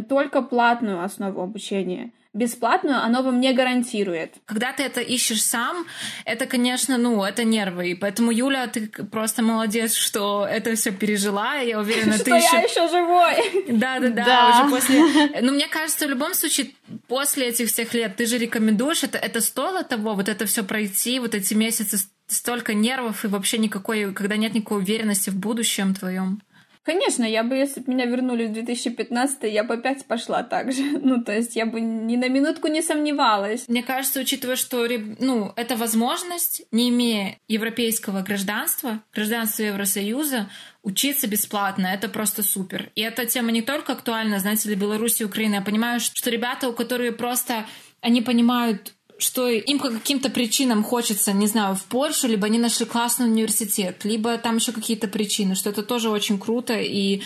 только 0.08 0.44
платную 0.44 1.04
основу 1.04 1.42
обучения 1.42 2.12
бесплатную, 2.36 3.02
оно 3.02 3.24
вам 3.24 3.40
не 3.40 3.54
гарантирует. 3.54 4.36
Когда 4.46 4.74
ты 4.74 4.84
это 4.84 5.02
ищешь 5.02 5.42
сам, 5.42 5.86
это, 6.26 6.46
конечно, 6.46 6.98
ну, 6.98 7.24
это 7.24 7.44
нервы. 7.44 7.92
И 7.92 7.96
поэтому, 7.96 8.32
Юля, 8.32 8.68
ты 8.68 8.88
просто 8.88 9.42
молодец, 9.42 9.96
что 9.96 10.46
это 10.46 10.76
все 10.76 10.92
пережила. 10.92 11.56
Я 11.56 11.80
уверена, 11.80 12.20
ты 12.24 12.32
еще... 12.32 12.58
я 12.58 12.62
еще 12.64 12.88
живой. 12.90 13.78
Да, 13.80 14.00
да, 14.00 14.10
да. 14.10 14.62
Уже 14.62 14.70
после... 14.70 15.42
Ну, 15.42 15.54
мне 15.54 15.68
кажется, 15.68 16.06
в 16.06 16.10
любом 16.10 16.34
случае, 16.34 16.72
после 17.08 17.48
этих 17.48 17.70
всех 17.70 17.94
лет 17.94 18.16
ты 18.18 18.26
же 18.26 18.38
рекомендуешь, 18.38 19.04
это, 19.04 19.18
это 19.18 19.40
стоило 19.40 19.84
того, 19.84 20.14
вот 20.14 20.28
это 20.28 20.46
все 20.46 20.64
пройти, 20.64 21.20
вот 21.20 21.34
эти 21.34 21.54
месяцы 21.54 21.98
столько 22.28 22.74
нервов 22.74 23.24
и 23.24 23.28
вообще 23.28 23.58
никакой, 23.58 24.14
когда 24.14 24.36
нет 24.36 24.54
никакой 24.54 24.80
уверенности 24.80 25.30
в 25.30 25.36
будущем 25.38 25.96
твоем. 25.96 26.42
Конечно, 26.86 27.24
я 27.24 27.44
бы, 27.44 27.56
если 27.56 27.80
бы 27.80 27.92
меня 27.92 28.06
вернули 28.06 28.46
в 28.46 28.54
2015, 28.54 29.52
я 29.52 29.64
бы 29.64 29.74
опять 29.74 30.06
пошла 30.06 30.44
так 30.44 30.72
же. 30.72 30.84
Ну, 31.06 31.24
то 31.24 31.34
есть 31.34 31.56
я 31.56 31.66
бы 31.66 31.82
ни 31.82 32.16
на 32.16 32.30
минутку 32.30 32.68
не 32.68 32.82
сомневалась. 32.82 33.68
Мне 33.68 33.84
кажется, 33.84 34.20
учитывая, 34.20 34.56
что 34.56 34.88
ну, 35.20 35.52
это 35.56 35.76
возможность, 35.76 36.64
не 36.72 36.90
имея 36.90 37.38
европейского 37.48 38.22
гражданства, 38.22 39.02
гражданства 39.14 39.64
Евросоюза, 39.64 40.50
учиться 40.84 41.28
бесплатно, 41.28 41.88
это 41.88 42.08
просто 42.08 42.44
супер. 42.44 42.92
И 42.96 43.02
эта 43.02 43.26
тема 43.26 43.52
не 43.52 43.62
только 43.62 43.94
актуальна, 43.94 44.40
знаете, 44.40 44.68
для 44.68 44.78
Беларуси 44.78 45.24
Украины. 45.24 45.56
Я 45.56 45.62
понимаю, 45.62 46.00
что 46.00 46.30
ребята, 46.30 46.70
у 46.70 46.74
которых 46.74 47.18
просто 47.18 47.66
они 48.02 48.22
понимают 48.22 48.95
что 49.18 49.48
им 49.48 49.80
по 49.80 49.90
каким-то 49.90 50.30
причинам 50.30 50.84
хочется, 50.84 51.32
не 51.32 51.48
знаю, 51.48 51.76
в 51.76 51.84
Польшу, 51.86 52.28
либо 52.28 52.48
они 52.48 52.60
нашли 52.60 52.86
классный 52.86 53.28
университет, 53.28 54.04
либо 54.04 54.38
там 54.38 54.58
еще 54.58 54.72
какие-то 54.72 55.08
причины, 55.08 55.56
что 55.56 55.70
это 55.70 55.84
тоже 55.84 56.10
очень 56.10 56.38
круто, 56.38 56.74
и 56.74 57.22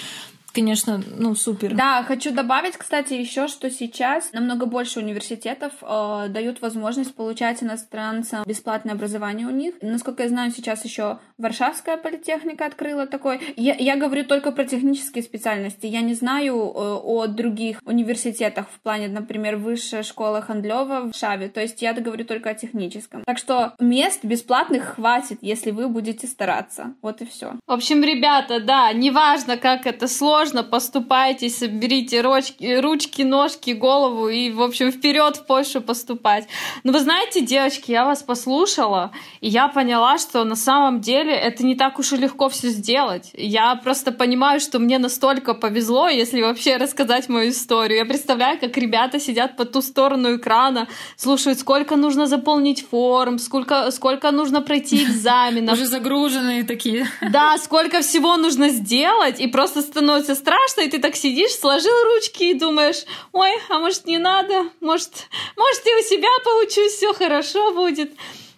конечно, 0.51 1.01
ну, 1.17 1.35
супер. 1.35 1.75
Да, 1.75 2.03
хочу 2.03 2.31
добавить, 2.31 2.77
кстати, 2.77 3.13
еще, 3.13 3.47
что 3.47 3.69
сейчас 3.69 4.31
намного 4.33 4.65
больше 4.65 4.99
университетов 4.99 5.73
э, 5.81 6.27
дают 6.29 6.61
возможность 6.61 7.15
получать 7.15 7.63
иностранцам 7.63 8.43
бесплатное 8.45 8.93
образование 8.93 9.47
у 9.47 9.51
них. 9.51 9.75
Насколько 9.81 10.23
я 10.23 10.29
знаю, 10.29 10.51
сейчас 10.51 10.83
еще 10.85 11.19
Варшавская 11.37 11.97
политехника 11.97 12.65
открыла 12.65 13.05
такой. 13.07 13.39
Я, 13.55 13.75
я 13.75 13.95
говорю 13.95 14.25
только 14.25 14.51
про 14.51 14.65
технические 14.65 15.23
специальности. 15.23 15.85
Я 15.85 16.01
не 16.01 16.13
знаю 16.13 16.55
э, 16.55 16.79
о 17.03 17.27
других 17.27 17.81
университетах 17.85 18.67
в 18.69 18.79
плане, 18.79 19.07
например, 19.07 19.57
высшая 19.57 20.03
школа 20.03 20.41
Хандлева 20.41 21.11
в 21.11 21.15
Шаве. 21.15 21.49
То 21.49 21.61
есть 21.61 21.81
я 21.81 21.93
говорю 21.93 22.25
только 22.25 22.49
о 22.49 22.53
техническом. 22.53 23.23
Так 23.25 23.37
что 23.37 23.73
мест 23.79 24.23
бесплатных 24.23 24.95
хватит, 24.95 25.39
если 25.41 25.71
вы 25.71 25.87
будете 25.87 26.27
стараться. 26.27 26.93
Вот 27.01 27.21
и 27.21 27.25
все. 27.25 27.53
В 27.67 27.71
общем, 27.71 28.03
ребята, 28.03 28.59
да, 28.59 28.91
неважно, 28.93 29.57
как 29.57 29.85
это 29.85 30.07
сложно, 30.07 30.38
сложно, 30.39 30.63
поступайте, 30.63 31.49
соберите 31.49 32.21
ручки, 32.21 32.79
ручки, 32.79 33.23
ножки, 33.23 33.71
голову 33.71 34.29
и, 34.29 34.51
в 34.51 34.61
общем, 34.61 34.89
вперед 34.89 35.35
в 35.35 35.45
Польшу 35.45 35.81
поступать. 35.81 36.47
Но 36.85 36.93
вы 36.93 36.99
знаете, 37.01 37.41
девочки, 37.41 37.91
я 37.91 38.05
вас 38.05 38.23
послушала, 38.23 39.11
и 39.41 39.49
я 39.49 39.67
поняла, 39.67 40.17
что 40.17 40.45
на 40.45 40.55
самом 40.55 41.01
деле 41.01 41.33
это 41.33 41.65
не 41.65 41.75
так 41.75 41.99
уж 41.99 42.13
и 42.13 42.17
легко 42.17 42.47
все 42.47 42.69
сделать. 42.69 43.31
Я 43.33 43.75
просто 43.75 44.13
понимаю, 44.13 44.61
что 44.61 44.79
мне 44.79 44.97
настолько 44.97 45.53
повезло, 45.53 46.07
если 46.07 46.41
вообще 46.41 46.77
рассказать 46.77 47.27
мою 47.27 47.49
историю. 47.49 47.97
Я 47.97 48.05
представляю, 48.05 48.57
как 48.59 48.77
ребята 48.77 49.19
сидят 49.19 49.57
по 49.57 49.65
ту 49.65 49.81
сторону 49.81 50.37
экрана, 50.37 50.87
слушают, 51.17 51.59
сколько 51.59 51.97
нужно 51.97 52.27
заполнить 52.27 52.87
форм, 52.89 53.39
сколько, 53.39 53.91
сколько 53.91 54.31
нужно 54.31 54.61
пройти 54.61 55.03
экзаменов. 55.03 55.73
Уже 55.73 55.85
загруженные 55.85 56.63
такие. 56.63 57.07
Да, 57.29 57.57
сколько 57.57 57.99
всего 58.01 58.37
нужно 58.37 58.69
сделать, 58.69 59.41
и 59.41 59.47
просто 59.47 59.81
становится 59.81 60.28
становится 60.30 60.36
страшно, 60.36 60.82
и 60.82 60.89
ты 60.89 60.99
так 60.99 61.15
сидишь, 61.15 61.51
сложил 61.51 61.93
ручки 62.05 62.43
и 62.43 62.53
думаешь, 62.53 63.05
ой, 63.32 63.51
а 63.69 63.80
может 63.80 64.05
не 64.05 64.17
надо, 64.17 64.69
может, 64.82 65.27
может 65.55 65.86
и 65.86 65.95
у 65.95 66.03
себя 66.03 66.30
получусь, 66.43 66.93
все 66.93 67.13
хорошо 67.13 67.73
будет. 67.73 68.11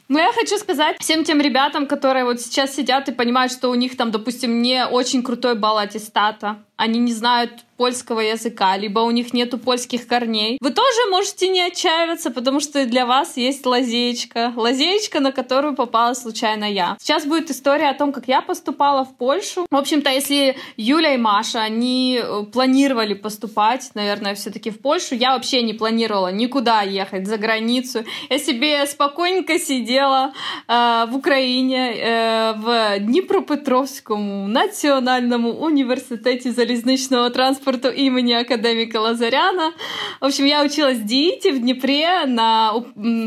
Но 0.07 0.19
я 0.19 0.31
хочу 0.33 0.57
сказать 0.57 0.97
всем 0.99 1.23
тем 1.23 1.39
ребятам, 1.39 1.87
которые 1.87 2.25
вот 2.25 2.41
сейчас 2.41 2.75
сидят 2.75 3.07
и 3.07 3.13
понимают, 3.13 3.53
что 3.53 3.69
у 3.69 3.75
них 3.75 3.95
там, 3.95 4.11
допустим, 4.11 4.61
не 4.61 4.85
очень 4.85 5.23
крутой 5.23 5.55
балл 5.55 5.77
аттестата, 5.77 6.63
они 6.81 6.99
не 6.99 7.13
знают 7.13 7.63
польского 7.81 8.19
языка, 8.19 8.77
либо 8.77 8.99
у 8.99 9.09
них 9.09 9.33
нету 9.33 9.57
польских 9.57 10.05
корней. 10.05 10.59
Вы 10.61 10.69
тоже 10.69 11.09
можете 11.09 11.47
не 11.47 11.61
отчаиваться, 11.61 12.29
потому 12.29 12.59
что 12.59 12.85
для 12.85 13.07
вас 13.07 13.37
есть 13.37 13.65
лазеечка. 13.65 14.53
Лазеечка, 14.55 15.19
на 15.19 15.31
которую 15.31 15.75
попала 15.75 16.13
случайно 16.13 16.65
я. 16.65 16.95
Сейчас 16.99 17.25
будет 17.25 17.49
история 17.49 17.89
о 17.89 17.95
том, 17.95 18.11
как 18.11 18.27
я 18.27 18.41
поступала 18.41 19.03
в 19.03 19.15
Польшу. 19.15 19.65
В 19.71 19.75
общем-то, 19.75 20.11
если 20.11 20.55
Юля 20.77 21.15
и 21.15 21.17
Маша, 21.17 21.63
они 21.63 22.19
э, 22.21 22.43
планировали 22.53 23.15
поступать, 23.15 23.89
наверное, 23.95 24.35
все 24.35 24.51
таки 24.51 24.69
в 24.69 24.79
Польшу, 24.79 25.15
я 25.15 25.31
вообще 25.33 25.63
не 25.63 25.73
планировала 25.73 26.31
никуда 26.31 26.83
ехать 26.83 27.25
за 27.25 27.37
границу. 27.37 28.03
Я 28.29 28.37
себе 28.37 28.85
спокойненько 28.85 29.57
сидела 29.57 30.33
э, 30.67 31.05
в 31.09 31.15
Украине, 31.15 31.95
э, 31.95 32.53
в 32.57 32.99
Днепропетровском 32.99 34.51
национальном 34.51 35.47
университете 35.47 36.51
залізничного 36.70 37.30
транспорту 37.30 37.88
імені 37.88 38.34
академіка 38.34 39.00
Лазаряна. 39.00 39.72
В 40.20 40.24
общем, 40.24 40.46
я 40.46 40.64
училась 40.64 40.98
в 40.98 41.04
ДИИТе 41.04 41.52
в 41.52 41.58
Днепре 41.58 42.26
на 42.26 42.72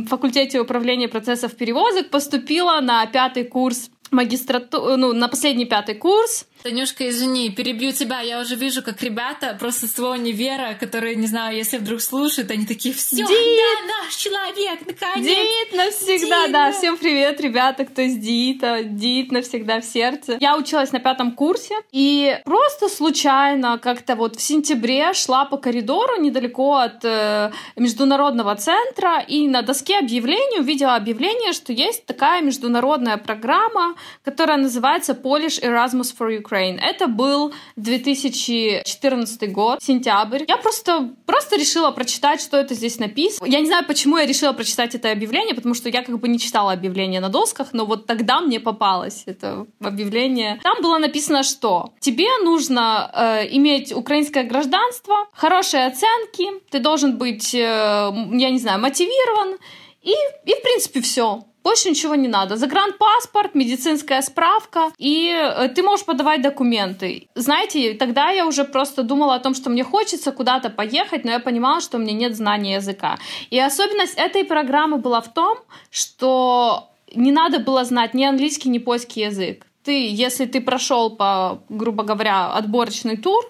факультете 0.09 0.59
управления 0.59 1.07
процессов 1.07 1.53
перевозок, 1.53 2.09
поступила 2.09 2.82
на 2.82 3.05
пятый 3.05 3.43
курс 3.43 3.89
магистратуру, 4.11 4.97
ну, 4.97 5.13
на 5.13 5.28
последний 5.28 5.65
пятый 5.65 5.95
курс. 5.95 6.45
Танюшка, 6.64 7.10
извини, 7.10 7.50
перебью 7.50 7.92
тебя. 7.92 8.20
Я 8.20 8.40
уже 8.40 8.54
вижу, 8.54 8.82
как 8.82 9.02
ребята 9.02 9.54
просто 9.60 9.86
с 9.86 9.90
твоего 9.90 10.14
универа, 10.14 10.72
которые, 10.80 11.14
не 11.14 11.26
знаю, 11.26 11.54
если 11.54 11.76
вдруг 11.76 12.00
слушают, 12.00 12.50
они 12.50 12.64
такие, 12.64 12.94
все, 12.94 13.16
Дит! 13.16 13.26
да, 13.28 14.02
наш 14.02 14.14
человек, 14.14 14.80
наконец. 14.86 15.26
Дит 15.26 15.76
навсегда, 15.76 16.44
Дит, 16.44 16.52
да. 16.52 16.72
Всем 16.72 16.96
привет, 16.96 17.38
ребята, 17.42 17.84
кто 17.84 18.00
из 18.00 18.16
Дита. 18.16 18.82
Дит 18.82 19.30
навсегда 19.30 19.82
в 19.82 19.84
сердце. 19.84 20.38
Я 20.40 20.56
училась 20.56 20.90
на 20.90 21.00
пятом 21.00 21.32
курсе, 21.32 21.74
и 21.92 22.40
просто 22.46 22.88
случайно 22.88 23.76
как-то 23.76 24.16
вот 24.16 24.36
в 24.36 24.40
сентябре 24.40 25.12
шла 25.12 25.44
по 25.44 25.58
коридору 25.58 26.18
недалеко 26.18 26.76
от 26.76 27.04
э, 27.04 27.50
международного 27.76 28.56
центра, 28.56 29.20
и 29.20 29.48
на 29.48 29.60
доске 29.60 29.98
объявлений 29.98 30.60
увидела 30.60 30.96
объявление, 30.96 31.52
что 31.52 31.74
есть 31.74 32.06
такая 32.06 32.40
международная 32.40 33.18
программа, 33.18 33.96
которая 34.24 34.56
называется 34.56 35.12
Polish 35.12 35.62
Erasmus 35.62 36.14
for 36.18 36.34
Ukraine. 36.34 36.53
Ukraine. 36.55 36.78
Это 36.80 37.07
был 37.07 37.52
2014 37.76 39.52
год, 39.52 39.82
сентябрь. 39.82 40.44
Я 40.48 40.57
просто, 40.57 41.11
просто 41.26 41.57
решила 41.57 41.90
прочитать, 41.90 42.40
что 42.40 42.57
это 42.57 42.74
здесь 42.74 42.98
написано. 42.98 43.46
Я 43.46 43.61
не 43.61 43.66
знаю, 43.66 43.84
почему 43.86 44.18
я 44.18 44.26
решила 44.26 44.52
прочитать 44.52 44.94
это 44.94 45.11
объявление, 45.11 45.55
потому 45.55 45.74
что 45.74 45.88
я 45.88 46.02
как 46.02 46.18
бы 46.18 46.28
не 46.28 46.38
читала 46.38 46.72
объявление 46.72 47.20
на 47.20 47.28
досках, 47.28 47.72
но 47.72 47.84
вот 47.84 48.07
тогда 48.07 48.40
мне 48.40 48.61
попалось 48.61 49.24
это 49.26 49.66
объявление. 49.80 50.61
Там 50.62 50.82
было 50.82 50.98
написано, 50.98 51.42
что 51.42 51.92
тебе 52.00 52.28
нужно 52.42 53.11
э, 53.14 53.48
иметь 53.57 53.92
украинское 53.92 54.44
гражданство, 54.44 55.28
хорошие 55.32 55.86
оценки, 55.86 56.44
ты 56.70 56.78
должен 56.78 57.18
быть, 57.18 57.55
э, 57.55 57.59
я 57.59 58.50
не 58.50 58.59
знаю, 58.59 58.80
мотивирован, 58.80 59.59
и, 60.02 60.11
и 60.11 60.55
в 60.55 60.62
принципе 60.62 61.00
все. 61.00 61.44
Больше 61.64 61.88
ничего 61.88 62.14
не 62.14 62.28
надо. 62.28 62.56
Загранпаспорт, 62.56 63.54
медицинская 63.54 64.20
справка, 64.22 64.92
и 64.98 65.30
э, 65.30 65.68
ты 65.68 65.82
можешь 65.82 66.04
подавать 66.04 66.42
документы. 66.42 67.28
Знаете, 67.34 67.94
тогда 67.94 68.30
я 68.30 68.46
уже 68.46 68.64
просто 68.64 69.02
думала 69.02 69.34
о 69.34 69.40
том, 69.40 69.54
что 69.54 69.70
мне 69.70 69.82
хочется 69.82 70.30
куда-то 70.30 70.68
поехать, 70.68 71.24
но 71.24 71.32
я 71.32 71.40
понимала, 71.40 71.80
что 71.80 71.96
у 71.96 72.00
меня 72.00 72.12
нет 72.12 72.36
знания 72.36 72.74
языка. 72.74 73.18
И 73.48 73.58
особенность 73.58 74.18
этой 74.18 74.44
программы 74.44 74.98
была 74.98 75.22
в 75.22 75.32
том, 75.32 75.56
что 75.90 76.90
не 77.14 77.32
надо 77.32 77.60
было 77.60 77.84
знать 77.84 78.12
ни 78.12 78.24
английский, 78.24 78.68
ни 78.68 78.78
польский 78.78 79.24
язык 79.24 79.66
ты, 79.84 80.08
если 80.08 80.46
ты 80.46 80.60
прошел 80.60 81.10
по, 81.10 81.62
грубо 81.68 82.04
говоря, 82.04 82.52
отборочный 82.52 83.16
тур, 83.16 83.44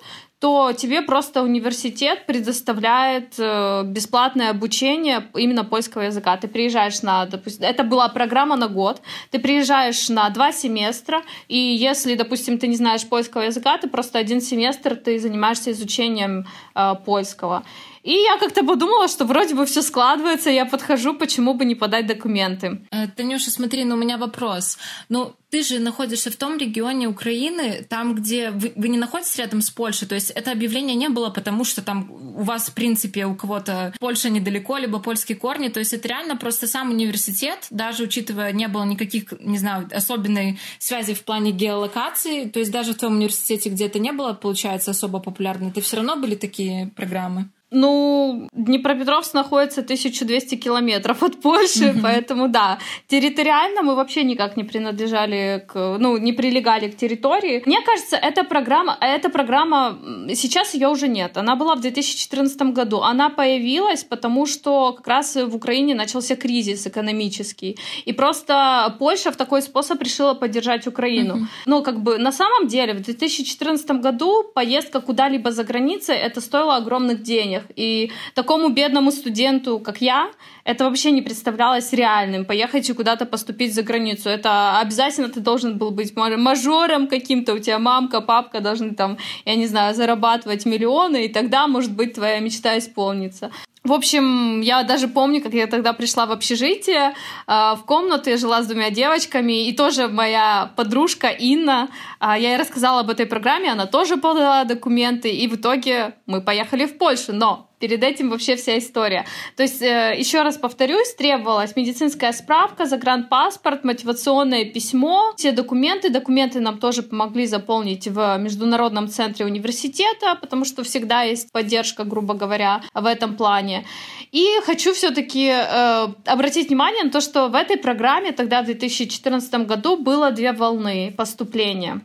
то 0.45 0.75
тебе 0.75 1.01
просто 1.01 1.43
университет 1.43 2.27
предоставляет 2.27 3.33
э, 3.39 3.83
бесплатное 3.87 4.51
обучение 4.51 5.27
именно 5.35 5.65
польского 5.65 6.03
языка. 6.03 6.37
Ты 6.37 6.49
приезжаешь 6.49 7.01
на, 7.01 7.25
допустим, 7.25 7.65
это 7.65 7.83
была 7.83 8.11
программа 8.11 8.55
на 8.57 8.69
год, 8.69 9.01
ты 9.31 9.39
приезжаешь 9.39 10.11
на 10.11 10.29
два 10.29 10.53
семестра, 10.53 11.23
и 11.49 11.57
если, 11.57 12.15
допустим, 12.15 12.59
ты 12.59 12.67
не 12.67 12.77
знаешь 12.77 13.09
польского 13.09 13.41
языка, 13.41 13.79
ты 13.79 13.89
просто 13.89 14.19
один 14.19 14.43
семестр 14.43 14.97
ты 14.97 15.19
занимаешься 15.19 15.71
изучением 15.71 16.45
э, 16.75 16.95
польского. 17.07 17.65
И 18.05 18.13
я 18.13 18.37
как-то 18.39 18.63
подумала, 18.65 19.09
что 19.09 19.25
вроде 19.25 19.55
бы 19.55 19.65
все 19.65 19.81
складывается, 19.81 20.51
я 20.51 20.67
подхожу, 20.67 21.15
почему 21.15 21.55
бы 21.55 21.65
не 21.65 21.75
подать 21.75 22.07
документы. 22.07 22.87
Э, 22.91 23.09
Танюша, 23.09 23.51
смотри, 23.51 23.85
ну 23.85 23.95
у 23.95 23.99
меня 23.99 24.19
вопрос. 24.19 24.77
Ну, 25.09 25.35
ты 25.49 25.63
же 25.63 25.79
находишься 25.79 26.31
в 26.31 26.37
том 26.37 26.59
регионе 26.59 27.09
Украины, 27.09 27.87
там, 27.89 28.15
где 28.15 28.51
вы, 28.51 28.73
вы 28.77 28.89
не 28.89 28.99
находитесь 28.99 29.39
рядом 29.39 29.63
с 29.63 29.71
Польшей, 29.71 30.07
то 30.07 30.15
есть 30.15 30.31
это 30.31 30.53
объявление 30.53 30.97
не 30.97 31.09
было, 31.09 31.31
потому 31.31 31.65
что 31.65 31.81
там 31.81 32.11
у 32.11 32.43
вас, 32.43 32.69
в 32.69 32.75
принципе, 32.75 33.25
у 33.25 33.35
кого-то 33.35 33.95
Польша 34.01 34.29
недалеко, 34.29 34.77
либо 34.77 34.99
польские 34.99 35.39
корни, 35.39 35.69
то 35.69 35.81
есть 35.81 35.95
это 35.95 36.09
реально 36.09 36.37
просто 36.37 36.67
сам 36.67 36.91
университет, 36.91 37.69
даже 37.71 38.03
учитывая, 38.03 38.53
не 38.53 38.69
было 38.69 38.85
никаких, 38.85 39.33
не 39.41 39.57
знаю, 39.57 39.89
особенной 39.95 40.59
связи 40.79 41.15
в 41.15 41.23
плане 41.25 41.53
геолокации, 41.53 42.49
то 42.51 42.59
есть 42.59 42.71
даже 42.71 42.93
в 42.93 42.99
том 42.99 43.15
университете, 43.15 43.71
где 43.71 43.87
это 43.87 43.99
не 43.99 44.13
было, 44.13 44.35
получается, 44.35 44.91
особо 44.91 45.21
популярно, 45.21 45.69
это 45.69 45.81
все 45.81 45.97
равно 45.97 46.17
были 46.17 46.35
такие 46.35 46.89
программы? 46.97 47.49
Ну, 47.75 48.49
Днепропетровск 48.53 49.35
находится 49.35 49.81
1200 49.81 50.55
километров 50.57 51.23
от 51.23 51.41
Польши, 51.41 51.85
mm-hmm. 51.85 52.01
поэтому 52.03 52.49
да, 52.49 52.79
территориально 53.09 53.83
мы 53.83 53.95
вообще 53.95 54.25
никак 54.25 54.57
не 54.57 54.65
принадлежали 54.65 55.65
к, 55.67 55.97
ну, 55.99 56.17
не 56.17 56.33
прилегали 56.33 56.89
к 56.89 56.97
территории. 56.97 57.63
Мне 57.67 57.83
кажется, 57.83 58.17
эта 58.17 58.45
программа, 58.45 58.97
эта 59.01 59.29
программа, 59.29 59.99
сейчас 60.35 60.75
ее 60.75 60.89
уже 60.89 61.09
нет. 61.09 61.37
Она 61.37 61.57
была 61.57 61.75
в 61.75 61.81
2014 61.81 62.63
году. 62.75 63.01
Она 63.01 63.29
появилась, 63.29 64.05
потому 64.05 64.47
что 64.47 64.93
как 64.93 65.09
раз 65.09 65.37
в 65.37 65.57
Украине 65.57 65.95
начался 65.95 66.37
кризис 66.37 66.87
экономический. 66.87 67.77
И 68.05 68.13
просто 68.13 68.95
Польша 68.99 69.33
в 69.33 69.37
такой 69.37 69.63
способ 69.63 70.03
решила 70.03 70.35
поддержать 70.35 70.87
Украину. 70.87 71.35
Mm-hmm. 71.35 71.67
Ну, 71.67 71.83
как 71.83 72.01
бы 72.01 72.19
на 72.19 72.33
самом 72.33 72.69
деле 72.69 72.95
в 72.95 73.03
2014 73.03 73.91
году 73.91 74.45
поездка 74.55 75.01
куда-либо 75.01 75.51
за 75.51 75.65
границей 75.65 76.17
это 76.17 76.41
стоило 76.41 76.77
огромных 76.77 77.23
денег. 77.23 77.64
И 77.77 78.11
такому 78.35 78.69
бедному 78.71 79.11
студенту, 79.11 79.79
как 79.79 80.01
я, 80.01 80.31
это 80.65 80.85
вообще 80.85 81.11
не 81.11 81.23
представлялось 81.23 81.93
реальным. 81.93 82.45
Поехать 82.45 82.89
и 82.89 82.95
куда-то 82.95 83.27
поступить 83.27 83.75
за 83.75 83.83
границу. 83.83 84.29
Это 84.29 84.79
обязательно 84.79 85.29
ты 85.29 85.41
должен 85.41 85.79
был 85.79 85.91
быть 85.91 86.17
мажором 86.17 87.07
каким-то. 87.09 87.55
У 87.55 87.59
тебя 87.59 87.79
мамка, 87.79 88.21
папка 88.21 88.61
должны 88.61 88.95
там, 88.95 89.19
я 89.45 89.55
не 89.57 89.67
знаю, 89.67 89.95
зарабатывать 89.95 90.67
миллионы, 90.67 91.27
и 91.27 91.29
тогда, 91.29 91.67
может 91.67 91.93
быть, 91.93 92.15
твоя 92.15 92.41
мечта 92.41 92.79
исполнится. 92.79 93.51
В 93.85 93.93
общем, 93.93 94.63
я 94.63 94.83
даже 94.83 95.09
помню, 95.09 95.43
как 95.43 95.53
я 95.53 95.67
тогда 95.67 95.93
пришла 95.93 96.25
в 96.25 96.33
общежитие, 96.33 97.13
а, 97.47 97.77
в 97.77 97.85
комнату, 97.85 98.31
я 98.31 98.39
жила 98.39 98.63
с 98.63 98.67
двумя 98.67 98.89
девочками, 98.89 99.69
и 99.69 99.77
тоже 99.77 100.09
моя 100.09 100.73
подружка 100.75 101.29
Инна, 101.29 101.91
а, 102.19 102.39
я 102.39 102.53
ей 102.53 102.57
рассказала 102.57 103.01
об 103.01 103.11
этой 103.11 103.27
программе, 103.27 103.71
она 103.71 103.85
тоже 103.85 104.17
подала 104.17 104.65
документы, 104.65 105.31
и 105.31 105.47
в 105.49 105.57
итоге 105.57 106.15
мы 106.25 106.41
поехали 106.41 106.87
в 106.87 106.97
Польшу. 106.97 107.35
Но 107.35 107.69
перед 107.85 108.03
этим 108.03 108.31
вообще 108.31 108.57
вся 108.57 108.79
история. 108.79 109.27
То 109.57 109.63
есть, 109.63 109.83
э, 109.83 110.15
еще 110.17 110.41
раз 110.41 110.57
повторюсь, 110.57 111.13
требовалась 111.19 111.77
медицинская 111.77 112.33
справка, 112.33 112.87
загранпаспорт, 112.87 113.85
мотивационное 113.85 114.65
письмо, 114.65 115.35
все 115.37 115.53
документы. 115.53 116.09
Документы 116.09 116.61
нам 116.61 116.79
тоже 116.79 117.03
помогли 117.03 117.47
заполнить 117.47 118.09
в 118.09 118.39
Международном 118.39 119.09
центре 119.09 119.45
университета, 119.45 120.35
потому 120.41 120.65
что 120.65 120.83
всегда 120.83 121.25
есть 121.25 121.53
поддержка, 121.53 122.05
грубо 122.05 122.33
говоря, 122.33 122.81
в 122.95 123.05
этом 123.05 123.37
плане. 123.37 123.85
И 124.33 124.47
хочу 124.65 124.95
все-таки 124.95 125.51
э, 125.53 126.07
обратить 126.25 126.69
внимание 126.69 127.05
на 127.05 127.11
то, 127.11 127.21
что 127.21 127.49
в 127.49 127.55
этой 127.55 127.77
программе 127.77 128.33
тогда 128.33 128.63
в 128.63 128.65
2014 128.65 129.67
году 129.67 129.99
было 129.99 130.31
две 130.31 130.53
волны 130.53 131.13
поступления. 131.15 132.01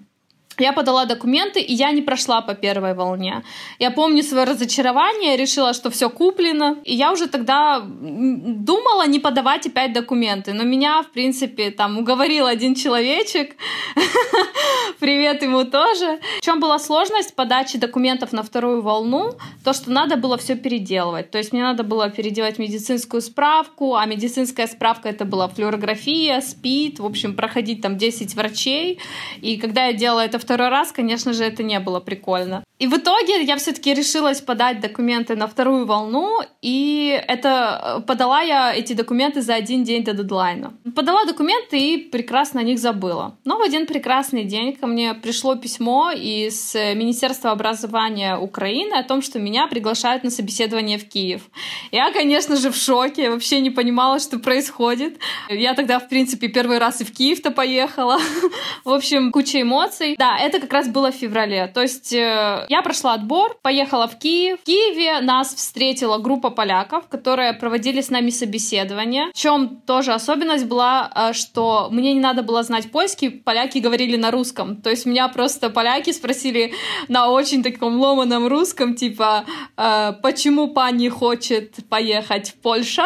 Я 0.59 0.73
подала 0.73 1.05
документы, 1.05 1.61
и 1.61 1.73
я 1.73 1.91
не 1.91 2.01
прошла 2.01 2.41
по 2.41 2.53
первой 2.53 2.93
волне. 2.93 3.43
Я 3.79 3.91
помню 3.91 4.23
свое 4.23 4.45
разочарование, 4.45 5.37
решила, 5.37 5.73
что 5.73 5.89
все 5.89 6.09
куплено. 6.09 6.77
И 6.83 6.95
я 6.95 7.11
уже 7.11 7.27
тогда 7.27 7.81
думала 7.81 9.07
не 9.07 9.19
подавать 9.19 9.65
опять 9.67 9.93
документы. 9.93 10.53
Но 10.53 10.63
меня, 10.63 11.01
в 11.01 11.11
принципе, 11.11 11.71
там 11.71 11.97
уговорил 11.97 12.45
один 12.45 12.75
человечек. 12.75 13.55
Привет 14.99 15.41
ему 15.43 15.63
тоже. 15.63 16.19
В 16.39 16.41
чем 16.41 16.59
была 16.59 16.77
сложность 16.79 17.35
подачи 17.35 17.77
документов 17.77 18.33
на 18.33 18.43
вторую 18.43 18.81
волну? 18.81 19.31
То, 19.63 19.73
что 19.73 19.91
надо 19.91 20.17
было 20.17 20.37
все 20.37 20.55
переделывать. 20.55 21.31
То 21.31 21.37
есть 21.37 21.53
мне 21.53 21.63
надо 21.63 21.83
было 21.83 22.09
переделать 22.09 22.59
медицинскую 22.59 23.21
справку, 23.21 23.95
а 23.95 24.05
медицинская 24.05 24.67
справка 24.67 25.09
это 25.09 25.23
была 25.23 25.47
флюорография, 25.47 26.41
СПИД, 26.41 26.99
в 26.99 27.05
общем, 27.05 27.35
проходить 27.35 27.81
там 27.81 27.97
10 27.97 28.35
врачей. 28.35 28.99
И 29.41 29.57
когда 29.57 29.85
я 29.85 29.93
делала 29.93 30.19
это 30.19 30.37
в 30.37 30.48
второй 30.49 30.69
раз, 30.69 30.91
конечно 30.91 31.31
же, 31.33 31.43
это 31.43 31.61
не 31.61 31.79
было 31.79 31.99
прикольно. 31.99 32.63
И 32.79 32.87
в 32.87 32.95
итоге 32.95 33.43
я 33.43 33.57
все-таки 33.57 33.93
решилась 33.93 34.39
подать 34.39 34.79
документы 34.79 35.35
на 35.35 35.47
вторую 35.47 35.85
волну, 35.85 36.39
и 36.61 37.21
это 37.27 37.97
э, 37.99 38.01
подала 38.07 38.41
я 38.41 38.73
эти 38.73 38.93
документы 38.93 39.41
за 39.41 39.55
один 39.55 39.83
день 39.83 40.03
до 40.05 40.13
дедлайна. 40.13 40.73
Подала 40.95 41.25
документы 41.25 41.77
и 41.77 41.97
прекрасно 41.97 42.61
о 42.61 42.63
них 42.63 42.79
забыла. 42.79 43.37
Но 43.43 43.57
в 43.57 43.61
один 43.61 43.85
прекрасный 43.85 44.45
день 44.45 44.73
ко 44.75 44.87
мне 44.87 45.13
пришло 45.13 45.55
письмо 45.55 46.11
из 46.11 46.73
Министерства 46.73 47.51
образования 47.51 48.37
Украины 48.37 48.93
о 48.93 49.03
том, 49.03 49.21
что 49.21 49.39
меня 49.39 49.67
приглашают 49.67 50.23
на 50.23 50.29
собеседование 50.29 50.97
в 50.97 51.07
Киев. 51.07 51.41
Я, 51.91 52.11
конечно 52.13 52.55
же, 52.55 52.71
в 52.71 52.77
шоке, 52.77 53.29
вообще 53.29 53.59
не 53.59 53.71
понимала, 53.71 54.19
что 54.19 54.39
происходит. 54.39 55.17
Я 55.49 55.73
тогда, 55.73 55.99
в 55.99 56.07
принципе, 56.07 56.47
первый 56.47 56.77
раз 56.77 57.01
и 57.01 57.03
в 57.03 57.11
Киев-то 57.11 57.51
поехала. 57.51 58.19
В 58.85 58.93
общем, 58.93 59.31
куча 59.31 59.61
эмоций. 59.61 60.15
Да, 60.17 60.37
это 60.37 60.59
как 60.59 60.71
раз 60.71 60.87
было 60.87 61.11
в 61.11 61.15
феврале. 61.15 61.67
То 61.67 61.81
есть 61.81 62.13
э, 62.13 62.65
я 62.69 62.83
прошла 62.83 63.15
отбор, 63.15 63.57
поехала 63.63 64.07
в 64.07 64.19
Киев. 64.19 64.59
В 64.61 64.63
Киеве 64.63 65.21
нас 65.21 65.55
встретила 65.55 66.19
группа 66.19 66.51
поляков, 66.51 67.07
которые 67.07 67.53
проводили 67.53 67.99
с 67.99 68.11
нами 68.11 68.29
собеседование. 68.29 69.31
В 69.33 69.33
чем 69.33 69.81
тоже 69.87 70.13
особенность 70.13 70.65
была, 70.65 71.11
э, 71.15 71.33
что 71.33 71.87
мне 71.89 72.13
не 72.13 72.19
надо 72.19 72.43
было 72.43 72.61
знать 72.61 72.91
польский, 72.91 73.31
поляки 73.31 73.79
говорили 73.79 74.17
на 74.17 74.29
русском. 74.29 74.83
То 74.83 74.91
есть 74.91 75.07
меня 75.07 75.27
просто 75.29 75.71
поляки 75.71 76.11
спросили 76.11 76.71
на 77.07 77.31
очень 77.31 77.63
таком 77.63 77.99
ломаном 77.99 78.47
русском, 78.47 78.93
типа, 78.93 79.45
э, 79.75 80.13
почему 80.21 80.67
пани 80.67 81.09
хочет 81.09 81.77
поехать 81.89 82.51
в 82.51 82.61
Польшу? 82.61 83.01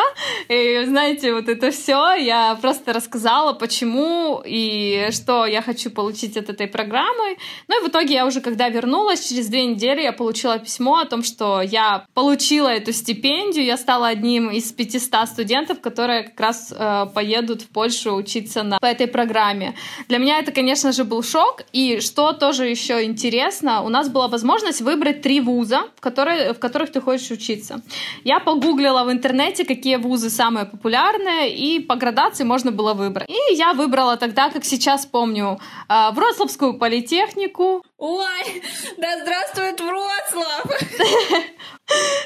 И 0.50 0.84
знаете, 0.86 1.34
вот 1.34 1.48
это 1.48 1.72
все 1.72 2.16
я 2.16 2.58
просто 2.62 2.92
рассказала, 2.92 3.54
почему 3.54 4.44
и 4.46 5.08
что 5.12 5.46
я 5.46 5.62
хочу 5.62 5.90
получить 5.90 6.36
от 6.36 6.50
этой 6.50 6.68
программы. 6.68 7.38
Ну 7.70 7.80
и 7.80 7.86
в 7.86 7.90
итоге 7.90 8.16
я 8.16 8.26
уже, 8.26 8.42
когда 8.42 8.68
вернулась, 8.68 9.30
через 9.30 9.53
две 9.54 9.68
недели 9.68 10.02
я 10.02 10.14
получила 10.14 10.58
письмо 10.58 10.98
о 10.98 11.06
том, 11.06 11.22
что 11.22 11.62
я 11.62 12.06
получила 12.16 12.70
эту 12.70 12.92
стипендию, 12.92 13.64
я 13.66 13.78
стала 13.78 14.08
одним 14.08 14.50
из 14.50 14.72
500 14.72 15.30
студентов, 15.30 15.80
которые 15.80 16.24
как 16.24 16.40
раз 16.40 16.74
э, 16.76 17.06
поедут 17.14 17.62
в 17.62 17.68
Польшу 17.68 18.16
учиться 18.16 18.64
на, 18.64 18.80
по 18.80 18.86
этой 18.88 19.06
программе. 19.06 19.76
Для 20.10 20.18
меня 20.18 20.40
это, 20.40 20.52
конечно 20.52 20.92
же, 20.92 21.04
был 21.04 21.22
шок. 21.22 21.62
И 21.72 22.00
что 22.00 22.34
тоже 22.34 22.66
еще 22.66 23.04
интересно, 23.04 23.84
у 23.84 23.90
нас 23.90 24.10
была 24.10 24.28
возможность 24.28 24.82
выбрать 24.82 25.22
три 25.22 25.40
вуза, 25.40 25.82
в, 25.98 26.02
которые, 26.02 26.54
в 26.54 26.60
которых 26.60 26.92
ты 26.92 27.00
хочешь 27.00 27.30
учиться. 27.30 27.82
Я 28.24 28.40
погуглила 28.40 29.04
в 29.04 29.12
интернете, 29.12 29.66
какие 29.66 29.98
вузы 29.98 30.32
самые 30.32 30.66
популярные, 30.66 31.56
и 31.56 31.80
по 31.80 31.96
градации 31.96 32.44
можно 32.44 32.72
было 32.72 32.96
выбрать. 32.96 33.30
И 33.30 33.54
я 33.54 33.74
выбрала 33.74 34.18
тогда, 34.18 34.50
как 34.50 34.66
сейчас 34.66 35.06
помню, 35.06 35.60
э, 35.90 36.12
Вроцлавскую 36.14 36.74
политехнику. 36.74 37.84
Ой, 38.06 38.62
да 38.98 39.18
здравствует 39.22 39.80
Вроцлав! 39.80 40.66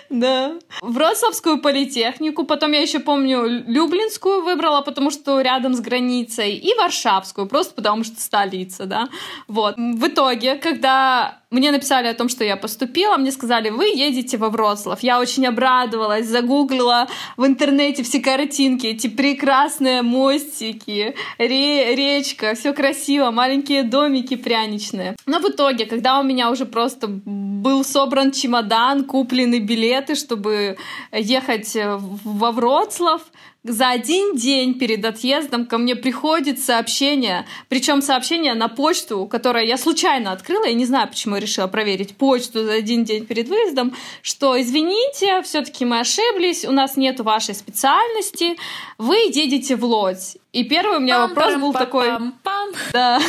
Да. 0.09 0.53
Вроцлавскую 0.82 1.61
политехнику, 1.61 2.45
потом 2.45 2.71
я 2.71 2.82
еще 2.82 2.99
помню 2.99 3.43
Люблинскую 3.45 4.43
выбрала, 4.43 4.82
потому 4.82 5.11
что 5.11 5.41
рядом 5.41 5.73
с 5.73 5.82
границей, 5.82 6.55
и 6.55 6.73
Варшавскую, 6.75 7.47
просто 7.47 7.73
потому 7.73 8.03
что 8.03 8.19
столица, 8.19 8.86
да. 8.86 9.09
Вот. 9.47 9.75
В 9.78 10.07
итоге, 10.07 10.55
когда 10.55 11.41
мне 11.50 11.72
написали 11.72 12.08
о 12.08 12.14
том, 12.14 12.28
что 12.28 12.43
я 12.43 12.58
поступила, 12.58 13.16
мне 13.16 13.32
сказали, 13.32 13.70
вы 13.70 13.86
едете 13.86 14.38
во 14.38 14.50
Вроцлав. 14.50 15.02
Я 15.02 15.20
очень 15.20 15.45
обрадовалась, 15.48 16.28
загуглила 16.28 17.08
в 17.38 17.45
интернете 17.45 18.04
все 18.04 18.20
картинки, 18.20 18.88
эти 18.88 19.08
прекрасные 19.08 20.02
мостики, 20.02 21.16
ре 21.38 21.95
речка, 21.95 22.54
все 22.54 22.74
красиво, 22.74 23.32
маленькие 23.32 23.84
домики 23.84 24.36
пряничные. 24.36 25.16
Но 25.26 25.39
в 25.39 25.50
итоге, 25.50 25.86
когда 25.86 26.20
у 26.20 26.24
меня 26.24 26.52
уже 26.52 26.66
просто 26.66 27.08
был 27.08 27.86
собран 27.86 28.32
чемодан, 28.32 29.06
куплены 29.06 29.60
билеты, 29.60 30.16
чтобы 30.16 30.78
ехать 31.14 31.78
во 32.24 32.52
Вроцлав, 32.52 33.22
за 33.70 33.89
один 33.89 34.36
день 34.36 34.74
перед 34.78 35.03
отъездом 35.05 35.65
ко 35.65 35.78
мне 35.78 35.95
приходит 35.95 36.59
сообщение, 36.59 37.45
причем 37.70 38.01
сообщение 38.01 38.53
на 38.53 38.68
почту, 38.68 39.26
которое 39.26 39.65
я 39.65 39.78
случайно 39.78 40.32
открыла, 40.32 40.65
я 40.65 40.74
не 40.74 40.86
знаю, 40.86 41.07
почему 41.07 41.36
я 41.36 41.41
решила 41.41 41.68
проверить 41.68 42.15
почту 42.15 42.63
за 42.63 42.74
один 42.74 43.03
день 43.03 43.26
перед 43.26 43.47
выездом, 43.47 43.95
что 44.22 44.59
извините, 44.59 45.41
все-таки 45.43 45.86
мы 45.86 45.99
ошиблись, 45.99 46.65
у 46.65 46.72
нас 46.72 46.97
нет 46.97 47.20
вашей 47.20 47.55
специальности, 47.55 48.57
вы 48.97 49.15
едете 49.15 49.76
в 49.76 49.86
Лодзь. 49.86 50.38
И 50.53 50.63
первый 50.63 50.97
у 50.97 50.99
меня 51.01 51.20
Пам, 51.20 51.30
вопрос 51.30 51.55
был 51.55 51.74
пам, 51.74 51.86
такой, 51.86 52.07
пам, 52.43 52.70
да, 52.91 53.20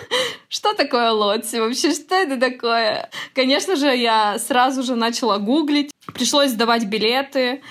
что 0.48 0.72
такое 0.74 1.10
Лодзь? 1.10 1.52
Вообще, 1.52 1.92
что 1.92 2.14
это 2.14 2.38
такое? 2.38 3.10
Конечно 3.34 3.76
же, 3.76 3.94
я 3.94 4.38
сразу 4.38 4.82
же 4.82 4.94
начала 4.94 5.38
гуглить, 5.38 5.90
пришлось 6.14 6.50
сдавать 6.50 6.86
билеты, 6.86 7.62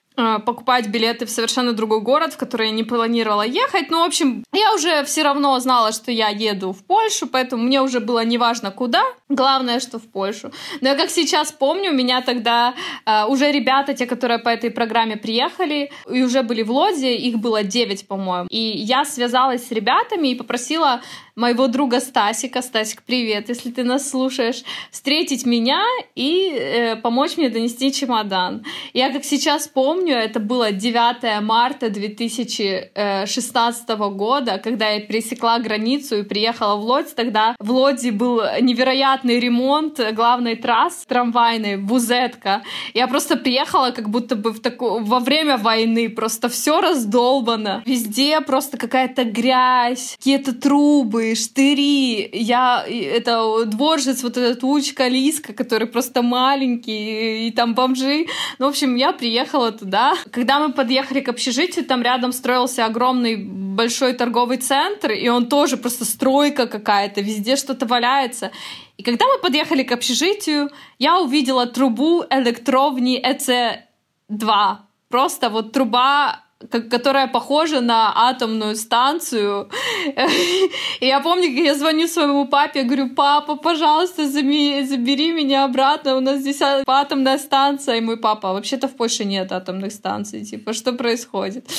покупать 0.45 0.87
билеты 0.87 1.25
в 1.25 1.29
совершенно 1.29 1.73
другой 1.73 2.01
город, 2.01 2.33
в 2.33 2.37
который 2.37 2.67
я 2.67 2.73
не 2.73 2.83
планировала 2.83 3.45
ехать. 3.45 3.91
Ну, 3.91 3.99
в 3.99 4.07
общем, 4.07 4.43
я 4.51 4.73
уже 4.73 5.03
все 5.03 5.23
равно 5.23 5.59
знала, 5.59 5.91
что 5.91 6.11
я 6.11 6.29
еду 6.29 6.73
в 6.73 6.83
Польшу, 6.83 7.27
поэтому 7.27 7.63
мне 7.63 7.81
уже 7.81 7.99
было 7.99 8.25
неважно 8.25 8.71
куда. 8.71 9.03
Главное, 9.29 9.81
что 9.81 9.99
в 9.99 10.03
Польшу. 10.03 10.51
Но 10.79 10.89
я 10.89 10.95
как 10.95 11.09
сейчас 11.09 11.51
помню, 11.51 11.91
меня 11.91 12.21
тогда 12.21 12.73
э, 13.05 13.25
уже 13.25 13.51
ребята, 13.51 13.93
те, 13.93 14.05
которые 14.05 14.39
по 14.39 14.47
этой 14.47 14.71
программе 14.71 15.17
приехали, 15.17 15.91
и 16.09 16.23
уже 16.23 16.43
были 16.43 16.63
в 16.63 16.71
Лоде, 16.71 17.13
их 17.13 17.37
было 17.37 17.63
9, 17.63 18.07
по-моему. 18.07 18.47
И 18.49 18.57
я 18.57 19.03
связалась 19.03 19.67
с 19.67 19.71
ребятами 19.71 20.29
и 20.29 20.35
попросила 20.35 21.01
моего 21.37 21.67
друга 21.67 21.99
Стасика, 21.99 22.61
Стасик, 22.61 23.03
привет, 23.03 23.49
если 23.49 23.69
ты 23.69 23.83
нас 23.83 24.09
слушаешь, 24.09 24.63
встретить 24.91 25.45
меня 25.45 25.83
и 26.15 26.51
э, 26.51 26.95
помочь 26.95 27.37
мне 27.37 27.49
донести 27.49 27.93
чемодан. 27.93 28.65
Я 28.93 29.11
как 29.11 29.23
сейчас 29.23 29.67
помню, 29.67 30.15
это 30.15 30.39
было 30.39 30.71
9 30.71 31.43
марта 31.43 31.89
2016 31.89 33.89
года, 33.89 34.57
когда 34.57 34.89
я 34.89 35.01
пересекла 35.01 35.59
границу 35.59 36.19
и 36.19 36.23
приехала 36.23 36.75
в 36.75 36.83
Лодзь. 36.83 37.13
Тогда 37.13 37.55
в 37.59 37.71
Лодзи 37.71 38.09
был 38.09 38.41
невероятный 38.61 39.16
ремонт 39.23 39.99
главной 40.13 40.55
трассы 40.55 41.05
трамвайной, 41.07 41.77
Бузетка. 41.77 42.63
Я 42.93 43.07
просто 43.07 43.37
приехала 43.37 43.91
как 43.91 44.09
будто 44.09 44.35
бы 44.35 44.51
в 44.51 44.59
таку... 44.59 44.99
во 44.99 45.19
время 45.19 45.57
войны, 45.57 46.09
просто 46.09 46.49
все 46.49 46.81
раздолбано. 46.81 47.83
Везде 47.85 48.41
просто 48.41 48.77
какая-то 48.77 49.23
грязь, 49.23 50.15
какие-то 50.17 50.53
трубы, 50.53 51.35
штыри. 51.35 52.29
Я, 52.33 52.85
это 52.87 53.65
дворжец, 53.65 54.23
вот 54.23 54.37
этот 54.37 54.63
Учка 54.63 55.07
Лиска, 55.07 55.53
который 55.53 55.87
просто 55.87 56.21
маленький, 56.21 57.45
и, 57.45 57.47
и 57.47 57.51
там 57.51 57.73
бомжи. 57.73 58.27
Ну, 58.59 58.67
в 58.67 58.69
общем, 58.69 58.95
я 58.95 59.13
приехала 59.13 59.71
туда. 59.71 60.13
Когда 60.31 60.59
мы 60.59 60.73
подъехали 60.73 61.21
к 61.21 61.29
общежитию, 61.29 61.85
там 61.85 62.01
рядом 62.01 62.31
строился 62.31 62.85
огромный 62.85 63.35
большой 63.37 64.13
торговый 64.13 64.57
центр, 64.57 65.11
и 65.11 65.29
он 65.29 65.47
тоже 65.47 65.77
просто 65.77 66.05
стройка 66.05 66.67
какая-то, 66.67 67.21
везде 67.21 67.55
что-то 67.55 67.85
валяется. 67.85 68.51
И 68.97 69.03
когда 69.03 69.25
мы 69.27 69.39
подъехали 69.39 69.83
к 69.83 69.91
общежитию, 69.91 70.69
я 70.99 71.19
увидела 71.19 71.65
трубу 71.67 72.25
электровни 72.29 73.19
ЭЦ-2. 73.23 74.77
Просто 75.09 75.49
вот 75.49 75.71
труба 75.71 76.43
которая 76.71 77.27
похожа 77.27 77.81
на 77.81 78.29
атомную 78.29 78.75
станцию. 78.75 79.69
И 80.99 81.05
я 81.05 81.19
помню, 81.19 81.49
как 81.49 81.65
я 81.65 81.75
звоню 81.75 82.07
своему 82.07 82.47
папе, 82.47 82.83
говорю, 82.83 83.09
папа, 83.09 83.55
пожалуйста, 83.55 84.27
забери 84.27 85.31
меня 85.31 85.65
обратно, 85.65 86.17
у 86.17 86.19
нас 86.19 86.39
здесь 86.39 86.61
атомная 86.61 87.37
станция. 87.37 87.97
И 87.97 88.01
мой 88.01 88.17
папа, 88.17 88.53
вообще-то 88.53 88.87
в 88.87 88.95
Польше 88.95 89.25
нет 89.25 89.51
атомных 89.51 89.91
станций, 89.91 90.43
типа, 90.43 90.73
что 90.73 90.93
происходит? 90.93 91.69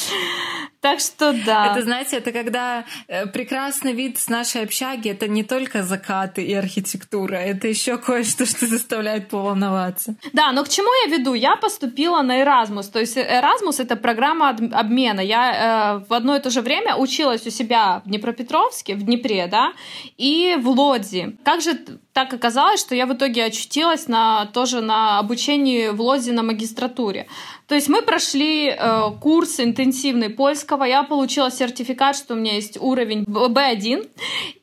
Так 0.80 1.00
что 1.00 1.32
да. 1.44 1.72
Это, 1.72 1.82
знаете, 1.82 2.18
это 2.18 2.32
когда 2.32 2.84
э, 3.08 3.26
прекрасный 3.26 3.92
вид 3.92 4.18
с 4.18 4.28
нашей 4.28 4.62
общаги, 4.62 5.10
это 5.10 5.26
не 5.26 5.42
только 5.42 5.82
закаты 5.82 6.44
и 6.44 6.54
архитектура, 6.54 7.34
это 7.34 7.66
еще 7.66 7.98
кое-что, 7.98 8.46
что 8.46 8.66
заставляет 8.66 9.28
поволноваться. 9.28 10.14
Да, 10.32 10.52
но 10.52 10.64
к 10.64 10.68
чему 10.68 10.88
я 11.06 11.16
веду? 11.16 11.34
Я 11.34 11.56
поступила 11.56 12.22
на 12.22 12.42
Erasmus. 12.42 12.90
То 12.92 13.00
есть 13.00 13.16
Erasmus— 13.16 13.76
это 13.78 13.96
программа 13.96 14.50
обмена. 14.50 15.20
Я 15.20 16.00
э, 16.00 16.06
в 16.08 16.14
одно 16.14 16.36
и 16.36 16.40
то 16.40 16.50
же 16.50 16.60
время 16.60 16.96
училась 16.96 17.46
у 17.46 17.50
себя 17.50 18.00
в 18.04 18.08
Днепропетровске, 18.08 18.94
в 18.94 19.02
Днепре, 19.02 19.48
да, 19.48 19.72
и 20.16 20.56
в 20.60 20.68
Лодзи. 20.68 21.38
Как 21.44 21.60
же 21.60 21.78
так 22.18 22.34
оказалось, 22.34 22.80
что 22.80 22.96
я 22.96 23.06
в 23.06 23.12
итоге 23.12 23.44
очутилась 23.44 24.08
на, 24.08 24.46
тоже 24.46 24.80
на 24.80 25.20
обучении 25.20 25.90
в 25.90 26.00
Лодзи 26.00 26.32
на 26.32 26.42
магистратуре. 26.42 27.28
То 27.68 27.76
есть 27.76 27.88
мы 27.88 28.02
прошли 28.02 28.70
э, 28.70 29.02
курс 29.20 29.60
интенсивный 29.60 30.28
польского, 30.28 30.82
я 30.82 31.04
получила 31.04 31.48
сертификат, 31.48 32.16
что 32.16 32.34
у 32.34 32.36
меня 32.36 32.54
есть 32.54 32.76
уровень 32.80 33.22
B1, 33.22 34.08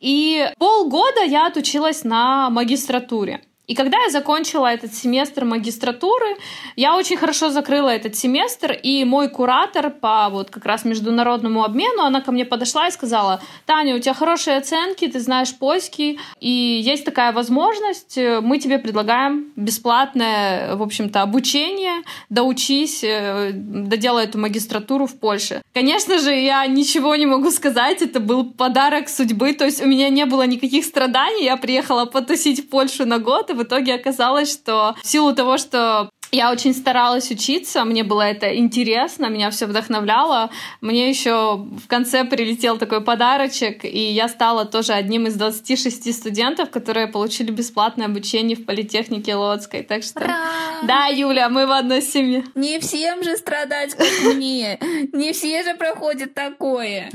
и 0.02 0.52
полгода 0.58 1.24
я 1.24 1.48
отучилась 1.48 2.04
на 2.04 2.50
магистратуре. 2.50 3.40
И 3.68 3.76
когда 3.76 3.98
я 4.04 4.10
закончила 4.10 4.68
этот 4.68 4.94
семестр 4.94 5.46
магистратуры, 5.46 6.38
я 6.76 6.96
очень 6.96 7.18
хорошо 7.18 7.50
закрыла 7.50 7.90
этот 7.90 8.16
семестр, 8.16 8.72
и 8.72 9.04
мой 9.06 9.30
куратор 9.30 9.90
по 9.90 10.30
вот 10.30 10.50
как 10.50 10.66
раз 10.66 10.86
международному 10.86 11.64
обмену, 11.64 12.04
она 12.04 12.22
ко 12.22 12.32
мне 12.32 12.46
подошла 12.46 12.88
и 12.88 12.92
сказала, 12.92 13.42
Таня, 13.66 13.96
у 13.96 14.00
тебя 14.00 14.14
хорошие 14.14 14.58
оценки, 14.58 15.08
ты 15.08 15.20
знаешь 15.20 15.56
польский, 15.56 16.20
и 16.40 16.50
есть 16.50 17.06
такая 17.06 17.32
возможность, 17.32 18.18
мы 18.18 18.60
тебе 18.60 18.78
предлагаем 18.78 19.52
бесплатное, 19.56 20.76
в 20.76 20.84
общем-то, 20.84 21.22
обучение, 21.22 22.04
доучись, 22.30 23.04
э, 23.04 23.52
доделай 23.54 24.26
эту 24.26 24.38
магистратуру 24.38 25.08
в 25.08 25.20
Польше. 25.20 25.62
Конечно 25.74 26.20
же, 26.20 26.34
я 26.34 26.66
ничего 26.68 27.16
не 27.16 27.26
могу 27.26 27.52
сказать, 27.52 28.02
это 28.02 28.20
был 28.20 28.46
подарок 28.46 29.10
судьбы, 29.10 29.54
то 29.54 29.66
есть 29.66 29.82
у 29.82 29.88
меня 29.88 30.10
не 30.10 30.26
было 30.26 30.46
никаких 30.46 30.86
страданий, 30.86 31.46
я 31.46 31.58
приехала 31.58 32.06
потусить 32.06 32.66
в 32.66 32.70
Польшу 32.70 33.06
на 33.06 33.20
год, 33.20 33.50
в 33.56 33.64
итоге 33.64 33.96
оказалось, 33.96 34.52
что 34.52 34.96
в 35.02 35.08
силу 35.08 35.34
того, 35.34 35.58
что 35.58 36.10
я 36.36 36.52
очень 36.52 36.74
старалась 36.74 37.32
учиться, 37.32 37.86
мне 37.86 38.04
было 38.04 38.24
это 38.24 38.56
интересно, 38.58 39.28
меня 39.28 39.50
все 39.52 39.68
вдохновляло. 39.68 40.50
Мне 40.82 41.10
еще 41.10 41.56
в 41.56 41.88
конце 41.88 42.26
прилетел 42.26 42.78
такой 42.78 43.02
подарочек, 43.02 43.86
и 43.86 44.12
я 44.12 44.28
стала 44.28 44.66
тоже 44.66 44.94
одним 44.94 45.28
из 45.28 45.36
26 45.36 46.14
студентов, 46.14 46.70
которые 46.70 47.08
получили 47.08 47.52
бесплатное 47.52 48.08
обучение 48.08 48.58
в 48.58 48.66
политехнике 48.66 49.36
Лодской. 49.36 49.84
Так 49.84 50.04
что... 50.04 50.20
Ура! 50.20 50.36
Да, 50.84 51.06
Юля, 51.06 51.48
мы 51.48 51.66
в 51.68 51.72
одной 51.72 52.02
семье. 52.02 52.44
Не 52.54 52.80
всем 52.80 53.24
же 53.24 53.38
страдать, 53.38 53.96
как 53.96 54.08
мне. 54.36 54.78
Не 55.14 55.32
все 55.32 55.64
же 55.64 55.76
проходят 55.76 56.34
такое. 56.34 57.10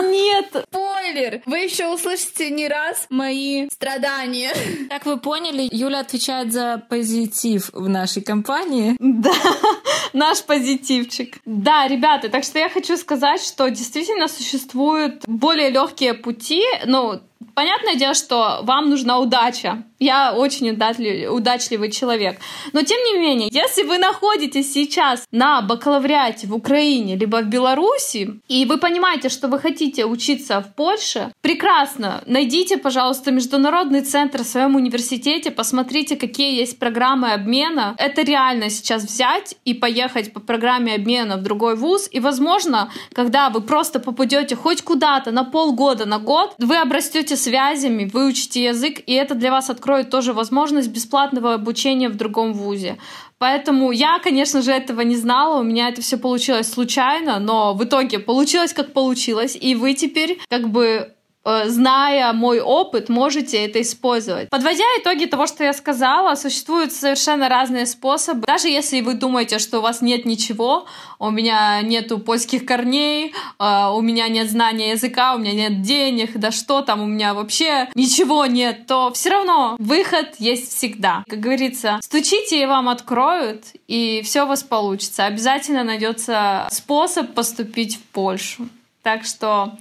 Нет. 0.00 0.66
Спойлер! 0.70 1.42
Вы 1.46 1.58
еще 1.58 1.92
услышите 1.92 2.50
не 2.50 2.68
раз 2.68 3.06
мои 3.10 3.68
страдания. 3.68 4.52
Как 4.88 5.06
вы 5.06 5.18
поняли, 5.18 5.68
Юля 5.72 6.00
отвечает 6.00 6.52
за 6.52 6.80
позитив 6.88 7.70
в 7.72 7.88
нашей 7.88 8.22
компании 8.22 8.43
компании. 8.44 8.96
Да, 8.98 9.32
наш 10.12 10.42
позитивчик. 10.44 11.38
Да, 11.44 11.88
ребята, 11.88 12.28
так 12.28 12.44
что 12.44 12.58
я 12.58 12.68
хочу 12.68 12.96
сказать, 12.96 13.42
что 13.42 13.68
действительно 13.68 14.28
существуют 14.28 15.24
более 15.26 15.70
легкие 15.70 16.14
пути, 16.14 16.62
ну, 16.86 17.20
Понятное 17.54 17.94
дело, 17.94 18.14
что 18.14 18.60
вам 18.62 18.90
нужна 18.90 19.18
удача. 19.18 19.84
Я 19.98 20.34
очень 20.34 20.70
удачливый, 20.70 21.90
человек. 21.90 22.38
Но 22.72 22.82
тем 22.82 22.98
не 23.04 23.18
менее, 23.18 23.48
если 23.50 23.84
вы 23.84 23.98
находитесь 23.98 24.72
сейчас 24.72 25.24
на 25.30 25.62
бакалавриате 25.62 26.46
в 26.46 26.54
Украине 26.54 27.16
либо 27.16 27.42
в 27.42 27.46
Беларуси, 27.46 28.40
и 28.48 28.66
вы 28.66 28.78
понимаете, 28.78 29.28
что 29.28 29.48
вы 29.48 29.58
хотите 29.58 30.04
учиться 30.04 30.60
в 30.60 30.74
Польше, 30.74 31.32
прекрасно. 31.40 32.22
Найдите, 32.26 32.76
пожалуйста, 32.76 33.30
международный 33.30 34.02
центр 34.02 34.42
в 34.42 34.46
своем 34.46 34.76
университете, 34.76 35.50
посмотрите, 35.50 36.16
какие 36.16 36.58
есть 36.58 36.78
программы 36.78 37.32
обмена. 37.32 37.94
Это 37.96 38.22
реально 38.22 38.70
сейчас 38.70 39.04
взять 39.04 39.54
и 39.64 39.74
поехать 39.74 40.32
по 40.32 40.40
программе 40.40 40.94
обмена 40.94 41.36
в 41.36 41.42
другой 41.42 41.76
вуз. 41.76 42.08
И, 42.10 42.20
возможно, 42.20 42.90
когда 43.12 43.48
вы 43.48 43.60
просто 43.60 44.00
попадете 44.00 44.56
хоть 44.56 44.82
куда-то 44.82 45.30
на 45.30 45.44
полгода, 45.44 46.04
на 46.04 46.18
год, 46.18 46.54
вы 46.58 46.76
обрастете 46.76 47.36
связями, 47.44 48.10
выучите 48.12 48.64
язык, 48.64 49.00
и 49.06 49.12
это 49.12 49.34
для 49.34 49.50
вас 49.50 49.70
откроет 49.70 50.10
тоже 50.10 50.32
возможность 50.32 50.88
бесплатного 50.88 51.54
обучения 51.54 52.08
в 52.08 52.16
другом 52.16 52.52
вузе. 52.52 52.96
Поэтому 53.38 53.92
я, 53.92 54.18
конечно 54.20 54.62
же, 54.62 54.72
этого 54.72 55.02
не 55.02 55.16
знала, 55.16 55.60
у 55.60 55.62
меня 55.62 55.88
это 55.88 56.00
все 56.00 56.16
получилось 56.16 56.72
случайно, 56.72 57.38
но 57.38 57.74
в 57.74 57.84
итоге 57.84 58.18
получилось 58.18 58.72
как 58.72 58.92
получилось, 58.92 59.56
и 59.60 59.74
вы 59.74 59.94
теперь 59.94 60.38
как 60.48 60.68
бы 60.70 61.13
зная 61.44 62.32
мой 62.32 62.60
опыт, 62.60 63.08
можете 63.08 63.64
это 63.64 63.80
использовать. 63.82 64.50
Подводя 64.50 64.84
итоги 64.98 65.26
того, 65.26 65.46
что 65.46 65.64
я 65.64 65.72
сказала, 65.72 66.34
существуют 66.34 66.92
совершенно 66.92 67.48
разные 67.48 67.86
способы. 67.86 68.46
Даже 68.46 68.68
если 68.68 69.00
вы 69.00 69.14
думаете, 69.14 69.58
что 69.58 69.78
у 69.78 69.82
вас 69.82 70.00
нет 70.00 70.24
ничего, 70.24 70.86
у 71.18 71.30
меня 71.30 71.82
нету 71.82 72.18
польских 72.18 72.64
корней, 72.64 73.34
э, 73.58 73.88
у 73.92 74.00
меня 74.00 74.28
нет 74.28 74.50
знания 74.50 74.90
языка, 74.90 75.34
у 75.34 75.38
меня 75.38 75.52
нет 75.52 75.82
денег, 75.82 76.32
да 76.34 76.50
что 76.50 76.82
там, 76.82 77.02
у 77.02 77.06
меня 77.06 77.34
вообще 77.34 77.88
ничего 77.94 78.46
нет, 78.46 78.86
то 78.86 79.12
все 79.12 79.30
равно 79.30 79.76
выход 79.78 80.34
есть 80.38 80.76
всегда. 80.76 81.24
Как 81.28 81.40
говорится, 81.40 81.98
стучите 82.02 82.62
и 82.62 82.66
вам 82.66 82.88
откроют, 82.88 83.64
и 83.86 84.22
все 84.24 84.44
у 84.44 84.46
вас 84.46 84.62
получится. 84.62 85.26
Обязательно 85.26 85.84
найдется 85.84 86.68
способ 86.70 87.34
поступить 87.34 87.96
в 87.96 88.02
Польшу. 88.12 88.68
Так 89.02 89.24
что 89.24 89.74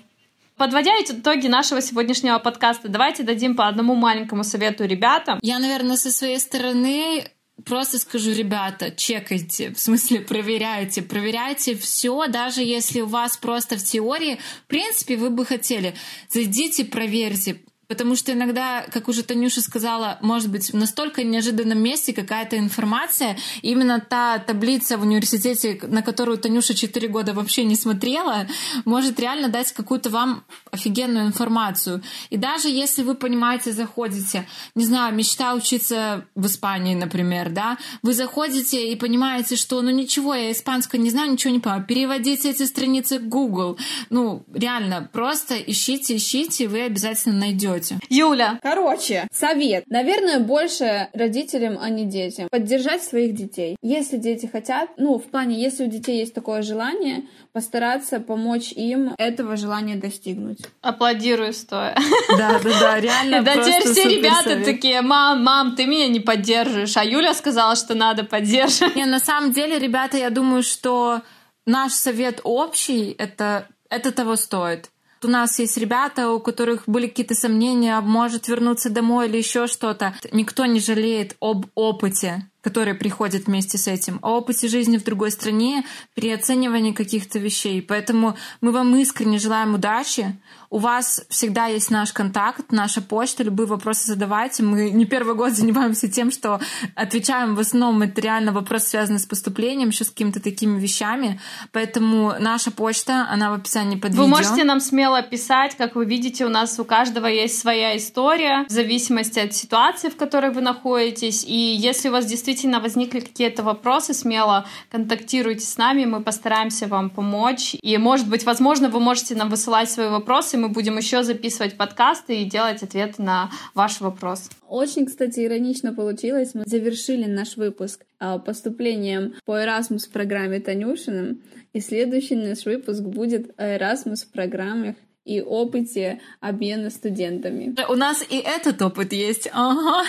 Подводя 0.57 0.91
итоги 1.01 1.47
нашего 1.47 1.81
сегодняшнего 1.81 2.37
подкаста, 2.37 2.87
давайте 2.87 3.23
дадим 3.23 3.55
по 3.55 3.67
одному 3.67 3.95
маленькому 3.95 4.43
совету 4.43 4.85
ребятам. 4.85 5.39
Я, 5.41 5.59
наверное, 5.59 5.97
со 5.97 6.11
своей 6.11 6.39
стороны 6.39 7.25
просто 7.65 7.97
скажу, 7.97 8.31
ребята, 8.31 8.91
чекайте, 8.91 9.71
в 9.73 9.79
смысле 9.79 10.19
проверяйте, 10.19 11.01
проверяйте 11.01 11.75
все, 11.75 12.27
даже 12.27 12.61
если 12.61 13.01
у 13.01 13.07
вас 13.07 13.37
просто 13.37 13.77
в 13.77 13.83
теории, 13.83 14.39
в 14.63 14.67
принципе, 14.67 15.17
вы 15.17 15.29
бы 15.29 15.45
хотели, 15.45 15.95
зайдите, 16.29 16.85
проверьте, 16.85 17.61
Потому 17.87 18.15
что 18.15 18.31
иногда, 18.31 18.85
как 18.91 19.09
уже 19.09 19.23
Танюша 19.23 19.61
сказала, 19.61 20.17
может 20.21 20.49
быть 20.49 20.71
в 20.71 20.75
настолько 20.75 21.23
неожиданном 21.23 21.79
месте 21.79 22.13
какая-то 22.13 22.57
информация, 22.57 23.37
именно 23.61 23.99
та 23.99 24.39
таблица 24.39 24.97
в 24.97 25.01
университете, 25.01 25.79
на 25.83 26.01
которую 26.01 26.37
Танюша 26.37 26.73
4 26.73 27.07
года 27.09 27.33
вообще 27.33 27.65
не 27.65 27.75
смотрела, 27.75 28.47
может 28.85 29.19
реально 29.19 29.49
дать 29.49 29.73
какую-то 29.73 30.09
вам 30.09 30.45
офигенную 30.71 31.27
информацию. 31.27 32.01
И 32.29 32.37
даже 32.37 32.69
если 32.69 33.03
вы 33.03 33.15
понимаете, 33.15 33.73
заходите, 33.73 34.47
не 34.75 34.85
знаю, 34.85 35.13
мечта 35.13 35.53
учиться 35.53 36.25
в 36.35 36.45
Испании, 36.45 36.95
например, 36.95 37.49
да, 37.49 37.77
вы 38.01 38.13
заходите 38.13 38.91
и 38.91 38.95
понимаете, 38.95 39.57
что 39.57 39.81
ну 39.81 39.89
ничего, 39.89 40.33
я 40.33 40.51
испанского 40.51 41.01
не 41.01 41.09
знаю, 41.09 41.31
ничего 41.31 41.53
не 41.53 41.59
понимаю, 41.59 41.85
переводите 41.85 42.49
эти 42.49 42.63
страницы 42.63 43.19
в 43.19 43.27
Google. 43.27 43.77
Ну, 44.09 44.45
реально, 44.53 45.09
просто 45.11 45.55
ищите, 45.57 46.15
ищите, 46.15 46.63
и 46.63 46.67
вы 46.67 46.83
обязательно 46.83 47.39
найдете 47.39 47.72
живете. 47.73 47.99
Юля. 48.09 48.59
Короче, 48.61 49.27
совет. 49.31 49.85
Наверное, 49.87 50.39
больше 50.39 51.09
родителям, 51.13 51.77
а 51.81 51.89
не 51.89 52.05
детям. 52.05 52.47
Поддержать 52.49 53.03
своих 53.03 53.35
детей. 53.35 53.75
Если 53.81 54.17
дети 54.17 54.45
хотят, 54.45 54.89
ну, 54.97 55.17
в 55.17 55.23
плане, 55.23 55.61
если 55.61 55.85
у 55.85 55.87
детей 55.87 56.19
есть 56.19 56.33
такое 56.33 56.61
желание, 56.61 57.23
постараться 57.51 58.19
помочь 58.19 58.71
им 58.71 59.13
этого 59.17 59.57
желания 59.57 59.95
достигнуть. 59.95 60.59
Аплодирую 60.81 61.53
стоя. 61.53 61.95
Да, 62.37 62.59
да, 62.63 62.79
да, 62.79 62.99
реально. 62.99 63.43
Да 63.43 63.57
теперь 63.57 63.91
все 63.91 64.07
ребята 64.07 64.63
такие, 64.63 65.01
мам, 65.01 65.43
мам, 65.43 65.75
ты 65.75 65.85
меня 65.85 66.07
не 66.07 66.19
поддерживаешь, 66.19 66.97
а 66.97 67.03
Юля 67.03 67.33
сказала, 67.33 67.75
что 67.75 67.93
надо 67.95 68.23
поддерживать. 68.23 68.95
Не, 68.95 69.05
на 69.05 69.19
самом 69.19 69.51
деле, 69.51 69.77
ребята, 69.77 70.17
я 70.17 70.29
думаю, 70.29 70.63
что 70.63 71.21
наш 71.65 71.91
совет 71.91 72.41
общий, 72.43 73.15
это, 73.17 73.67
это 73.89 74.11
того 74.11 74.35
стоит 74.35 74.89
у 75.25 75.27
нас 75.29 75.59
есть 75.59 75.77
ребята, 75.77 76.29
у 76.29 76.39
которых 76.39 76.83
были 76.87 77.07
какие-то 77.07 77.35
сомнения, 77.35 77.99
может 78.01 78.47
вернуться 78.47 78.89
домой 78.89 79.27
или 79.27 79.37
еще 79.37 79.67
что-то. 79.67 80.15
Никто 80.31 80.65
не 80.65 80.79
жалеет 80.79 81.35
об 81.39 81.67
опыте 81.75 82.47
которые 82.63 82.95
приходят 82.95 83.45
вместе 83.45 83.77
с 83.77 83.87
этим, 83.87 84.19
о 84.21 84.37
опыте 84.37 84.67
жизни 84.67 84.97
в 84.97 85.03
другой 85.03 85.31
стране, 85.31 85.83
при 86.15 86.31
оценивании 86.31 86.93
каких-то 86.93 87.37
вещей. 87.37 87.81
Поэтому 87.81 88.37
мы 88.61 88.71
вам 88.71 88.95
искренне 88.95 89.37
желаем 89.37 89.75
удачи. 89.75 90.39
У 90.69 90.79
вас 90.79 91.23
всегда 91.29 91.67
есть 91.67 91.91
наш 91.91 92.13
контакт, 92.13 92.71
наша 92.71 92.99
почта, 92.99 93.43
любые 93.43 93.67
вопросы 93.67 94.07
задавайте. 94.07 94.63
Мы 94.63 94.89
не 94.89 95.05
первый 95.05 95.35
год 95.35 95.51
занимаемся 95.51 96.07
тем, 96.09 96.31
что 96.31 96.59
отвечаем 96.95 97.53
в 97.53 97.59
основном 97.59 98.01
это 98.01 98.19
реально 98.21 98.53
вопрос, 98.53 98.85
связанный 98.85 99.19
с 99.19 99.25
поступлением, 99.25 99.89
еще 99.89 100.03
с 100.03 100.09
какими-то 100.09 100.41
такими 100.41 100.79
вещами. 100.79 101.39
Поэтому 101.73 102.33
наша 102.39 102.71
почта, 102.71 103.27
она 103.29 103.51
в 103.51 103.53
описании 103.53 103.97
под 103.97 104.15
вы 104.15 104.23
видео. 104.23 104.23
Вы 104.23 104.29
можете 104.29 104.63
нам 104.63 104.79
смело 104.79 105.21
писать, 105.21 105.75
как 105.77 105.95
вы 105.95 106.05
видите, 106.05 106.43
у 106.45 106.49
нас 106.49 106.79
у 106.79 106.85
каждого 106.85 107.27
есть 107.27 107.59
своя 107.59 107.95
история 107.95 108.65
в 108.67 108.71
зависимости 108.71 109.37
от 109.37 109.53
ситуации, 109.53 110.09
в 110.09 110.15
которой 110.15 110.51
вы 110.51 110.61
находитесь. 110.61 111.43
И 111.43 111.55
если 111.55 112.09
у 112.09 112.13
вас 112.13 112.25
действительно 112.25 112.52
действительно 112.53 112.79
возникли 112.79 113.19
какие-то 113.19 113.63
вопросы, 113.63 114.13
смело 114.13 114.65
контактируйте 114.91 115.65
с 115.65 115.77
нами, 115.77 116.05
мы 116.05 116.21
постараемся 116.21 116.87
вам 116.87 117.09
помочь. 117.09 117.75
И, 117.81 117.97
может 117.97 118.29
быть, 118.29 118.45
возможно, 118.45 118.89
вы 118.89 118.99
можете 118.99 119.35
нам 119.35 119.49
высылать 119.49 119.89
свои 119.89 120.09
вопросы, 120.09 120.57
мы 120.57 120.69
будем 120.69 120.97
еще 120.97 121.23
записывать 121.23 121.77
подкасты 121.77 122.41
и 122.41 122.45
делать 122.45 122.83
ответы 122.83 123.23
на 123.23 123.49
ваш 123.73 124.01
вопрос. 124.01 124.49
Очень, 124.67 125.07
кстати, 125.07 125.39
иронично 125.39 125.93
получилось. 125.93 126.53
Мы 126.53 126.63
завершили 126.65 127.25
наш 127.25 127.57
выпуск 127.57 128.05
а, 128.19 128.37
поступлением 128.37 129.33
по 129.45 129.59
Erasmus 129.59 130.11
программе 130.11 130.59
Танюшиным, 130.59 131.41
и 131.73 131.79
следующий 131.79 132.35
наш 132.35 132.65
выпуск 132.65 133.01
будет 133.01 133.51
о 133.57 133.63
Erasmus 133.63 134.27
программах 134.31 134.95
и 135.25 135.41
опыте 135.41 136.19
обмена 136.41 136.89
студентами. 136.89 137.73
У 137.87 137.95
нас 137.95 138.23
и 138.27 138.37
этот 138.37 138.81
опыт 138.81 139.13
есть. 139.13 139.47
Ага. 139.53 140.03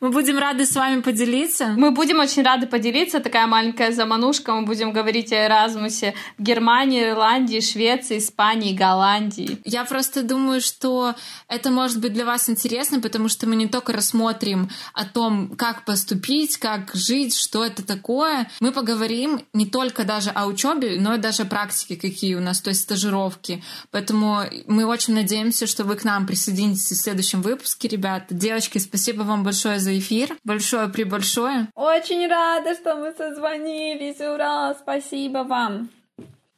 Мы 0.00 0.10
будем 0.10 0.38
рады 0.38 0.66
с 0.66 0.74
вами 0.74 1.02
поделиться. 1.02 1.68
Мы 1.76 1.92
будем 1.92 2.18
очень 2.18 2.42
рады 2.42 2.66
поделиться. 2.66 3.20
Такая 3.20 3.46
маленькая 3.46 3.92
заманушка. 3.92 4.52
Мы 4.54 4.66
будем 4.66 4.92
говорить 4.92 5.32
о 5.32 5.46
Эразмусе 5.46 6.14
в 6.36 6.42
Германии, 6.42 7.10
Ирландии, 7.10 7.60
Швеции, 7.60 8.18
Испании, 8.18 8.74
Голландии. 8.74 9.58
Я 9.64 9.84
просто 9.84 10.24
думаю, 10.24 10.60
что 10.60 11.14
это 11.46 11.70
может 11.70 12.00
быть 12.00 12.12
для 12.12 12.24
вас 12.24 12.50
интересно, 12.50 13.00
потому 13.00 13.28
что 13.28 13.46
мы 13.46 13.54
не 13.54 13.68
только 13.68 13.92
рассмотрим 13.92 14.68
о 14.94 15.04
том, 15.04 15.54
как 15.56 15.84
поступить, 15.84 16.56
как 16.56 16.90
жить, 16.92 17.36
что 17.36 17.64
это 17.64 17.86
такое. 17.86 18.50
Мы 18.58 18.72
поговорим 18.72 19.42
не 19.52 19.66
только 19.66 20.04
даже 20.04 20.30
о 20.30 20.46
учебе, 20.46 20.96
но 20.98 21.14
и 21.14 21.18
даже 21.18 21.44
о 21.44 21.46
практике, 21.46 21.94
какие 21.94 22.34
у 22.34 22.40
нас, 22.40 22.60
то 22.60 22.70
есть 22.70 22.80
стажировки. 22.80 23.62
Поэтому 23.92 24.40
мы 24.66 24.86
очень 24.86 25.14
надеемся, 25.14 25.66
что 25.66 25.84
вы 25.84 25.96
к 25.96 26.04
нам 26.04 26.26
присоединитесь 26.26 26.90
в 26.90 27.02
следующем 27.02 27.42
выпуске, 27.42 27.88
ребята. 27.88 28.34
Девочки, 28.34 28.78
спасибо 28.78 29.22
вам 29.22 29.44
большое 29.44 29.78
за 29.78 29.98
эфир. 29.98 30.36
Большое 30.44 30.88
при 30.88 31.04
большое. 31.04 31.68
Очень 31.74 32.26
рада, 32.28 32.74
что 32.74 32.94
мы 32.96 33.12
созвонились. 33.12 34.20
Ура! 34.20 34.74
Спасибо 34.74 35.38
вам. 35.38 35.90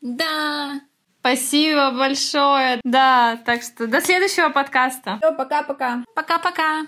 Да. 0.00 0.80
Спасибо 1.20 1.90
большое. 1.90 2.80
Да, 2.84 3.38
так 3.44 3.62
что 3.62 3.86
до 3.86 4.00
следующего 4.00 4.50
подкаста. 4.50 5.18
Все, 5.20 5.34
пока-пока. 5.34 6.04
Пока-пока. 6.14 6.86